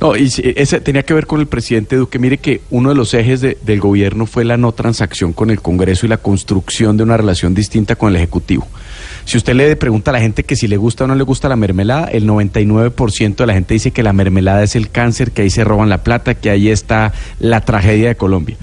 No, 0.00 0.16
y 0.16 0.30
ese 0.54 0.80
tenía 0.80 1.02
que 1.02 1.12
ver 1.12 1.26
con 1.26 1.40
el 1.40 1.48
presidente 1.48 1.96
Duque. 1.96 2.20
Mire 2.20 2.38
que 2.38 2.60
uno 2.70 2.90
de 2.90 2.94
los 2.94 3.14
ejes 3.14 3.40
de- 3.40 3.58
del 3.62 3.80
gobierno 3.80 4.26
fue 4.26 4.44
la 4.44 4.56
no 4.56 4.70
transacción 4.70 5.32
con 5.32 5.50
el 5.50 5.60
Congreso 5.60 6.06
y 6.06 6.08
la 6.08 6.18
construcción 6.18 6.96
de 6.96 7.02
una 7.02 7.16
relación 7.16 7.52
distinta 7.52 7.96
con 7.96 8.10
el 8.10 8.16
Ejecutivo. 8.16 8.68
Si 9.24 9.36
usted 9.36 9.54
le 9.54 9.74
pregunta 9.74 10.12
a 10.12 10.14
la 10.14 10.20
gente 10.20 10.44
que 10.44 10.54
si 10.54 10.68
le 10.68 10.76
gusta 10.76 11.02
o 11.02 11.06
no 11.08 11.16
le 11.16 11.24
gusta 11.24 11.48
la 11.48 11.56
mermelada, 11.56 12.06
el 12.06 12.26
99% 12.26 13.42
de 13.42 13.46
la 13.48 13.54
gente 13.54 13.74
dice 13.74 13.90
que 13.90 14.04
la 14.04 14.12
mermelada 14.12 14.62
es 14.62 14.76
el 14.76 14.88
cáncer, 14.88 15.32
que 15.32 15.42
ahí 15.42 15.50
se 15.50 15.64
roban 15.64 15.88
la 15.88 16.04
plata, 16.04 16.34
que 16.34 16.50
ahí 16.50 16.68
está 16.68 17.12
la 17.40 17.60
tragedia 17.62 18.08
de 18.08 18.14
Colombia. 18.16 18.56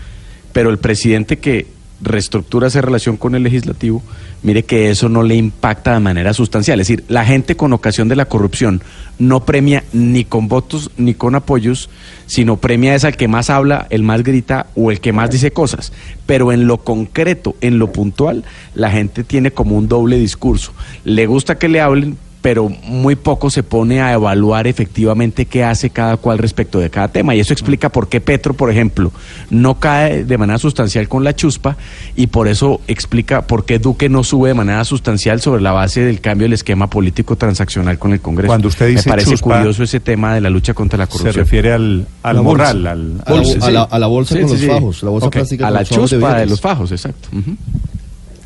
Pero 0.53 0.69
el 0.69 0.77
presidente 0.77 1.37
que 1.37 1.67
reestructura 2.01 2.67
esa 2.67 2.81
relación 2.81 3.17
con 3.17 3.35
el 3.35 3.43
legislativo, 3.43 4.01
mire 4.43 4.63
que 4.63 4.89
eso 4.89 5.09
no 5.09 5.23
le 5.23 5.35
impacta 5.35 5.93
de 5.93 5.99
manera 5.99 6.33
sustancial. 6.33 6.79
Es 6.79 6.87
decir, 6.87 7.05
la 7.07 7.25
gente 7.25 7.55
con 7.55 7.73
ocasión 7.73 8.07
de 8.07 8.15
la 8.15 8.25
corrupción 8.25 8.81
no 9.17 9.45
premia 9.45 9.83
ni 9.93 10.25
con 10.25 10.47
votos 10.47 10.91
ni 10.97 11.13
con 11.13 11.35
apoyos, 11.35 11.89
sino 12.25 12.57
premia 12.57 12.95
es 12.95 13.05
al 13.05 13.17
que 13.17 13.27
más 13.27 13.49
habla, 13.49 13.87
el 13.89 14.03
más 14.03 14.23
grita 14.23 14.67
o 14.75 14.91
el 14.91 14.99
que 14.99 15.13
más 15.13 15.31
dice 15.31 15.51
cosas. 15.51 15.93
Pero 16.25 16.51
en 16.51 16.67
lo 16.67 16.77
concreto, 16.77 17.55
en 17.61 17.79
lo 17.79 17.91
puntual, 17.91 18.43
la 18.73 18.91
gente 18.91 19.23
tiene 19.23 19.51
como 19.51 19.77
un 19.77 19.87
doble 19.87 20.17
discurso. 20.17 20.73
Le 21.03 21.25
gusta 21.27 21.57
que 21.57 21.69
le 21.69 21.81
hablen, 21.81 22.17
pero 22.45 22.69
muy 22.69 23.15
poco 23.15 23.49
se 23.49 23.63
pone 23.63 24.01
a 24.03 24.13
evaluar 24.13 24.67
efectivamente 24.67 25.47
qué 25.47 25.63
hace 25.63 25.89
cada 25.89 26.17
cual 26.17 26.37
respecto 26.37 26.77
de 26.79 26.91
cada 26.91 27.07
tema. 27.07 27.33
Y 27.33 27.39
eso 27.39 27.53
explica 27.53 27.89
por 27.89 28.07
qué 28.07 28.21
Petro, 28.21 28.53
por 28.53 28.69
ejemplo, 28.69 29.11
no 29.49 29.79
cae 29.79 30.25
de 30.25 30.37
manera 30.37 30.59
sustancial 30.59 31.07
con 31.09 31.23
la 31.23 31.35
chuspa 31.35 31.75
y 32.15 32.27
por 32.27 32.47
eso 32.47 32.81
explica 32.87 33.47
por 33.47 33.65
qué 33.65 33.79
Duque 33.79 34.09
no 34.09 34.23
sube 34.23 34.49
de 34.49 34.53
manera 34.53 34.83
sustancial 34.85 35.41
sobre 35.41 35.63
la 35.63 35.71
base 35.71 36.01
del 36.01 36.21
cambio 36.21 36.45
del 36.45 36.53
esquema 36.53 36.87
político 36.87 37.35
transaccional 37.35 37.97
con 37.97 38.13
el 38.13 38.19
Congreso. 38.19 38.49
Cuando 38.49 38.67
usted 38.67 38.89
dice 38.89 39.09
Me 39.09 39.13
parece 39.13 39.31
chuspa, 39.31 39.57
curioso 39.57 39.81
ese 39.81 39.99
tema 39.99 40.35
de 40.35 40.41
la 40.41 40.51
lucha 40.51 40.75
contra 40.75 40.99
la 40.99 41.05
Se 41.07 41.13
corrupción. 41.13 41.33
refiere 41.33 41.73
al, 41.73 42.05
al 42.21 42.35
La 42.35 42.41
bolsa. 42.43 42.73
morral, 42.75 42.85
al, 42.87 43.21
A 43.25 43.29
la, 43.31 43.35
Bolsa, 43.37 43.65
a 43.65 43.71
la- 43.71 43.81
sí. 43.85 43.87
a 43.89 43.97
la 43.99 44.07
bolsa 44.07 44.35
Sí, 44.35 44.41
con 44.41 44.49
sí, 44.49 44.53
los 44.55 44.61
sí. 44.61 44.67
fajos, 44.67 45.01
la 45.01 45.09
bolsa 45.09 45.27
Ok, 45.29 45.33
plástica 45.33 45.63
a 45.65 45.67
con 45.69 45.73
la 45.73 45.79
los 45.79 45.89
fajos 45.89 46.09
de 46.11 46.15
chuspa 46.17 46.37
de 46.37 46.45
los 46.45 46.61
fajos, 46.61 46.91
exacto. 46.91 47.29
Ujú. 47.35 47.55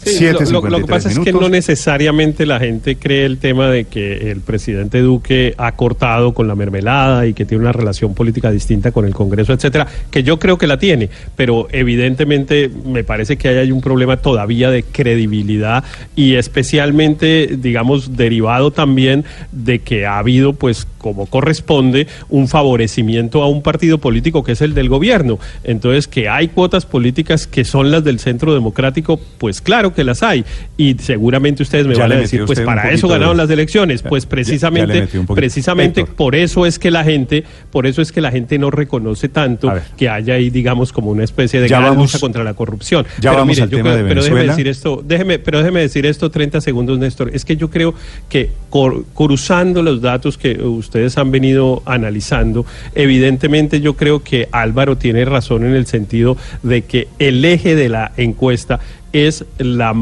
Lo, 0.05 0.39
que 0.39 0.45
53 0.45 0.85
pasa 0.87 1.09
es 1.09 1.19
que 1.19 1.33
no 1.33 1.49
necesariamente 1.49 2.45
la 2.45 2.59
gente 2.59 2.95
cree 2.95 3.25
el 3.25 3.37
tema 3.37 3.69
de 3.69 3.85
que 3.85 4.31
el 4.31 4.41
presidente 4.41 5.01
Duque 5.01 5.53
ha 5.57 5.73
cortado 5.73 6.33
con 6.33 6.47
la 6.47 6.55
mermelada 6.55 7.27
y 7.27 7.33
que 7.33 7.45
tiene 7.45 7.63
una 7.63 7.73
relación 7.73 8.13
política 8.13 8.51
distinta 8.51 8.91
con 8.91 9.05
el 9.05 9.13
Congreso, 9.13 9.53
etcétera, 9.53 9.87
que 10.09 10.23
yo 10.23 10.39
creo 10.39 10.57
que 10.57 10.67
la 10.67 10.79
tiene, 10.79 11.09
pero 11.35 11.67
evidentemente 11.71 12.69
me 12.69 13.03
parece 13.03 13.37
que 13.37 13.49
hay 13.49 13.71
un 13.71 13.81
problema 13.81 14.17
todavía 14.17 14.69
de 14.69 14.83
credibilidad 14.83 15.83
y 16.15 16.35
especialmente, 16.35 17.57
digamos, 17.59 18.15
derivado 18.15 18.71
también 18.71 19.25
de 19.51 19.79
que 19.79 20.05
ha 20.05 20.17
habido, 20.17 20.53
pues, 20.53 20.87
como 20.97 21.25
corresponde, 21.25 22.07
un 22.29 22.47
favorecimiento 22.47 23.41
a 23.41 23.47
un 23.47 23.61
partido 23.61 23.97
político 23.97 24.43
que 24.43 24.53
es 24.53 24.61
el 24.61 24.73
del 24.73 24.89
gobierno. 24.89 25.39
Entonces, 25.63 26.07
que 26.07 26.29
hay 26.29 26.49
cuotas 26.49 26.85
políticas 26.85 27.47
que 27.47 27.65
son 27.65 27.91
las 27.91 28.03
del 28.03 28.19
centro 28.19 28.53
democrático, 28.53 29.19
pues 29.37 29.61
claro 29.61 29.88
claro 29.89 29.95
que 29.95 30.03
las 30.03 30.23
hay. 30.23 30.45
Y 30.77 30.95
seguramente 30.99 31.63
ustedes 31.63 31.85
me 31.87 31.95
Ya 31.95 32.01
van 32.03 32.11
a 32.13 32.15
decir, 32.15 32.43
pues 32.45 32.59
para 32.61 32.91
eso 32.91 33.07
ganaron 33.07 33.37
de- 33.37 33.43
las 33.43 33.49
elecciones. 33.49 34.01
Pues 34.03 34.23
Ya- 34.23 34.29
precisamente, 34.29 35.07
precisamente 35.33 36.01
Héctor. 36.01 36.15
por 36.15 36.35
eso 36.35 36.65
es 36.65 36.79
que 36.79 36.91
la 36.91 37.03
gente, 37.03 37.43
por 37.71 37.85
eso 37.87 38.01
es 38.01 38.11
que 38.11 38.21
la 38.21 38.31
gente 38.31 38.57
no 38.59 38.71
reconoce 38.71 39.29
tanto 39.29 39.71
que 39.97 40.09
haya 40.09 40.35
ahí, 40.35 40.49
digamos, 40.49 40.93
como 40.93 41.11
una 41.11 41.23
especie 41.23 41.59
de 41.61 41.67
Ya 41.67 41.79
gran 41.79 41.91
vamos- 41.91 42.11
lucha 42.13 42.19
contra 42.19 42.43
la 42.43 42.53
corrupción. 42.53 43.05
ya 43.19 43.31
pero 43.31 43.33
vamos 43.41 43.47
mire, 43.55 43.63
al 43.63 43.69
yo 43.69 43.77
tema 43.77 43.89
creo- 43.91 44.03
de 44.03 44.09
pero 44.09 44.23
déjeme 44.23 44.43
decir 44.45 44.67
esto, 44.67 45.03
déjeme, 45.05 45.39
pero 45.39 45.59
déjeme 45.59 45.79
decir 45.81 46.05
esto 46.05 46.29
30 46.31 46.61
segundos, 46.61 46.99
Néstor. 46.99 47.31
Es 47.33 47.45
que 47.45 47.55
yo 47.57 47.69
creo 47.69 47.93
que 48.29 48.49
cor- 48.69 49.05
cruzando 49.13 49.81
los 49.83 50.01
datos 50.01 50.37
que 50.37 50.61
ustedes 50.63 51.17
han 51.17 51.31
venido 51.31 51.81
analizando, 51.85 52.65
evidentemente 52.95 53.81
yo 53.81 53.95
creo 53.95 54.23
que 54.23 54.47
Álvaro 54.51 54.97
tiene 54.97 55.25
razón 55.25 55.65
en 55.65 55.73
el 55.73 55.85
sentido 55.85 56.37
de 56.63 56.83
que 56.83 57.07
el 57.19 57.43
eje 57.43 57.75
de 57.75 57.89
la 57.89 58.11
encuesta 58.17 58.79
es 59.13 59.45
la, 59.57 59.93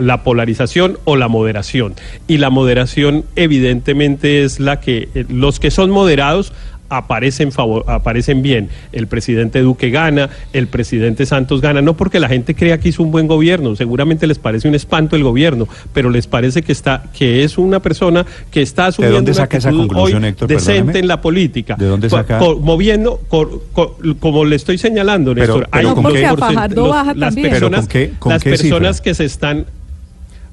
la 0.00 0.22
polarización 0.22 0.98
o 1.04 1.16
la 1.16 1.28
moderación. 1.28 1.94
Y 2.26 2.38
la 2.38 2.50
moderación 2.50 3.24
evidentemente 3.36 4.44
es 4.44 4.60
la 4.60 4.80
que 4.80 5.08
eh, 5.14 5.24
los 5.28 5.60
que 5.60 5.70
son 5.70 5.90
moderados 5.90 6.52
aparecen, 6.88 7.52
favor, 7.52 7.84
aparecen 7.88 8.42
bien. 8.42 8.68
El 8.92 9.06
presidente 9.06 9.60
Duque 9.60 9.90
gana, 9.90 10.30
el 10.52 10.66
presidente 10.68 11.26
Santos 11.26 11.60
gana, 11.60 11.82
no 11.82 11.94
porque 11.96 12.20
la 12.20 12.28
gente 12.28 12.54
crea 12.54 12.78
que 12.78 12.88
hizo 12.90 13.02
un 13.02 13.10
buen 13.10 13.26
gobierno, 13.26 13.74
seguramente 13.76 14.26
les 14.26 14.38
parece 14.38 14.68
un 14.68 14.74
espanto 14.74 15.16
el 15.16 15.22
gobierno, 15.24 15.68
pero 15.92 16.10
les 16.10 16.26
parece 16.26 16.62
que 16.62 16.72
está 16.72 17.04
que 17.16 17.44
es 17.44 17.58
una 17.58 17.80
persona 17.80 18.24
que 18.50 18.62
está 18.62 18.86
asumiendo 18.86 19.16
dónde 19.16 19.30
una 19.32 19.36
saca 19.36 19.58
esa 19.58 19.68
actitud 19.70 19.88
conclusión, 19.88 20.22
hoy 20.24 20.28
Héctor? 20.30 20.48
decente 20.48 20.98
en 20.98 21.08
la 21.08 21.20
política. 21.20 21.76
¿De 21.78 21.86
dónde 21.86 22.08
saca? 22.10 22.38
co- 22.38 22.58
moviendo, 22.60 23.20
co- 23.28 23.62
co- 23.72 23.96
como 24.20 24.44
le 24.44 24.56
estoy 24.56 24.78
señalando, 24.78 25.34
Pero- 25.34 25.54
Néstor, 25.54 25.68
pero 25.70 25.78
hay 25.88 25.94
¿con 25.94 26.06
un 26.06 26.12
qué? 26.12 26.18
Porque 26.20 26.26
a 26.26 26.32
porcent- 26.34 26.54
Fajardo 26.54 26.82
los- 26.82 26.90
baja 26.90 27.14
las 27.14 27.34
también. 27.34 27.42
Pero 27.50 27.52
personas, 27.70 27.80
¿con 27.80 27.88
qué- 27.88 28.12
con 28.18 28.32
las 28.32 28.42
qué 28.42 28.50
personas 28.50 28.96
cifra? 28.96 29.04
que 29.10 29.14
se 29.14 29.24
están 29.24 29.66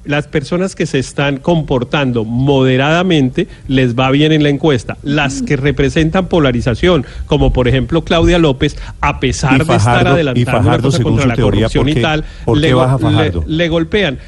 las 0.04 0.26
personas 0.28 0.74
que 0.74 0.86
se 0.86 0.98
están 0.98 1.38
comportando 1.38 2.24
moderadamente 2.24 3.48
les 3.68 3.94
va 3.98 4.10
bien 4.10 4.32
en 4.32 4.42
la 4.42 4.48
encuesta. 4.48 4.96
Las 5.02 5.42
que 5.42 5.56
representan 5.56 6.26
polarización, 6.28 7.06
como 7.26 7.52
por 7.52 7.68
ejemplo 7.68 8.02
Claudia 8.04 8.38
López, 8.38 8.76
a 9.00 9.20
pesar 9.20 9.52
de 9.64 9.76
estar 9.76 9.94
adelantando 10.12 10.50
una 10.60 10.78
cosa 10.82 10.98
contra 11.02 11.26
la 11.26 11.34
corrupción 11.44 11.84
¿por 11.84 11.88
y 11.88 12.02
tal, 12.02 12.24
le- 12.60 12.68
le 13.46 13.68
golpean. 13.68 14.18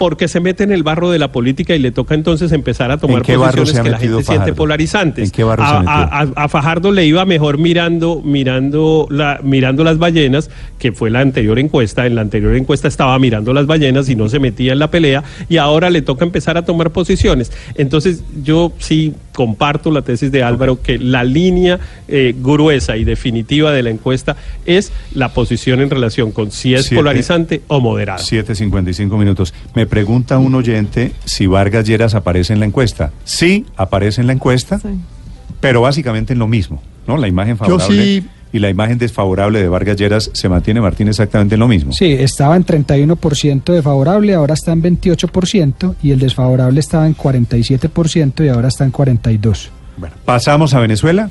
Porque 0.00 0.28
se 0.28 0.40
mete 0.40 0.64
en 0.64 0.72
el 0.72 0.82
barro 0.82 1.10
de 1.10 1.18
la 1.18 1.30
política 1.30 1.74
y 1.74 1.78
le 1.78 1.92
toca 1.92 2.14
entonces 2.14 2.52
empezar 2.52 2.90
a 2.90 2.96
tomar 2.96 3.20
posiciones 3.22 3.82
que 3.82 3.90
la 3.90 3.98
gente 3.98 4.24
siente 4.24 4.54
polarizantes. 4.54 5.26
¿En 5.26 5.30
qué 5.30 5.44
barro 5.44 5.62
a, 5.62 5.80
a- 5.84 6.20
a- 6.34 6.48
Fajardo 6.48 6.90
le 6.90 7.04
iba 7.04 7.26
mejor 7.26 7.58
mirando, 7.58 8.22
mirando, 8.24 9.06
la, 9.10 9.40
mirando 9.42 9.84
las 9.84 9.98
ballenas, 9.98 10.48
que 10.78 10.92
fue 10.92 11.10
la 11.10 11.20
anterior 11.20 11.58
encuesta. 11.58 12.06
En 12.06 12.14
la 12.14 12.22
anterior 12.22 12.56
encuesta 12.56 12.88
estaba 12.88 13.18
mirando 13.18 13.52
las 13.52 13.66
ballenas 13.66 14.08
y 14.08 14.16
no 14.16 14.30
se 14.30 14.38
metía 14.38 14.72
en 14.72 14.78
la 14.78 14.90
pelea, 14.90 15.22
y 15.50 15.58
ahora 15.58 15.90
le 15.90 16.00
toca 16.00 16.24
empezar 16.24 16.56
a 16.56 16.64
tomar 16.64 16.90
posiciones. 16.92 17.52
Entonces, 17.74 18.24
yo 18.42 18.72
sí 18.78 19.12
comparto 19.34 19.90
la 19.90 20.00
tesis 20.02 20.32
de 20.32 20.42
Álvaro 20.42 20.80
que 20.82 20.98
la 20.98 21.24
línea 21.24 21.78
eh, 22.08 22.34
gruesa 22.40 22.96
y 22.96 23.04
definitiva 23.04 23.70
de 23.72 23.82
la 23.82 23.90
encuesta 23.90 24.36
es 24.66 24.92
la 25.14 25.32
posición 25.34 25.80
en 25.80 25.90
relación 25.90 26.32
con 26.32 26.50
si 26.50 26.74
es 26.74 26.82
Siete. 26.86 26.96
polarizante 26.96 27.60
o 27.68 27.80
moderada. 27.80 28.18
7.55 28.18 29.16
minutos. 29.18 29.52
Me 29.74 29.86
pregunta 29.90 30.38
un 30.38 30.54
oyente 30.54 31.12
si 31.26 31.46
Vargas 31.46 31.84
Lleras 31.86 32.14
aparece 32.14 32.54
en 32.54 32.60
la 32.60 32.66
encuesta. 32.66 33.10
Sí, 33.24 33.66
aparece 33.76 34.22
en 34.22 34.28
la 34.28 34.32
encuesta, 34.32 34.80
pero 35.60 35.82
básicamente 35.82 36.32
en 36.32 36.38
lo 36.38 36.48
mismo, 36.48 36.80
¿no? 37.06 37.18
La 37.18 37.28
imagen 37.28 37.56
Yo 37.58 37.78
favorable 37.78 38.02
sí- 38.20 38.26
y 38.52 38.58
la 38.58 38.68
imagen 38.70 38.98
desfavorable 38.98 39.60
de 39.60 39.68
Vargas 39.68 39.96
Lleras 39.96 40.30
se 40.32 40.48
mantiene, 40.48 40.80
Martín, 40.80 41.06
exactamente 41.08 41.54
en 41.56 41.60
lo 41.60 41.68
mismo. 41.68 41.92
Sí, 41.92 42.06
estaba 42.12 42.56
en 42.56 42.64
31% 42.64 43.72
de 43.72 43.82
favorable, 43.82 44.34
ahora 44.34 44.54
está 44.54 44.72
en 44.72 44.82
28% 44.82 45.94
y 46.02 46.10
el 46.12 46.18
desfavorable 46.18 46.80
estaba 46.80 47.06
en 47.06 47.14
47% 47.14 48.44
y 48.44 48.48
ahora 48.48 48.68
está 48.68 48.84
en 48.84 48.92
42%. 48.92 49.68
Bueno, 49.98 50.14
pasamos 50.24 50.72
a 50.74 50.80
Venezuela. 50.80 51.30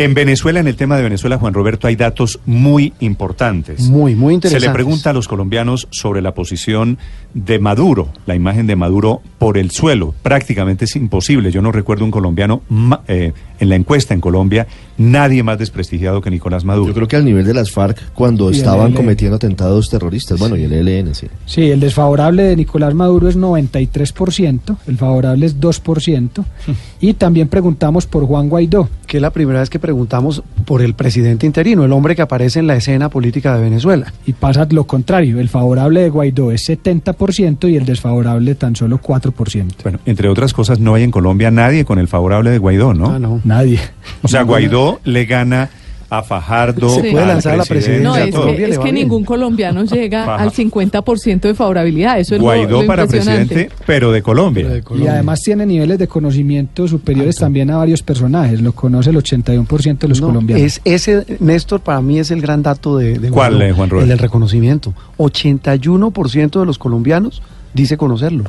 En 0.00 0.14
Venezuela, 0.14 0.60
en 0.60 0.68
el 0.68 0.76
tema 0.76 0.96
de 0.96 1.02
Venezuela, 1.02 1.38
Juan 1.38 1.52
Roberto, 1.52 1.88
hay 1.88 1.96
datos 1.96 2.38
muy 2.46 2.92
importantes. 3.00 3.80
Muy, 3.88 4.14
muy 4.14 4.30
Se 4.30 4.34
interesantes. 4.36 4.68
le 4.68 4.72
pregunta 4.72 5.10
a 5.10 5.12
los 5.12 5.26
colombianos 5.26 5.88
sobre 5.90 6.22
la 6.22 6.34
posición 6.34 6.98
de 7.34 7.58
Maduro, 7.58 8.08
la 8.24 8.36
imagen 8.36 8.68
de 8.68 8.76
Maduro 8.76 9.22
por 9.38 9.58
el 9.58 9.72
suelo. 9.72 10.14
Prácticamente 10.22 10.84
es 10.84 10.94
imposible. 10.94 11.50
Yo 11.50 11.62
no 11.62 11.72
recuerdo 11.72 12.04
un 12.04 12.12
colombiano 12.12 12.62
eh, 13.08 13.32
en 13.58 13.68
la 13.68 13.74
encuesta 13.74 14.14
en 14.14 14.20
Colombia, 14.20 14.68
nadie 14.98 15.42
más 15.42 15.58
desprestigiado 15.58 16.20
que 16.20 16.30
Nicolás 16.30 16.64
Maduro. 16.64 16.88
Yo 16.88 16.94
creo 16.94 17.08
que 17.08 17.16
al 17.16 17.24
nivel 17.24 17.46
de 17.46 17.54
las 17.54 17.70
FARC 17.70 18.12
cuando 18.12 18.50
Y 18.50 18.56
estaban 18.56 18.92
cometiendo 18.92 19.36
atentados 19.36 19.88
terroristas, 19.88 20.38
bueno, 20.38 20.56
y 20.56 20.64
el 20.64 20.72
ELN, 20.72 21.14
sí. 21.14 21.28
Sí, 21.46 21.70
el 21.70 21.80
desfavorable 21.80 22.42
de 22.42 22.56
Nicolás 22.56 22.94
Maduro 22.94 23.28
es 23.28 23.38
93%, 23.38 24.76
el 24.86 24.96
favorable 24.96 25.46
es 25.46 25.58
2%, 25.58 26.44
y 27.00 27.14
también 27.14 27.48
preguntamos 27.48 28.06
por 28.06 28.26
Juan 28.26 28.48
Guaidó. 28.48 28.88
Que 29.06 29.16
es 29.16 29.22
la 29.22 29.30
primera 29.30 29.60
vez 29.60 29.70
que 29.70 29.78
preguntamos 29.78 30.42
por 30.66 30.82
el 30.82 30.92
presidente 30.94 31.46
interino, 31.46 31.84
el 31.84 31.92
hombre 31.92 32.14
que 32.14 32.20
aparece 32.20 32.58
en 32.58 32.66
la 32.66 32.76
escena 32.76 33.08
política 33.08 33.56
de 33.56 33.62
Venezuela. 33.62 34.12
Y 34.26 34.34
pasa 34.34 34.66
lo 34.70 34.84
contrario, 34.84 35.40
el 35.40 35.48
favorable 35.48 36.02
de 36.02 36.10
Guaidó 36.10 36.52
es 36.52 36.68
70% 36.68 37.70
y 37.70 37.76
el 37.76 37.86
desfavorable 37.86 38.54
tan 38.54 38.76
solo 38.76 39.00
4%. 39.00 39.66
Bueno, 39.82 39.98
entre 40.04 40.28
otras 40.28 40.52
cosas, 40.52 40.80
no 40.80 40.94
hay 40.94 41.04
en 41.04 41.10
Colombia 41.10 41.50
nadie 41.50 41.84
con 41.84 41.98
el 41.98 42.08
favorable 42.08 42.50
de 42.50 42.58
Guaidó, 42.58 42.92
¿no? 42.92 43.10
Ah, 43.10 43.18
no. 43.18 43.40
Nadie. 43.44 43.80
O 44.22 44.28
sea, 44.28 44.42
Guaidó 44.42 44.87
le 45.04 45.24
gana 45.26 45.70
a 46.10 46.22
Fajardo. 46.22 46.88
Se 46.88 47.10
puede 47.10 47.26
lanzar 47.26 47.54
a 47.54 47.56
la 47.58 47.62
No, 47.64 47.68
presidencia, 47.68 48.24
es 48.24 48.78
que, 48.78 48.88
es 48.88 48.94
ningún 48.94 49.24
colombiano 49.24 49.84
llega 49.84 50.24
Baja. 50.24 50.42
al 50.42 50.52
50% 50.52 51.40
de 51.40 51.54
favorabilidad. 51.54 52.18
Eso 52.18 52.34
es 52.34 52.40
Guaidó 52.40 52.80
lo, 52.82 52.86
para 52.86 53.06
presidente, 53.06 53.70
pero 53.86 54.10
de 54.10 54.22
Colombia. 54.22 54.82
Y 54.98 55.06
además 55.06 55.40
tiene 55.42 55.66
niveles 55.66 55.98
de 55.98 56.08
conocimiento 56.08 56.88
superiores 56.88 57.36
también 57.36 57.70
a 57.70 57.76
varios 57.76 58.02
personajes, 58.02 58.60
lo 58.62 58.72
conoce 58.72 59.10
el 59.10 59.16
81% 59.16 59.98
de 59.98 60.08
los 60.08 60.20
No, 60.20 60.28
colombianos. 60.28 60.64
Es 60.64 60.80
ese, 60.84 61.36
Néstor, 61.40 61.80
para 61.80 62.00
mí 62.00 62.18
es 62.18 62.30
el 62.30 62.40
gran 62.40 62.62
dato 62.62 62.96
de, 62.96 63.18
de 63.18 63.30
¿Cuál, 63.30 63.56
Guaidó, 63.56 63.70
eh, 63.70 63.72
Juan 63.76 63.90
Roberto? 63.90 64.04
El 64.04 64.08
del 64.08 64.18
reconocimiento. 64.18 64.94
81% 65.18 66.60
de 66.60 66.66
los 66.66 66.78
colombianos 66.78 67.42
dice 67.74 67.96
conocerlo. 67.96 68.44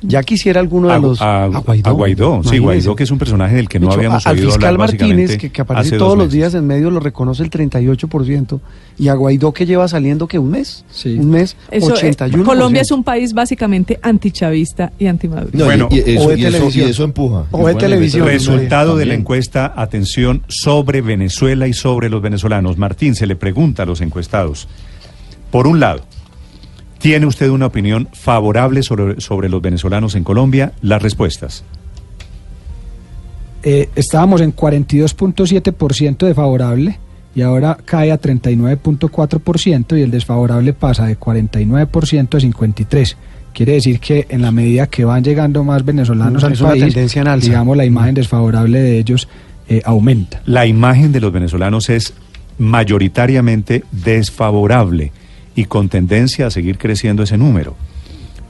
Ya 0.00 0.22
quisiera 0.22 0.60
alguno 0.60 0.86
de 0.88 0.94
A, 0.94 0.98
los... 1.00 1.20
a- 1.20 1.44
a 1.44 1.48
Guaidó, 1.90 2.42
sí. 2.44 2.58
Guaidó, 2.58 2.94
que 2.94 3.02
es 3.02 3.10
un 3.10 3.18
personaje 3.18 3.56
del 3.56 3.68
que 3.68 3.80
no 3.80 3.86
De 3.86 3.90
hecho, 3.92 3.98
habíamos 3.98 4.26
a- 4.26 4.30
al 4.30 4.36
oído 4.36 4.48
fiscal 4.50 4.74
hablar 4.74 4.90
Martínez, 4.90 5.36
que, 5.38 5.50
que 5.50 5.60
aparece 5.62 5.98
todos 5.98 6.16
los 6.16 6.30
días 6.30 6.54
en 6.54 6.66
medio, 6.68 6.90
lo 6.92 7.00
reconoce 7.00 7.42
el 7.42 7.50
38%. 7.50 8.60
Y 9.00 9.08
a 9.08 9.14
Guaidó, 9.14 9.52
que 9.52 9.66
lleva 9.66 9.88
saliendo 9.88 10.28
que 10.28 10.38
un 10.38 10.50
mes. 10.50 10.84
Sí. 10.90 11.16
Un 11.18 11.30
mes, 11.30 11.56
Eso, 11.70 11.90
eh, 11.96 12.12
81%. 12.12 12.44
Colombia 12.44 12.82
es 12.82 12.90
un 12.92 13.02
país 13.02 13.32
básicamente 13.32 13.98
antichavista 14.00 14.92
y 15.00 15.06
antimaduro. 15.06 15.50
No, 15.52 15.64
Bueno, 15.64 15.88
y, 15.90 15.98
eso, 15.98 16.26
o 16.26 16.28
de 16.30 16.38
y 16.38 16.44
eso- 16.44 16.52
televisión. 16.52 16.86
y 16.86 16.90
eso 16.90 17.04
empuja. 17.04 17.44
O 17.50 17.66
de 17.66 17.74
televisión. 17.74 18.24
Venezuela 18.26 18.56
Resultado 18.60 18.96
de 18.96 19.06
la 19.06 19.14
encuesta, 19.14 19.72
atención, 19.76 20.42
sobre 20.48 21.00
Venezuela 21.00 21.66
y 21.66 21.72
sobre 21.72 22.08
los 22.08 22.22
venezolanos. 22.22 22.78
Martín, 22.78 23.14
se 23.16 23.26
le 23.26 23.34
pregunta 23.34 23.82
a 23.82 23.86
los 23.86 24.00
encuestados. 24.00 24.68
Por 25.50 25.66
un 25.66 25.80
lado, 25.80 26.02
¿tiene 26.98 27.26
usted 27.26 27.48
una 27.50 27.66
opinión 27.66 28.08
favorable 28.12 28.82
sobre, 28.82 29.20
sobre 29.20 29.48
los 29.48 29.62
venezolanos 29.62 30.14
en 30.14 30.24
Colombia? 30.24 30.72
Las 30.82 31.02
respuestas. 31.02 31.64
Eh, 33.62 33.88
estábamos 33.96 34.40
en 34.40 34.54
42.7% 34.54 36.26
de 36.26 36.34
favorable 36.34 36.98
y 37.34 37.42
ahora 37.42 37.76
cae 37.84 38.12
a 38.12 38.20
39.4% 38.20 39.98
y 39.98 40.02
el 40.02 40.10
desfavorable 40.10 40.72
pasa 40.72 41.06
de 41.06 41.18
49% 41.18 42.34
a 42.34 42.38
53%. 42.38 43.16
Quiere 43.52 43.72
decir 43.72 43.98
que 43.98 44.26
en 44.28 44.42
la 44.42 44.52
medida 44.52 44.86
que 44.86 45.04
van 45.04 45.24
llegando 45.24 45.64
más 45.64 45.84
venezolanos 45.84 46.42
Mm, 46.42 46.46
al 46.46 46.56
país, 46.56 46.84
tendencia 46.84 47.22
en 47.22 47.28
alza. 47.28 47.48
digamos, 47.48 47.76
la 47.76 47.84
imagen 47.84 48.14
desfavorable 48.14 48.80
de 48.80 48.98
ellos 48.98 49.28
eh, 49.68 49.82
aumenta. 49.84 50.40
La 50.46 50.66
imagen 50.66 51.10
de 51.10 51.20
los 51.20 51.32
venezolanos 51.32 51.88
es 51.90 52.14
mayoritariamente 52.58 53.84
desfavorable 53.90 55.12
y 55.58 55.64
con 55.64 55.88
tendencia 55.88 56.46
a 56.46 56.52
seguir 56.52 56.78
creciendo 56.78 57.24
ese 57.24 57.36
número. 57.36 57.74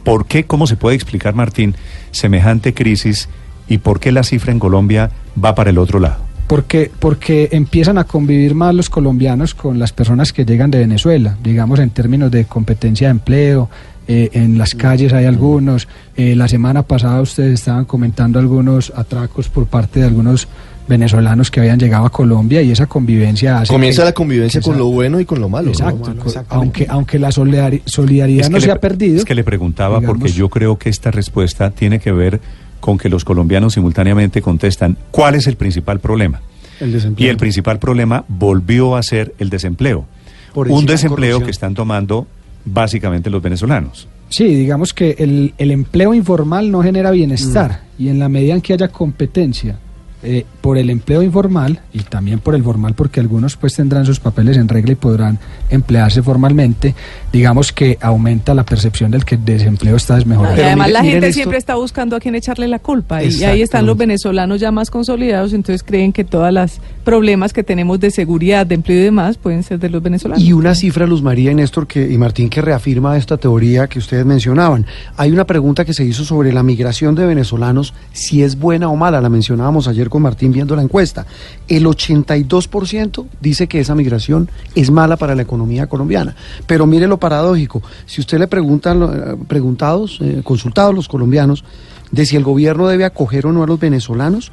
¿Por 0.04 0.26
qué, 0.26 0.44
cómo 0.44 0.66
se 0.66 0.76
puede 0.76 0.94
explicar, 0.94 1.34
Martín, 1.34 1.74
semejante 2.10 2.74
crisis 2.74 3.30
y 3.66 3.78
por 3.78 3.98
qué 3.98 4.12
la 4.12 4.22
cifra 4.22 4.52
en 4.52 4.58
Colombia 4.58 5.10
va 5.42 5.54
para 5.54 5.70
el 5.70 5.78
otro 5.78 6.00
lado? 6.00 6.18
Porque, 6.48 6.90
porque 6.98 7.48
empiezan 7.52 7.96
a 7.96 8.04
convivir 8.04 8.54
más 8.54 8.74
los 8.74 8.90
colombianos 8.90 9.54
con 9.54 9.78
las 9.78 9.94
personas 9.94 10.34
que 10.34 10.44
llegan 10.44 10.70
de 10.70 10.80
Venezuela, 10.80 11.38
digamos 11.42 11.78
en 11.78 11.88
términos 11.88 12.30
de 12.30 12.44
competencia 12.44 13.06
de 13.06 13.12
empleo, 13.12 13.70
eh, 14.06 14.28
en 14.34 14.58
las 14.58 14.74
calles 14.74 15.14
hay 15.14 15.24
algunos, 15.24 15.88
eh, 16.14 16.36
la 16.36 16.46
semana 16.46 16.82
pasada 16.82 17.22
ustedes 17.22 17.54
estaban 17.54 17.86
comentando 17.86 18.38
algunos 18.38 18.92
atracos 18.94 19.48
por 19.48 19.66
parte 19.66 20.00
de 20.00 20.06
algunos 20.06 20.46
venezolanos 20.88 21.50
que 21.50 21.60
habían 21.60 21.78
llegado 21.78 22.06
a 22.06 22.10
Colombia 22.10 22.62
y 22.62 22.70
esa 22.70 22.86
convivencia 22.86 23.60
hace 23.60 23.72
Comienza 23.72 24.02
que- 24.02 24.06
la 24.06 24.12
convivencia 24.12 24.60
con 24.60 24.78
lo 24.78 24.86
bueno 24.86 25.20
y 25.20 25.24
con 25.24 25.40
lo 25.40 25.48
malo. 25.48 25.66
¿no? 25.66 25.72
Exacto, 25.72 26.08
malo, 26.08 26.20
co- 26.22 26.28
exactamente. 26.28 26.56
aunque, 26.82 26.86
aunque 26.88 27.18
la 27.18 27.28
solidari- 27.30 27.82
solidaridad 27.84 28.46
Es 28.46 28.50
no 28.50 28.60
se 28.60 28.66
le- 28.66 28.72
ha 28.72 28.80
perdido. 28.80 29.16
Es 29.18 29.24
que 29.24 29.34
le 29.34 29.44
preguntaba 29.44 29.98
digamos. 29.98 30.18
porque 30.18 30.32
yo 30.32 30.48
creo 30.48 30.78
que 30.78 30.88
esta 30.88 31.10
respuesta 31.10 31.70
tiene 31.70 31.98
que 32.00 32.12
ver 32.12 32.40
con 32.80 32.96
que 32.98 33.08
los 33.08 33.24
colombianos 33.24 33.74
simultáneamente 33.74 34.40
contestan 34.40 34.96
cuál 35.10 35.34
es 35.34 35.46
el 35.46 35.56
principal 35.56 36.00
problema. 36.00 36.40
El 36.80 36.92
desempleo. 36.92 37.26
Y 37.26 37.30
el 37.30 37.36
principal 37.36 37.78
problema 37.78 38.24
volvió 38.28 38.96
a 38.96 39.02
ser 39.02 39.34
el 39.38 39.50
desempleo. 39.50 40.06
Por 40.54 40.68
Un 40.70 40.86
desempleo 40.86 41.32
corrupción. 41.32 41.44
que 41.44 41.50
están 41.50 41.74
tomando 41.74 42.26
básicamente 42.64 43.30
los 43.30 43.42
venezolanos. 43.42 44.08
Sí, 44.28 44.44
digamos 44.44 44.92
que 44.94 45.16
el, 45.18 45.54
el 45.58 45.70
empleo 45.70 46.12
informal 46.14 46.70
no 46.70 46.82
genera 46.82 47.10
bienestar 47.10 47.80
y 47.98 48.08
en 48.08 48.18
la 48.18 48.28
medida 48.28 48.54
en 48.54 48.60
que 48.60 48.74
haya 48.74 48.88
competencia 48.88 49.78
eh, 50.22 50.44
por 50.60 50.78
el 50.78 50.90
empleo 50.90 51.22
informal 51.22 51.80
y 51.92 52.00
también 52.00 52.40
por 52.40 52.56
el 52.56 52.64
formal, 52.64 52.94
porque 52.94 53.20
algunos 53.20 53.56
pues 53.56 53.76
tendrán 53.76 54.04
sus 54.04 54.18
papeles 54.18 54.56
en 54.56 54.66
regla 54.66 54.92
y 54.92 54.94
podrán 54.96 55.38
emplearse 55.70 56.24
formalmente, 56.24 56.96
digamos 57.32 57.72
que 57.72 57.98
aumenta 58.00 58.52
la 58.52 58.64
percepción 58.64 59.12
del 59.12 59.24
que 59.24 59.36
el 59.36 59.44
desempleo 59.44 59.94
está 59.94 60.16
desmejorado. 60.16 60.56
Y 60.56 60.60
además 60.60 60.90
la 60.90 61.04
gente 61.04 61.32
siempre 61.32 61.56
está 61.56 61.76
buscando 61.76 62.16
a 62.16 62.20
quién 62.20 62.34
echarle 62.34 62.66
la 62.66 62.80
culpa 62.80 63.22
y 63.22 63.44
ahí 63.44 63.62
están 63.62 63.86
los 63.86 63.96
venezolanos 63.96 64.60
ya 64.60 64.72
más 64.72 64.90
consolidados, 64.90 65.52
entonces 65.52 65.84
creen 65.84 66.12
que 66.12 66.24
todas 66.24 66.52
las 66.52 66.80
problemas 67.04 67.52
que 67.52 67.62
tenemos 67.62 68.00
de 68.00 68.10
seguridad, 68.10 68.66
de 68.66 68.74
empleo 68.74 68.98
y 68.98 69.04
demás 69.04 69.38
pueden 69.38 69.62
ser 69.62 69.78
de 69.78 69.88
los 69.88 70.02
venezolanos. 70.02 70.42
Y 70.42 70.52
una 70.52 70.74
cifra, 70.74 71.06
Luz 71.06 71.22
María 71.22 71.52
y 71.52 71.54
Néstor 71.54 71.86
que, 71.86 72.10
y 72.10 72.18
Martín, 72.18 72.50
que 72.50 72.60
reafirma 72.60 73.16
esta 73.16 73.36
teoría 73.36 73.86
que 73.86 74.00
ustedes 74.00 74.26
mencionaban. 74.26 74.84
Hay 75.16 75.30
una 75.30 75.44
pregunta 75.44 75.84
que 75.84 75.94
se 75.94 76.04
hizo 76.04 76.24
sobre 76.24 76.52
la 76.52 76.64
migración 76.64 77.14
de 77.14 77.24
venezolanos, 77.24 77.94
si 78.12 78.42
es 78.42 78.58
buena 78.58 78.88
o 78.88 78.96
mala, 78.96 79.20
la 79.20 79.28
mencionábamos 79.28 79.86
ayer 79.86 80.07
con 80.08 80.22
Martín 80.22 80.52
viendo 80.52 80.76
la 80.76 80.82
encuesta. 80.82 81.26
El 81.66 81.86
82% 81.86 83.26
dice 83.40 83.66
que 83.66 83.80
esa 83.80 83.94
migración 83.94 84.50
es 84.74 84.90
mala 84.90 85.16
para 85.16 85.34
la 85.34 85.42
economía 85.42 85.86
colombiana. 85.86 86.34
Pero 86.66 86.86
mire 86.86 87.06
lo 87.06 87.18
paradójico, 87.18 87.82
si 88.06 88.20
usted 88.20 88.38
le 88.38 88.46
preguntan, 88.46 89.02
eh, 89.02 89.36
preguntados, 89.46 90.18
eh, 90.20 90.40
consultados 90.44 90.94
los 90.94 91.08
colombianos, 91.08 91.64
de 92.10 92.26
si 92.26 92.36
el 92.36 92.44
gobierno 92.44 92.88
debe 92.88 93.04
acoger 93.04 93.46
o 93.46 93.52
no 93.52 93.62
a 93.62 93.66
los 93.66 93.78
venezolanos, 93.78 94.52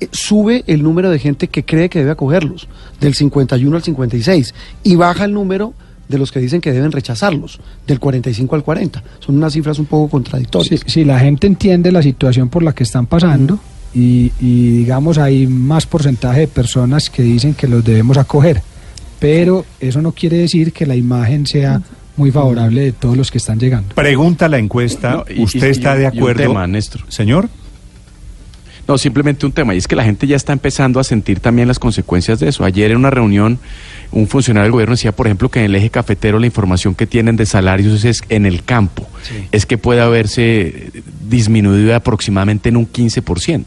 eh, 0.00 0.08
sube 0.12 0.64
el 0.66 0.82
número 0.82 1.10
de 1.10 1.18
gente 1.18 1.48
que 1.48 1.64
cree 1.64 1.88
que 1.88 2.00
debe 2.00 2.12
acogerlos, 2.12 2.68
del 3.00 3.14
51 3.14 3.76
al 3.76 3.82
56, 3.82 4.54
y 4.82 4.96
baja 4.96 5.24
el 5.24 5.32
número 5.32 5.74
de 6.08 6.18
los 6.18 6.30
que 6.30 6.40
dicen 6.40 6.60
que 6.60 6.72
deben 6.72 6.92
rechazarlos, 6.92 7.58
del 7.86 7.98
45 7.98 8.54
al 8.54 8.62
40. 8.62 9.02
Son 9.20 9.36
unas 9.36 9.52
cifras 9.52 9.78
un 9.78 9.86
poco 9.86 10.08
contradictorias. 10.08 10.82
Si 10.86 11.04
la 11.04 11.18
gente 11.18 11.46
entiende 11.46 11.90
la 11.90 12.02
situación 12.02 12.48
por 12.48 12.62
la 12.62 12.72
que 12.72 12.84
están 12.84 13.06
pasando 13.06 13.58
y, 13.96 14.30
y, 14.40 14.70
digamos 14.78 15.16
hay 15.18 15.46
más 15.46 15.86
porcentaje 15.86 16.40
de 16.40 16.48
personas 16.48 17.08
que 17.08 17.22
dicen 17.22 17.54
que 17.54 17.66
los 17.66 17.82
debemos 17.82 18.18
acoger, 18.18 18.60
pero 19.18 19.64
eso 19.80 20.02
no 20.02 20.12
quiere 20.12 20.36
decir 20.36 20.72
que 20.72 20.84
la 20.84 20.94
imagen 20.94 21.46
sea 21.46 21.80
muy 22.16 22.30
favorable 22.30 22.80
de 22.82 22.92
todos 22.92 23.16
los 23.16 23.30
que 23.30 23.38
están 23.38 23.58
llegando. 23.58 23.94
Pregunta 23.94 24.48
la 24.48 24.58
encuesta, 24.58 25.10
No, 25.10 25.24
y- 25.34 25.42
¿usted 25.42 25.68
y- 25.68 25.70
está 25.70 25.94
de 25.94 26.04
y 26.04 26.06
un 26.08 26.16
acuerdo? 26.18 26.42
tema, 26.42 26.66
Néstor. 26.66 27.02
Señor. 27.08 27.48
No, 28.88 28.96
simplemente 28.98 29.44
un 29.46 29.50
tema, 29.52 29.74
y 29.74 29.78
es 29.78 29.88
que 29.88 29.96
la 29.96 30.04
gente 30.04 30.28
ya 30.28 30.36
está 30.36 30.52
empezando 30.52 31.00
a 31.00 31.04
sentir 31.04 31.40
también 31.40 31.66
las 31.66 31.80
consecuencias 31.80 32.38
de 32.38 32.48
eso. 32.48 32.64
Ayer 32.64 32.92
en 32.92 32.98
una 32.98 33.10
reunión, 33.10 33.58
un 34.12 34.28
funcionario 34.28 34.66
del 34.66 34.72
gobierno 34.72 34.94
decía, 34.94 35.10
por 35.10 35.26
ejemplo, 35.26 35.48
que 35.50 35.58
en 35.58 35.64
el 35.64 35.74
eje 35.74 35.90
cafetero 35.90 36.38
la 36.38 36.46
información 36.46 36.94
que 36.94 37.04
tienen 37.06 37.34
de 37.34 37.46
salarios 37.46 38.04
es 38.04 38.22
en 38.28 38.46
el 38.46 38.62
campo, 38.62 39.04
es 39.50 39.66
que 39.66 39.76
puede 39.76 40.02
haberse 40.02 40.92
disminuido 41.28 41.96
aproximadamente 41.96 42.68
en 42.68 42.76
un 42.76 42.86
15% 42.86 43.64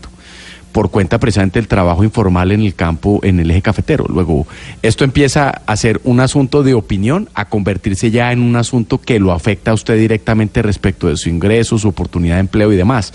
por 0.72 0.91
cuenta 0.91 1.20
precisamente 1.20 1.59
del 1.59 1.67
trabajo 1.67 2.03
informal 2.03 2.51
en 2.51 2.61
el 2.61 2.76
campo, 2.76 3.20
en 3.24 3.39
el 3.39 3.51
eje 3.51 3.61
cafetero. 3.61 4.05
Luego, 4.07 4.47
esto 4.82 5.03
empieza 5.03 5.61
a 5.65 5.76
ser 5.76 5.99
un 6.03 6.20
asunto 6.20 6.63
de 6.63 6.74
opinión, 6.74 7.30
a 7.34 7.45
convertirse 7.45 8.11
ya 8.11 8.32
en 8.32 8.41
un 8.41 8.55
asunto 8.55 8.99
que 8.99 9.20
lo 9.20 9.32
afecta 9.32 9.72
a 9.72 9.74
usted 9.74 9.97
directamente 9.97 10.61
respecto 10.61 11.07
de 11.07 11.17
su 11.17 11.30
ingreso, 11.30 11.78
su 11.78 11.88
oportunidad 11.88 12.36
de 12.36 12.41
empleo 12.41 12.72
y 12.72 12.76
demás. 12.76 13.13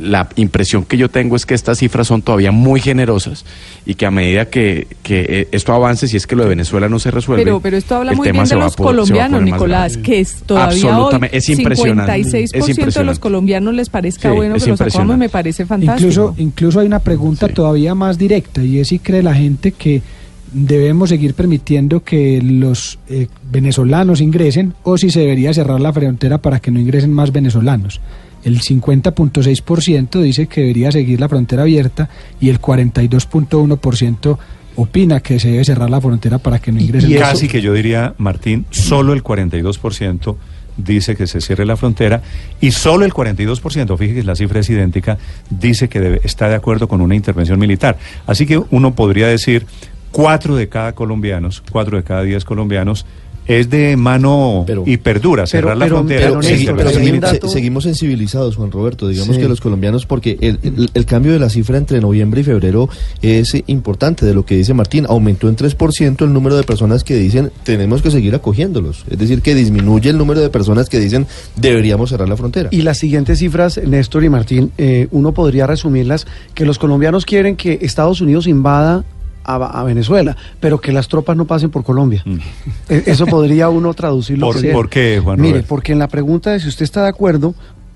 La 0.00 0.28
impresión 0.36 0.84
que 0.84 0.96
yo 0.96 1.08
tengo 1.08 1.36
es 1.36 1.46
que 1.46 1.54
estas 1.54 1.78
cifras 1.78 2.08
son 2.08 2.22
todavía 2.22 2.50
muy 2.50 2.80
generosas 2.80 3.44
y 3.84 3.94
que 3.94 4.06
a 4.06 4.10
medida 4.10 4.46
que, 4.46 4.88
que 5.02 5.26
eh, 5.28 5.48
esto 5.52 5.72
avance, 5.72 6.08
si 6.08 6.16
es 6.16 6.26
que 6.26 6.34
lo 6.34 6.42
de 6.42 6.48
Venezuela 6.48 6.88
no 6.88 6.98
se 6.98 7.10
resuelve. 7.10 7.44
Pero, 7.44 7.60
pero 7.60 7.76
esto 7.76 7.96
habla 7.96 8.10
el 8.10 8.16
muy 8.16 8.26
tema 8.26 8.38
bien 8.40 8.46
se 8.46 8.54
de 8.54 8.58
va 8.58 8.64
a 8.64 8.66
los 8.66 8.76
colombianos, 8.76 9.42
Nicolás, 9.42 9.96
que 9.96 10.20
es 10.20 10.42
todavía 10.44 10.74
hoy 10.74 10.82
Absolutamente, 10.82 11.36
es 11.36 11.48
impresionante, 11.48 12.12
56% 12.12 12.24
es 12.24 12.52
de 12.52 12.58
los 12.58 12.68
impresionante. 12.68 13.20
colombianos 13.20 13.74
les 13.74 13.88
parezca 13.88 14.30
Sí, 14.30 14.36
bueno 14.36 14.56
es 14.56 14.64
que 14.64 14.70
los 14.70 14.80
impresionante. 14.80 15.16
me 15.16 15.28
parece 15.28 15.66
fantástico. 15.66 16.08
Incluso, 16.08 16.34
incluso 16.38 16.80
hay 16.80 16.86
una 16.86 17.00
pregunta 17.00 17.48
todavía 17.48 17.94
más 17.94 18.18
directa 18.18 18.62
y 18.64 18.80
es 18.80 18.88
si 18.88 18.98
cree 18.98 19.22
la 19.22 19.34
gente 19.34 19.72
que 19.72 20.02
debemos 20.52 21.10
seguir 21.10 21.34
permitiendo 21.34 22.02
que 22.02 22.40
los 22.42 22.98
eh, 23.08 23.26
venezolanos 23.50 24.20
ingresen 24.20 24.74
o 24.84 24.96
si 24.96 25.10
se 25.10 25.20
debería 25.20 25.52
cerrar 25.52 25.80
la 25.80 25.92
frontera 25.92 26.38
para 26.38 26.60
que 26.60 26.70
no 26.70 26.80
ingresen 26.80 27.12
más 27.12 27.32
venezolanos. 27.32 28.00
El 28.46 28.60
50.6% 28.60 30.20
dice 30.22 30.46
que 30.46 30.60
debería 30.62 30.92
seguir 30.92 31.18
la 31.20 31.28
frontera 31.28 31.62
abierta 31.62 32.08
y 32.40 32.48
el 32.48 32.60
42.1% 32.60 34.38
opina 34.76 35.20
que 35.20 35.40
se 35.40 35.50
debe 35.50 35.64
cerrar 35.64 35.90
la 35.90 36.00
frontera 36.00 36.38
para 36.38 36.58
que 36.58 36.70
no 36.70 36.80
ingresen 36.80 37.10
Y 37.10 37.14
casi 37.16 37.48
que 37.48 37.60
yo 37.60 37.72
diría, 37.72 38.14
Martín, 38.18 38.66
solo 38.70 39.12
el 39.14 39.22
42% 39.24 40.36
dice 40.76 41.16
que 41.16 41.26
se 41.26 41.40
cierre 41.40 41.64
la 41.64 41.76
frontera 41.76 42.22
y 42.60 42.70
solo 42.70 43.04
el 43.06 43.12
42%, 43.14 43.96
fíjese 43.96 44.20
que 44.20 44.26
la 44.26 44.36
cifra 44.36 44.60
es 44.60 44.68
idéntica, 44.68 45.16
dice 45.48 45.88
que 45.88 46.00
debe- 46.00 46.20
está 46.22 46.48
de 46.48 46.54
acuerdo 46.54 46.86
con 46.86 47.00
una 47.00 47.14
intervención 47.14 47.58
militar. 47.58 47.96
Así 48.26 48.44
que 48.46 48.58
uno 48.70 48.94
podría 48.94 49.26
decir, 49.28 49.66
cuatro 50.12 50.54
de 50.54 50.68
cada 50.68 50.92
colombianos, 50.94 51.62
cuatro 51.72 51.96
de 51.96 52.04
cada 52.04 52.22
diez 52.22 52.44
colombianos, 52.44 53.06
es 53.46 53.70
de 53.70 53.96
mano 53.96 54.64
y 54.86 54.96
perdura, 54.96 55.46
cerrar 55.46 55.76
la 55.76 55.84
pero- 55.86 55.96
frontera. 55.98 56.20
pero 56.28 56.40
segui- 56.40 56.74
pero 56.76 56.90
segui- 56.90 57.40
se- 57.40 57.48
seguimos 57.48 57.84
sensibilizados, 57.84 58.56
Juan 58.56 58.70
Roberto. 58.70 59.08
Digamos 59.08 59.36
Sí. 59.36 59.42
que 59.42 59.48
los 59.48 59.60
colombianos, 59.60 60.06
porque 60.06 60.36
el, 60.40 60.58
el- 60.62 60.90
el 60.92 61.04
cambio 61.06 61.32
de 61.32 61.38
la 61.38 61.48
cifra 61.48 61.78
entre 61.78 62.00
noviembre 62.00 62.40
y 62.40 62.44
febrero 62.44 62.88
es 63.22 63.56
importante 63.66 64.26
de 64.26 64.34
lo 64.34 64.44
que 64.44 64.56
dice 64.56 64.74
Martín. 64.74 65.06
Aumentó 65.08 65.48
en 65.48 65.56
3% 65.56 66.24
el 66.24 66.32
número 66.32 66.56
de 66.56 66.64
personas 66.64 67.04
que 67.04 67.16
dicen 67.16 67.50
tenemos 67.64 68.02
que 68.02 68.10
seguir 68.10 68.34
acogiéndolos. 68.34 69.04
Es 69.10 69.18
decir, 69.18 69.42
que 69.42 69.54
disminuye 69.54 70.10
el 70.10 70.18
número 70.18 70.40
de 70.40 70.50
personas 70.50 70.88
que 70.88 70.98
dicen 70.98 71.26
deberíamos 71.56 72.10
cerrar 72.10 72.28
la 72.28 72.36
frontera. 72.36 72.68
Y 72.72 72.82
las 72.82 72.98
siguientes 72.98 73.38
cifras, 73.38 73.80
Néstor 73.84 74.24
y 74.24 74.28
Martín, 74.28 74.72
eh, 74.78 75.08
uno 75.10 75.32
podría 75.32 75.66
resumirlas 75.66 76.26
que 76.54 76.64
los 76.64 76.78
colombianos 76.78 77.24
quieren 77.24 77.56
que 77.56 77.78
Estados 77.82 78.20
Unidos 78.20 78.46
invada 78.46 79.04
a, 79.46 79.80
a 79.80 79.84
Venezuela, 79.84 80.36
pero 80.60 80.80
que 80.80 80.92
las 80.92 81.08
tropas 81.08 81.36
no 81.36 81.44
pasen 81.46 81.70
por 81.70 81.84
Colombia. 81.84 82.22
E- 82.88 83.02
Eso 83.06 83.26
podría 83.26 83.68
uno 83.68 83.94
traducirlo. 83.94 84.46
Mm. 84.46 84.50
¿Por- 84.50 84.56
así. 84.58 84.68
por 84.68 84.88
qué, 84.90 85.20
Juan 85.22 85.40
Mire, 85.40 85.62
porque 85.62 85.92
en 85.92 85.98
la 86.00 86.08
pregunta 86.08 86.50
de 86.52 86.60
si 86.60 86.68
usted 86.68 86.84
está 86.84 87.02
de 87.02 87.08
acuerdo 87.08 87.54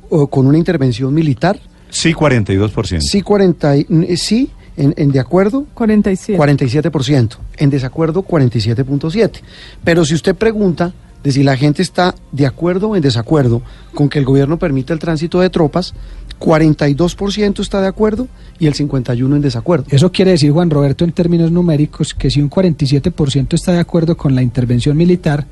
o 0.09 0.27
con 0.29 0.47
una 0.47 0.57
intervención 0.59 1.13
militar, 1.13 1.59
Sí, 1.91 2.15
42%. 2.15 3.01
sí 3.01 3.21
40, 3.23 3.77
y- 3.77 3.87
eh, 4.09 4.17
sí 4.17 4.51
en, 4.77 4.95
en 4.97 5.11
de 5.13 5.19
acuerdo 5.21 5.67
47. 5.75 6.39
47%, 6.39 7.37
en 7.59 7.71
desacuerdo 7.71 8.23
47.7. 8.23 9.41
Pero 9.85 10.05
si 10.05 10.15
usted 10.15 10.35
pregunta 10.37 10.93
de 11.23 11.33
si 11.33 11.43
la 11.43 11.57
gente 11.57 11.83
está 11.83 12.15
de 12.33 12.47
acuerdo 12.47 12.89
o 12.89 12.97
en 12.97 13.03
desacuerdo 13.03 13.63
con 13.95 14.09
que 14.09 14.19
el 14.19 14.25
gobierno 14.25 14.59
permita 14.59 14.93
el 14.93 14.99
tránsito 14.99 15.41
de 15.41 15.51
tropas, 15.51 15.95
42% 16.39 17.61
está 17.61 17.81
de 17.81 17.89
acuerdo 17.89 18.27
y 18.59 18.67
el 18.67 18.75
51% 18.75 19.37
en 19.37 19.41
desacuerdo. 19.43 19.87
Eso 19.91 20.11
quiere 20.11 20.33
decir, 20.33 20.51
Juan 20.51 20.71
Roberto, 20.71 21.05
en 21.05 21.13
términos 21.13 21.53
numéricos, 21.53 22.15
que 22.15 22.31
si 22.31 22.41
un 22.41 22.49
47% 22.49 23.55
está 23.55 23.73
de 23.73 23.81
acuerdo 23.81 24.17
con 24.17 24.35
la 24.35 24.43
intervención 24.43 24.97
militar, 24.97 25.47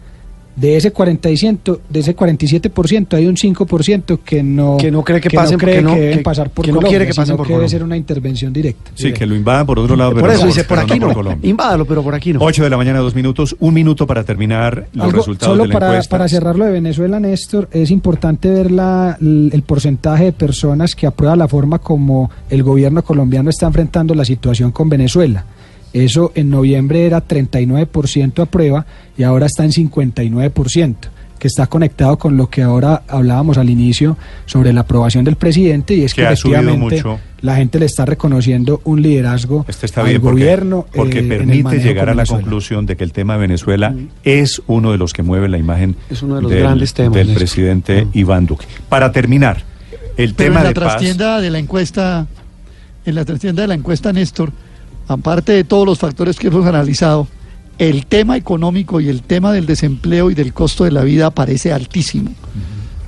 de 0.60 0.76
ese 0.76 0.92
40%, 0.92 1.78
de 1.88 2.00
ese 2.00 2.16
47% 2.16 3.14
hay 3.16 3.26
un 3.26 3.36
5% 3.36 4.18
que 4.24 4.42
no 4.42 4.76
Que 4.76 4.90
no 4.90 5.04
cree 5.04 5.20
que 5.20 5.30
pasen, 5.30 5.58
cree 5.58 5.76
que 5.76 5.82
no- 5.82 5.94
deben 5.94 6.18
que- 6.18 6.24
pasar 6.24 6.50
por 6.50 6.64
que 6.64 6.72
no 6.72 6.78
Colombia, 6.78 6.90
quiere 6.98 7.06
que 7.10 7.14
pasen 7.14 7.36
por 7.36 7.46
que 7.46 7.52
debe 7.52 7.58
Colombia. 7.60 7.78
ser 7.78 7.84
una 7.84 7.96
intervención 7.96 8.52
directa. 8.52 8.90
Sí, 8.94 9.12
que 9.12 9.24
lo 9.26 9.34
invadan 9.36 9.66
por 9.66 9.78
otro 9.78 9.94
lado. 9.94 10.12
Por 10.12 10.22
pero 10.22 10.32
eso 10.32 10.42
no 10.42 10.46
dice, 10.48 10.64
por 10.64 10.78
aquí 10.80 10.98
no, 10.98 11.06
por 11.06 11.14
Colombia. 11.16 11.48
invádalo, 11.50 11.84
pero 11.84 12.02
por 12.02 12.14
aquí 12.14 12.32
no. 12.32 12.40
8 12.42 12.64
de 12.64 12.70
la 12.70 12.76
mañana, 12.76 12.98
dos 12.98 13.14
minutos, 13.14 13.56
un 13.60 13.74
minuto 13.74 14.06
para 14.06 14.24
terminar 14.24 14.88
los 14.92 15.04
Algo- 15.06 15.18
resultados 15.18 15.52
solo 15.52 15.62
de 15.62 15.68
la 15.68 15.72
para, 15.74 15.88
encuesta. 15.90 16.10
para 16.10 16.28
cerrar 16.28 16.56
lo 16.56 16.64
de 16.64 16.72
Venezuela, 16.72 17.20
Néstor, 17.20 17.68
es 17.72 17.90
importante 17.90 18.50
ver 18.50 18.70
la, 18.70 19.16
el 19.20 19.62
porcentaje 19.64 20.24
de 20.24 20.32
personas 20.32 20.94
que 20.96 21.06
aprueban 21.06 21.38
la 21.38 21.46
forma 21.48 21.78
como 21.78 22.30
el 22.50 22.62
gobierno 22.62 23.02
colombiano 23.02 23.50
está 23.50 23.66
enfrentando 23.66 24.14
la 24.14 24.24
situación 24.24 24.72
con 24.72 24.88
Venezuela. 24.88 25.44
Eso 25.92 26.32
en 26.34 26.50
noviembre 26.50 27.06
era 27.06 27.26
39% 27.26 28.42
aprueba 28.42 28.86
y 29.16 29.22
ahora 29.22 29.46
está 29.46 29.64
en 29.64 29.72
59%, 29.72 30.94
que 31.38 31.48
está 31.48 31.66
conectado 31.66 32.18
con 32.18 32.36
lo 32.36 32.50
que 32.50 32.62
ahora 32.62 33.02
hablábamos 33.08 33.58
al 33.58 33.70
inicio 33.70 34.16
sobre 34.46 34.72
la 34.72 34.80
aprobación 34.82 35.24
del 35.24 35.36
presidente 35.36 35.94
y 35.94 36.02
es 36.04 36.14
que, 36.14 36.22
Que 36.22 36.26
ha 36.28 36.36
subido 36.36 36.58
efectivamente 36.60 36.96
mucho. 36.96 37.20
la 37.40 37.56
gente 37.56 37.78
le 37.78 37.86
está 37.86 38.04
reconociendo 38.04 38.80
un 38.84 39.00
liderazgo 39.02 39.64
Este 39.68 39.86
está 39.86 40.00
al 40.02 40.08
bien 40.08 40.20
porque, 40.20 40.42
gobierno 40.42 40.86
porque 40.94 41.20
eh, 41.20 41.22
permite 41.22 41.78
llegar 41.78 42.10
a 42.10 42.14
la 42.14 42.26
conclusión 42.26 42.86
de 42.86 42.96
que 42.96 43.04
el 43.04 43.12
tema 43.12 43.34
de 43.34 43.40
Venezuela 43.40 43.94
es 44.24 44.60
uno 44.66 44.92
de 44.92 44.98
los 44.98 45.12
que 45.12 45.22
mueve 45.22 45.48
la 45.48 45.58
imagen 45.58 45.96
Es 46.10 46.22
uno 46.22 46.36
de 46.36 46.42
los 46.42 46.50
del, 46.50 46.60
grandes 46.60 46.92
temas, 46.92 47.14
del 47.14 47.28
presidente 47.34 48.06
Iván 48.12 48.46
Duque. 48.46 48.66
Para 48.88 49.12
terminar, 49.12 49.62
el 50.16 50.34
Pero 50.34 50.48
tema 50.52 50.60
en 50.60 50.64
la 50.64 50.68
de 50.70 50.74
paz. 50.74 50.84
trastienda 50.84 51.40
de 51.40 51.50
la 51.50 51.58
encuesta, 51.60 52.26
en 53.06 53.14
la 53.14 53.24
trastienda 53.24 53.62
de 53.62 53.68
la 53.68 53.74
encuesta, 53.74 54.12
Néstor, 54.12 54.52
aparte 55.08 55.52
de 55.52 55.64
todos 55.64 55.86
los 55.86 55.98
factores 55.98 56.36
que 56.38 56.48
hemos 56.48 56.66
analizado, 56.66 57.26
el 57.78 58.06
tema 58.06 58.36
económico 58.36 59.00
y 59.00 59.08
el 59.08 59.22
tema 59.22 59.52
del 59.52 59.66
desempleo 59.66 60.30
y 60.30 60.34
del 60.34 60.52
costo 60.52 60.84
de 60.84 60.90
la 60.92 61.02
vida 61.02 61.26
aparece 61.26 61.72
altísimo. 61.72 62.30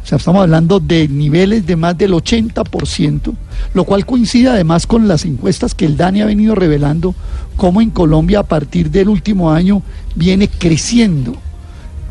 O 0.03 0.07
sea, 0.07 0.16
estamos 0.18 0.42
hablando 0.42 0.80
de 0.80 1.09
niveles 1.09 1.66
de 1.66 1.76
más 1.76 1.96
del 1.98 2.12
80%, 2.12 3.32
lo 3.74 3.84
cual 3.84 4.07
coincide 4.07 4.48
además 4.48 4.86
con 4.86 5.07
las 5.09 5.24
encuestas 5.24 5.74
que 5.74 5.84
el 5.86 5.96
DANI 5.96 6.22
ha 6.22 6.26
venido 6.26 6.55
revelando, 6.55 7.14
cómo 7.57 7.80
en 7.80 7.90
Colombia 7.90 8.40
a 8.40 8.42
partir 8.44 8.90
del 8.90 9.09
último 9.09 9.51
año 9.53 9.82
viene 10.14 10.48
creciendo 10.48 11.36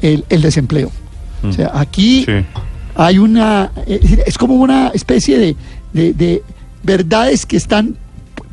el, 0.01 0.23
el 0.29 0.41
desempleo. 0.41 0.91
O 1.43 1.51
sea, 1.53 1.71
aquí 1.73 2.25
hay 2.95 3.17
una, 3.17 3.71
eh, 3.87 4.23
es 4.27 4.37
como 4.37 4.55
una 4.55 4.89
especie 4.89 5.37
de, 5.39 5.55
de- 5.93 6.13
de 6.13 6.43
verdades 6.83 7.45
que 7.45 7.57
están 7.57 7.95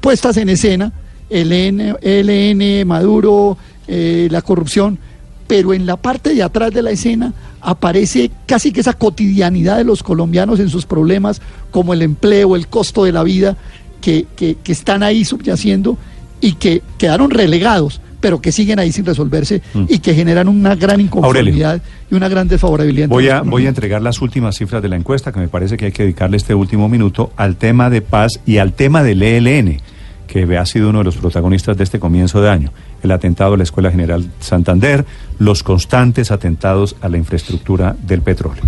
puestas 0.00 0.36
en 0.36 0.48
escena, 0.48 0.92
el 1.30 1.52
ELN, 1.52 1.96
ELN, 2.02 2.86
Maduro, 2.86 3.56
eh, 3.88 4.28
la 4.30 4.42
corrupción, 4.42 4.98
pero 5.46 5.72
en 5.74 5.86
la 5.86 5.96
parte 5.96 6.34
de 6.34 6.42
atrás 6.42 6.72
de 6.72 6.82
la 6.82 6.90
escena 6.90 7.32
aparece 7.60 8.30
casi 8.46 8.72
que 8.72 8.80
esa 8.80 8.92
cotidianidad 8.94 9.76
de 9.76 9.84
los 9.84 10.02
colombianos 10.02 10.60
en 10.60 10.68
sus 10.68 10.86
problemas, 10.86 11.40
como 11.70 11.92
el 11.94 12.02
empleo, 12.02 12.56
el 12.56 12.68
costo 12.68 13.04
de 13.04 13.12
la 13.12 13.22
vida, 13.22 13.56
que, 14.00 14.26
que- 14.36 14.56
que 14.62 14.72
están 14.72 15.02
ahí 15.02 15.24
subyaciendo 15.24 15.98
y 16.40 16.52
que 16.52 16.82
quedaron 16.98 17.30
relegados, 17.30 18.00
pero 18.20 18.40
que 18.40 18.52
siguen 18.52 18.78
ahí 18.78 18.92
sin 18.92 19.04
resolverse 19.04 19.62
y 19.88 19.98
que 20.00 20.14
generan 20.14 20.48
una 20.48 20.74
gran 20.74 21.00
inconformidad 21.00 21.82
y 22.10 22.14
una 22.14 22.28
gran 22.28 22.46
desfavorabilidad. 22.48 23.08
Voy 23.08 23.28
a, 23.28 23.42
voy 23.42 23.66
a 23.66 23.68
entregar 23.68 24.02
las 24.02 24.20
últimas 24.20 24.56
cifras 24.56 24.82
de 24.82 24.88
la 24.88 24.96
encuesta, 24.96 25.32
que 25.32 25.40
me 25.40 25.48
parece 25.48 25.76
que 25.76 25.86
hay 25.86 25.92
que 25.92 26.02
dedicarle 26.04 26.36
este 26.36 26.54
último 26.54 26.88
minuto 26.88 27.32
al 27.36 27.56
tema 27.56 27.88
de 27.90 28.00
paz 28.02 28.40
y 28.46 28.58
al 28.58 28.72
tema 28.74 29.02
del 29.02 29.22
ELN, 29.22 29.80
que 30.26 30.56
ha 30.56 30.66
sido 30.66 30.90
uno 30.90 30.98
de 30.98 31.04
los 31.04 31.16
protagonistas 31.16 31.76
de 31.76 31.84
este 31.84 31.98
comienzo 32.00 32.40
de 32.40 32.50
año. 32.50 32.72
El 33.02 33.10
atentado 33.10 33.54
a 33.54 33.56
la 33.56 33.62
Escuela 33.62 33.90
General 33.90 34.28
Santander, 34.40 35.04
los 35.38 35.62
constantes 35.62 36.30
atentados 36.30 36.96
a 37.00 37.08
la 37.08 37.16
infraestructura 37.16 37.96
del 38.02 38.22
petróleo. 38.22 38.62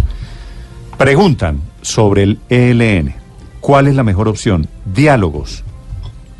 Preguntan 0.97 1.61
sobre 1.83 2.23
el 2.25 2.39
ELN. 2.49 3.15
¿Cuál 3.61 3.87
es 3.87 3.95
la 3.95 4.03
mejor 4.03 4.29
opción? 4.29 4.67
Diálogos. 4.85 5.65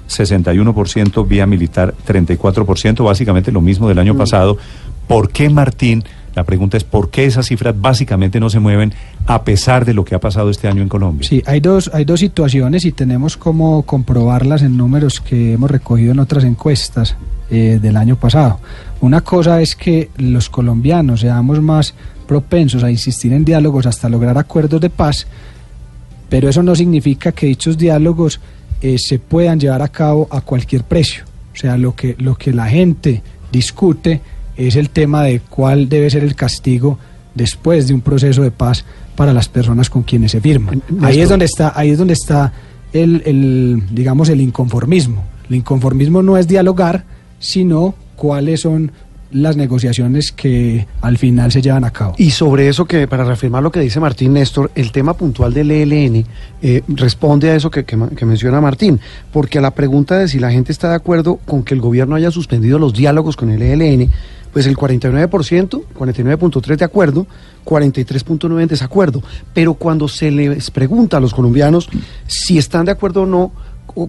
61% 0.09 1.29
vía 1.29 1.47
militar, 1.47 1.95
34%, 2.07 3.05
básicamente 3.05 3.53
lo 3.53 3.61
mismo 3.61 3.89
del 3.89 3.99
año 3.99 4.17
pasado. 4.17 4.57
¿Por 5.07 5.31
qué 5.31 5.51
Martín? 5.51 6.05
La 6.35 6.45
pregunta 6.45 6.77
es 6.77 6.85
¿por 6.85 7.11
qué 7.11 7.25
esas 7.25 7.47
cifras 7.47 7.75
básicamente 7.79 8.41
no 8.41 8.51
se 8.51 8.61
mueven 8.61 8.93
a 9.27 9.45
pesar 9.45 9.85
de 9.85 9.95
lo 9.95 10.05
que 10.05 10.15
ha 10.15 10.21
pasado 10.21 10.51
este 10.51 10.69
año 10.69 10.83
en 10.83 10.89
Colombia? 10.89 11.29
Sí, 11.29 11.43
hay 11.47 11.61
dos, 11.61 11.91
hay 11.93 12.05
dos 12.05 12.21
situaciones 12.21 12.85
y 12.85 12.93
tenemos 12.93 13.37
como 13.37 13.83
comprobarlas 13.83 14.63
en 14.63 14.77
números 14.77 15.21
que 15.21 15.55
hemos 15.55 15.71
recogido 15.71 16.13
en 16.13 16.19
otras 16.19 16.45
encuestas 16.45 17.17
eh, 17.51 17.79
del 17.81 17.97
año 17.97 18.17
pasado. 18.17 18.61
Una 19.01 19.21
cosa 19.21 19.61
es 19.61 19.75
que 19.75 20.11
los 20.17 20.49
colombianos 20.49 21.21
seamos 21.21 21.61
más 21.61 21.95
propensos 22.27 22.85
a 22.85 22.91
insistir 22.91 23.33
en 23.33 23.45
diálogos 23.45 23.87
hasta 23.87 24.09
lograr 24.09 24.37
acuerdos 24.37 24.81
de 24.81 24.91
paz, 24.91 25.27
pero 26.29 26.49
eso 26.49 26.63
no 26.63 26.75
significa 26.75 27.33
que 27.33 27.47
dichos 27.47 27.79
diálogos 27.79 28.41
eh, 28.83 28.99
se 28.99 29.19
puedan 29.19 29.59
llevar 29.59 29.83
a 29.83 29.89
cabo 29.89 30.29
a 30.31 30.41
cualquier 30.41 30.85
precio. 30.85 31.25
O 31.53 31.57
sea, 31.57 31.77
lo 31.77 31.97
que, 31.97 32.15
lo 32.19 32.37
que 32.37 32.53
la 32.53 32.67
gente 32.67 33.23
discute 33.51 34.21
es 34.59 34.77
el 34.77 34.91
tema 34.91 35.23
de 35.23 35.41
cuál 35.41 35.89
debe 35.89 36.11
ser 36.11 36.25
el 36.25 36.35
castigo 36.35 36.99
después 37.35 37.89
de 37.89 37.95
un 37.95 38.01
proceso 38.01 38.43
de 38.43 38.51
paz 38.51 38.85
para 39.17 39.33
las 39.33 39.49
personas 39.49 39.89
con 39.89 40.03
quienes 40.03 40.33
se 40.33 40.41
firman. 40.41 40.83
Ahí 41.01 41.21
es 41.21 41.29
donde 41.29 41.47
está, 41.47 41.73
ahí 41.75 41.91
es 41.91 41.99
donde 41.99 42.15
está 42.15 42.53
el, 42.93 43.23
el, 43.25 43.83
digamos, 43.91 44.29
el 44.29 44.41
inconformismo. 44.41 45.25
El 45.49 45.57
inconformismo 45.57 46.23
no 46.23 46.37
es 46.37 46.49
dialogar, 46.49 47.05
sino 47.39 47.95
cuáles 48.17 48.61
son 48.61 48.93
las 49.31 49.57
negociaciones 49.57 50.33
que 50.33 50.87
al 51.03 51.19
final 51.19 51.53
se 51.53 51.61
llevan 51.61 51.85
a 51.85 51.91
cabo. 51.91 52.15
Y 52.17 52.31
sobre 52.31 52.69
eso, 52.69 52.87
que 52.87 53.07
para 53.07 53.25
reafirmar 53.25 53.63
lo 53.63 53.71
que 53.71 53.81
dice 53.81 54.01
Martín 54.01 54.33
Néstor, 54.33 54.71
el 54.75 54.91
tema 54.91 55.15
puntual 55.15 55.53
del 55.53 55.71
ELN 55.71 56.25
eh, 56.63 56.83
responde 56.89 57.51
a 57.51 57.57
eso 57.57 57.71
que, 57.71 57.85
que 57.85 57.99
que 58.17 58.25
menciona 58.25 58.61
Martín, 58.61 58.99
porque 59.33 59.59
a 59.59 59.61
la 59.61 59.73
pregunta 59.73 60.19
de 60.19 60.29
si 60.29 60.39
la 60.39 60.51
gente 60.51 60.73
está 60.73 60.89
de 60.89 60.97
acuerdo 60.97 61.37
con 61.45 61.63
que 61.63 61.75
el 61.75 61.81
gobierno 61.81 62.17
haya 62.17 62.31
suspendido 62.31 62.79
los 62.79 62.95
diálogos 62.95 63.37
con 63.37 63.51
el 63.51 63.61
ELN, 63.61 64.11
pues 64.59 64.67
el 64.67 64.77
49%, 64.77 65.85
49.3 65.97 66.77
de 66.79 66.85
acuerdo, 66.85 67.29
43.9 67.65 68.61
en 68.61 68.67
desacuerdo. 68.67 69.23
Pero 69.55 69.75
cuando 69.75 70.09
se 70.09 70.33
les 70.33 70.73
pregunta 70.73 71.19
a 71.19 71.21
los 71.21 71.33
colombianos 71.33 71.89
si 72.27 72.59
están 72.59 72.85
de 72.85 72.91
acuerdo 72.91 73.23
o 73.23 73.27
no 73.27 73.53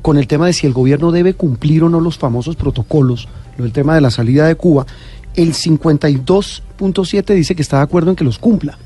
con 0.02 0.18
el 0.18 0.26
tema 0.26 0.48
de 0.48 0.54
si 0.54 0.66
el 0.66 0.74
gobierno 0.74 1.12
debe 1.12 1.36
cumplir 1.36 1.84
o 1.84 1.90
no 1.90 2.00
los 2.00 2.18
famosos 2.18 2.56
protocolos, 2.56 3.28
lo 3.60 3.64
del 3.66 3.74
tema 3.74 3.94
de 3.94 4.02
la 4.02 4.10
salida 4.10 4.48
de 4.48 4.56
Cuba, 4.56 4.88
el 5.36 5.54
52.7 5.54 7.36
dice 7.36 7.54
que 7.54 7.62
está 7.62 7.78
de 7.78 7.84
acuerdo 7.84 8.10
en 8.10 8.16
que 8.16 8.24
los 8.24 8.40
cumpla 8.40 8.80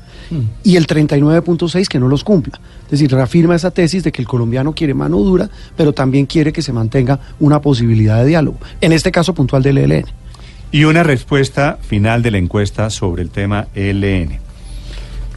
y 0.62 0.76
el 0.76 0.86
39.6 0.86 1.88
que 1.88 1.98
no 1.98 2.08
los 2.08 2.24
cumpla. 2.24 2.60
Es 2.84 2.90
decir, 2.90 3.10
reafirma 3.10 3.54
esa 3.54 3.70
tesis 3.70 4.04
de 4.04 4.12
que 4.12 4.20
el 4.20 4.28
colombiano 4.28 4.74
quiere 4.74 4.92
mano 4.92 5.16
dura, 5.20 5.48
pero 5.78 5.94
también 5.94 6.26
quiere 6.26 6.52
que 6.52 6.60
se 6.60 6.74
mantenga 6.74 7.20
una 7.40 7.62
posibilidad 7.62 8.18
de 8.18 8.26
diálogo. 8.26 8.58
En 8.82 8.92
este 8.92 9.10
caso 9.10 9.32
puntual 9.32 9.62
del 9.62 9.78
ELN. 9.78 10.23
Y 10.74 10.86
una 10.86 11.04
respuesta 11.04 11.78
final 11.80 12.20
de 12.22 12.32
la 12.32 12.38
encuesta 12.38 12.90
sobre 12.90 13.22
el 13.22 13.30
tema 13.30 13.68
ELN. 13.76 14.40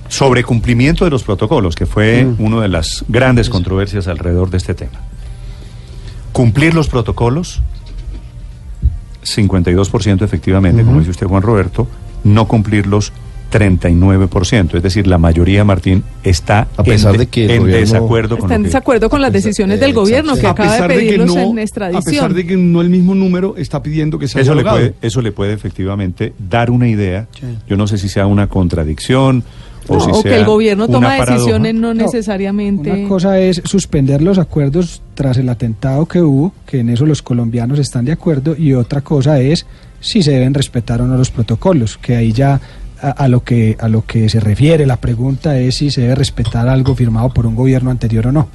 Sobre 0.08 0.44
cumplimiento 0.44 1.06
de 1.06 1.12
los 1.12 1.22
protocolos, 1.22 1.76
que 1.76 1.86
fue 1.86 2.26
Mm. 2.26 2.44
una 2.44 2.62
de 2.62 2.70
las 2.70 3.06
grandes 3.08 3.48
controversias 3.48 4.08
alrededor 4.08 4.50
de 4.50 4.58
este 4.58 4.74
tema. 4.74 5.00
Cumplir 6.32 6.74
los 6.74 6.88
protocolos, 6.90 7.62
52% 9.22 10.26
efectivamente, 10.26 10.82
como 10.82 10.94
Ujú. 10.94 11.00
dice 11.02 11.12
usted 11.12 11.28
Juan 11.28 11.44
Roberto, 11.44 11.88
no 12.24 12.48
cumplirlos 12.48 13.14
39%, 13.52 14.76
es 14.78 14.84
decir, 14.84 15.08
la 15.08 15.18
mayoría, 15.18 15.64
Martín, 15.64 16.04
está 16.24 16.68
A 16.78 16.84
pesar 16.84 17.14
en, 17.14 17.20
de 17.22 17.28
que 17.28 17.44
en 17.56 17.62
gobierno- 17.64 17.80
desacuerdo 17.80 18.38
con 18.38 18.46
Está 18.48 18.56
en 18.56 18.62
lo 18.62 18.64
que- 18.64 18.68
desacuerdo 18.70 19.10
con 19.10 19.22
las 19.22 19.34
decisiones 19.34 19.80
del 19.80 19.94
gobierno 19.94 20.36
que 20.36 20.48
a 20.48 20.52
acaba 20.52 20.76
de 20.76 20.82
de 20.82 20.88
pedirlos 20.88 21.36
no, 21.36 21.42
en 21.42 21.58
a 21.60 21.62
extradición. 21.62 22.04
pesar 22.06 22.34
de 22.34 22.46
que 22.46 22.58
no 22.58 22.82
el 22.82 22.90
mismo 22.90 23.16
número 23.16 23.56
está 23.58 23.82
pidiendo 23.82 24.20
que 24.20 24.28
sea 24.28 24.42
Eso 24.42 24.54
le, 24.56 24.64
puede, 24.64 24.94
eso 25.02 25.22
le 25.22 25.32
puede 25.32 25.54
efectivamente 25.54 26.34
dar 26.38 26.70
una 26.72 26.88
idea. 26.88 27.28
Yo 27.68 27.78
no 27.78 27.88
sé 27.88 27.98
si 27.98 28.10
sea 28.10 28.28
una 28.28 28.48
contradicción 28.48 29.44
o 29.90 30.00
si 30.02 30.12
o 30.12 30.22
sea 30.22 30.32
que 30.32 30.38
el 30.38 30.46
gobierno 30.46 30.88
toma 30.90 31.16
decisiones 31.26 31.74
no, 31.74 31.94
No, 31.94 32.04
necesariamente. 32.04 32.92
Una 32.92 33.08
cosa 33.08 33.40
es 33.40 33.62
suspender 33.64 34.22
los 34.22 34.38
acuerdos 34.38 35.02
tras 35.16 35.38
el 35.38 35.48
atentado 35.48 36.06
que 36.06 36.22
hubo, 36.22 36.54
que 36.66 36.80
en 36.80 36.90
eso 36.90 37.06
los 37.06 37.22
colombianos 37.22 37.80
están 37.80 38.04
de 38.04 38.12
acuerdo, 38.12 38.56
y 38.58 38.74
otra 38.74 39.00
cosa 39.02 39.40
es 39.40 39.66
si 40.02 40.22
se 40.24 40.32
deben 40.32 40.54
respetar 40.54 41.02
o 41.02 41.08
no 41.08 41.16
los 41.18 41.32
protocolos, 41.32 41.98
que 41.98 42.16
ahí 42.18 42.34
ya 42.34 42.60
a, 43.02 43.12
a 43.12 43.28
lo 43.28 43.44
que 43.44 43.78
a 43.80 43.88
lo 43.88 44.06
que 44.06 44.30
se 44.30 44.40
refiere 44.40 44.86
la 44.86 44.98
pregunta 44.98 45.58
es 45.60 45.76
si 45.76 45.92
se 45.92 46.02
debe 46.02 46.16
respetar 46.16 46.68
algo 46.68 46.96
firmado 46.96 47.30
por 47.30 47.46
un 47.46 47.56
gobierno 47.56 47.92
anterior 47.92 48.28
o 48.28 48.32
no. 48.32 48.48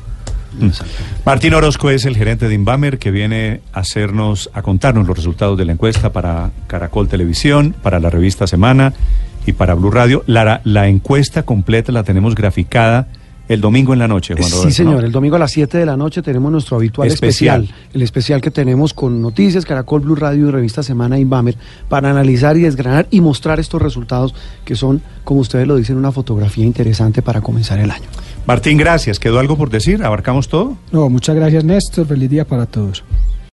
Martín 1.25 1.55
Orozco 1.55 1.91
es 1.91 2.05
el 2.05 2.17
gerente 2.17 2.49
de 2.49 2.55
Inbamer 2.55 2.99
que 2.99 3.11
viene 3.11 3.61
a 3.73 3.81
hacernos, 3.81 4.51
a 4.53 4.63
contarnos 4.63 5.07
los 5.07 5.17
resultados 5.17 5.57
de 5.57 5.65
la 5.65 5.73
encuesta 5.73 6.13
para 6.13 6.51
Caracol 6.67 7.09
Televisión, 7.09 7.75
para 7.83 8.01
la 8.01 8.11
revista 8.11 8.47
Semana 8.47 8.93
y 9.47 9.53
para 9.53 9.75
Blue 9.75 9.91
Radio. 9.91 10.23
La, 10.27 10.61
la 10.65 10.89
encuesta 10.89 11.45
completa 11.45 11.91
la 11.93 12.05
tenemos 12.05 12.35
graficada 12.35 13.09
el 13.53 13.61
domingo 13.61 13.93
en 13.93 13.99
la 13.99 14.09
noche, 14.09 14.35
Juan 14.35 14.51
Roberto. 14.51 14.69
Sí, 14.69 14.75
señor. 14.75 15.01
¿no? 15.01 15.07
El 15.07 15.13
domingo 15.13 15.37
a 15.37 15.39
las 15.39 15.53
7 15.53 15.79
de 15.79 15.87
la 15.87 15.97
noche 15.97 16.23
tenemos 16.23 16.51
nuestro 16.51 16.77
habitual 16.77 17.09
especial. 17.09 17.63
Especial. 17.63 17.87
El 17.95 18.03
especial 18.03 18.41
que 18.41 18.51
tenemos 18.51 18.95
con 18.95 19.21
Noticias, 19.21 19.65
Caracol 19.65 20.01
Blue 20.01 20.15
Radio 20.15 20.49
y 20.49 20.51
Revista 20.51 20.83
Semana 20.83 21.19
Inbamer 21.19 21.57
para 21.89 22.11
analizar 22.11 22.57
y 22.57 22.63
desgranar 22.63 23.07
y 23.11 23.21
mostrar 23.21 23.61
estos 23.61 23.81
resultados 23.81 24.35
que 24.65 24.75
son, 24.75 25.03
como 25.25 25.41
ustedes 25.41 25.67
lo 25.67 25.77
dicen, 25.77 25.97
una 25.97 26.13
fotografía 26.13 26.65
interesante 26.65 27.23
para 27.23 27.41
comenzar 27.41 27.79
el 27.79 27.91
año. 27.91 28.07
Martín, 28.47 28.77
gracias. 28.77 29.19
¿Quedó 29.19 29.39
algo 29.39 29.57
por 29.57 29.71
decir? 29.71 30.03
¿Abarcamos 30.03 30.49
todo? 30.49 30.77
No, 30.91 31.09
muchas 31.09 31.37
gracias 31.37 31.65
Néstor, 31.65 32.07
feliz 32.07 32.31
día 32.31 32.45
para 32.45 32.67
todos. 32.67 33.05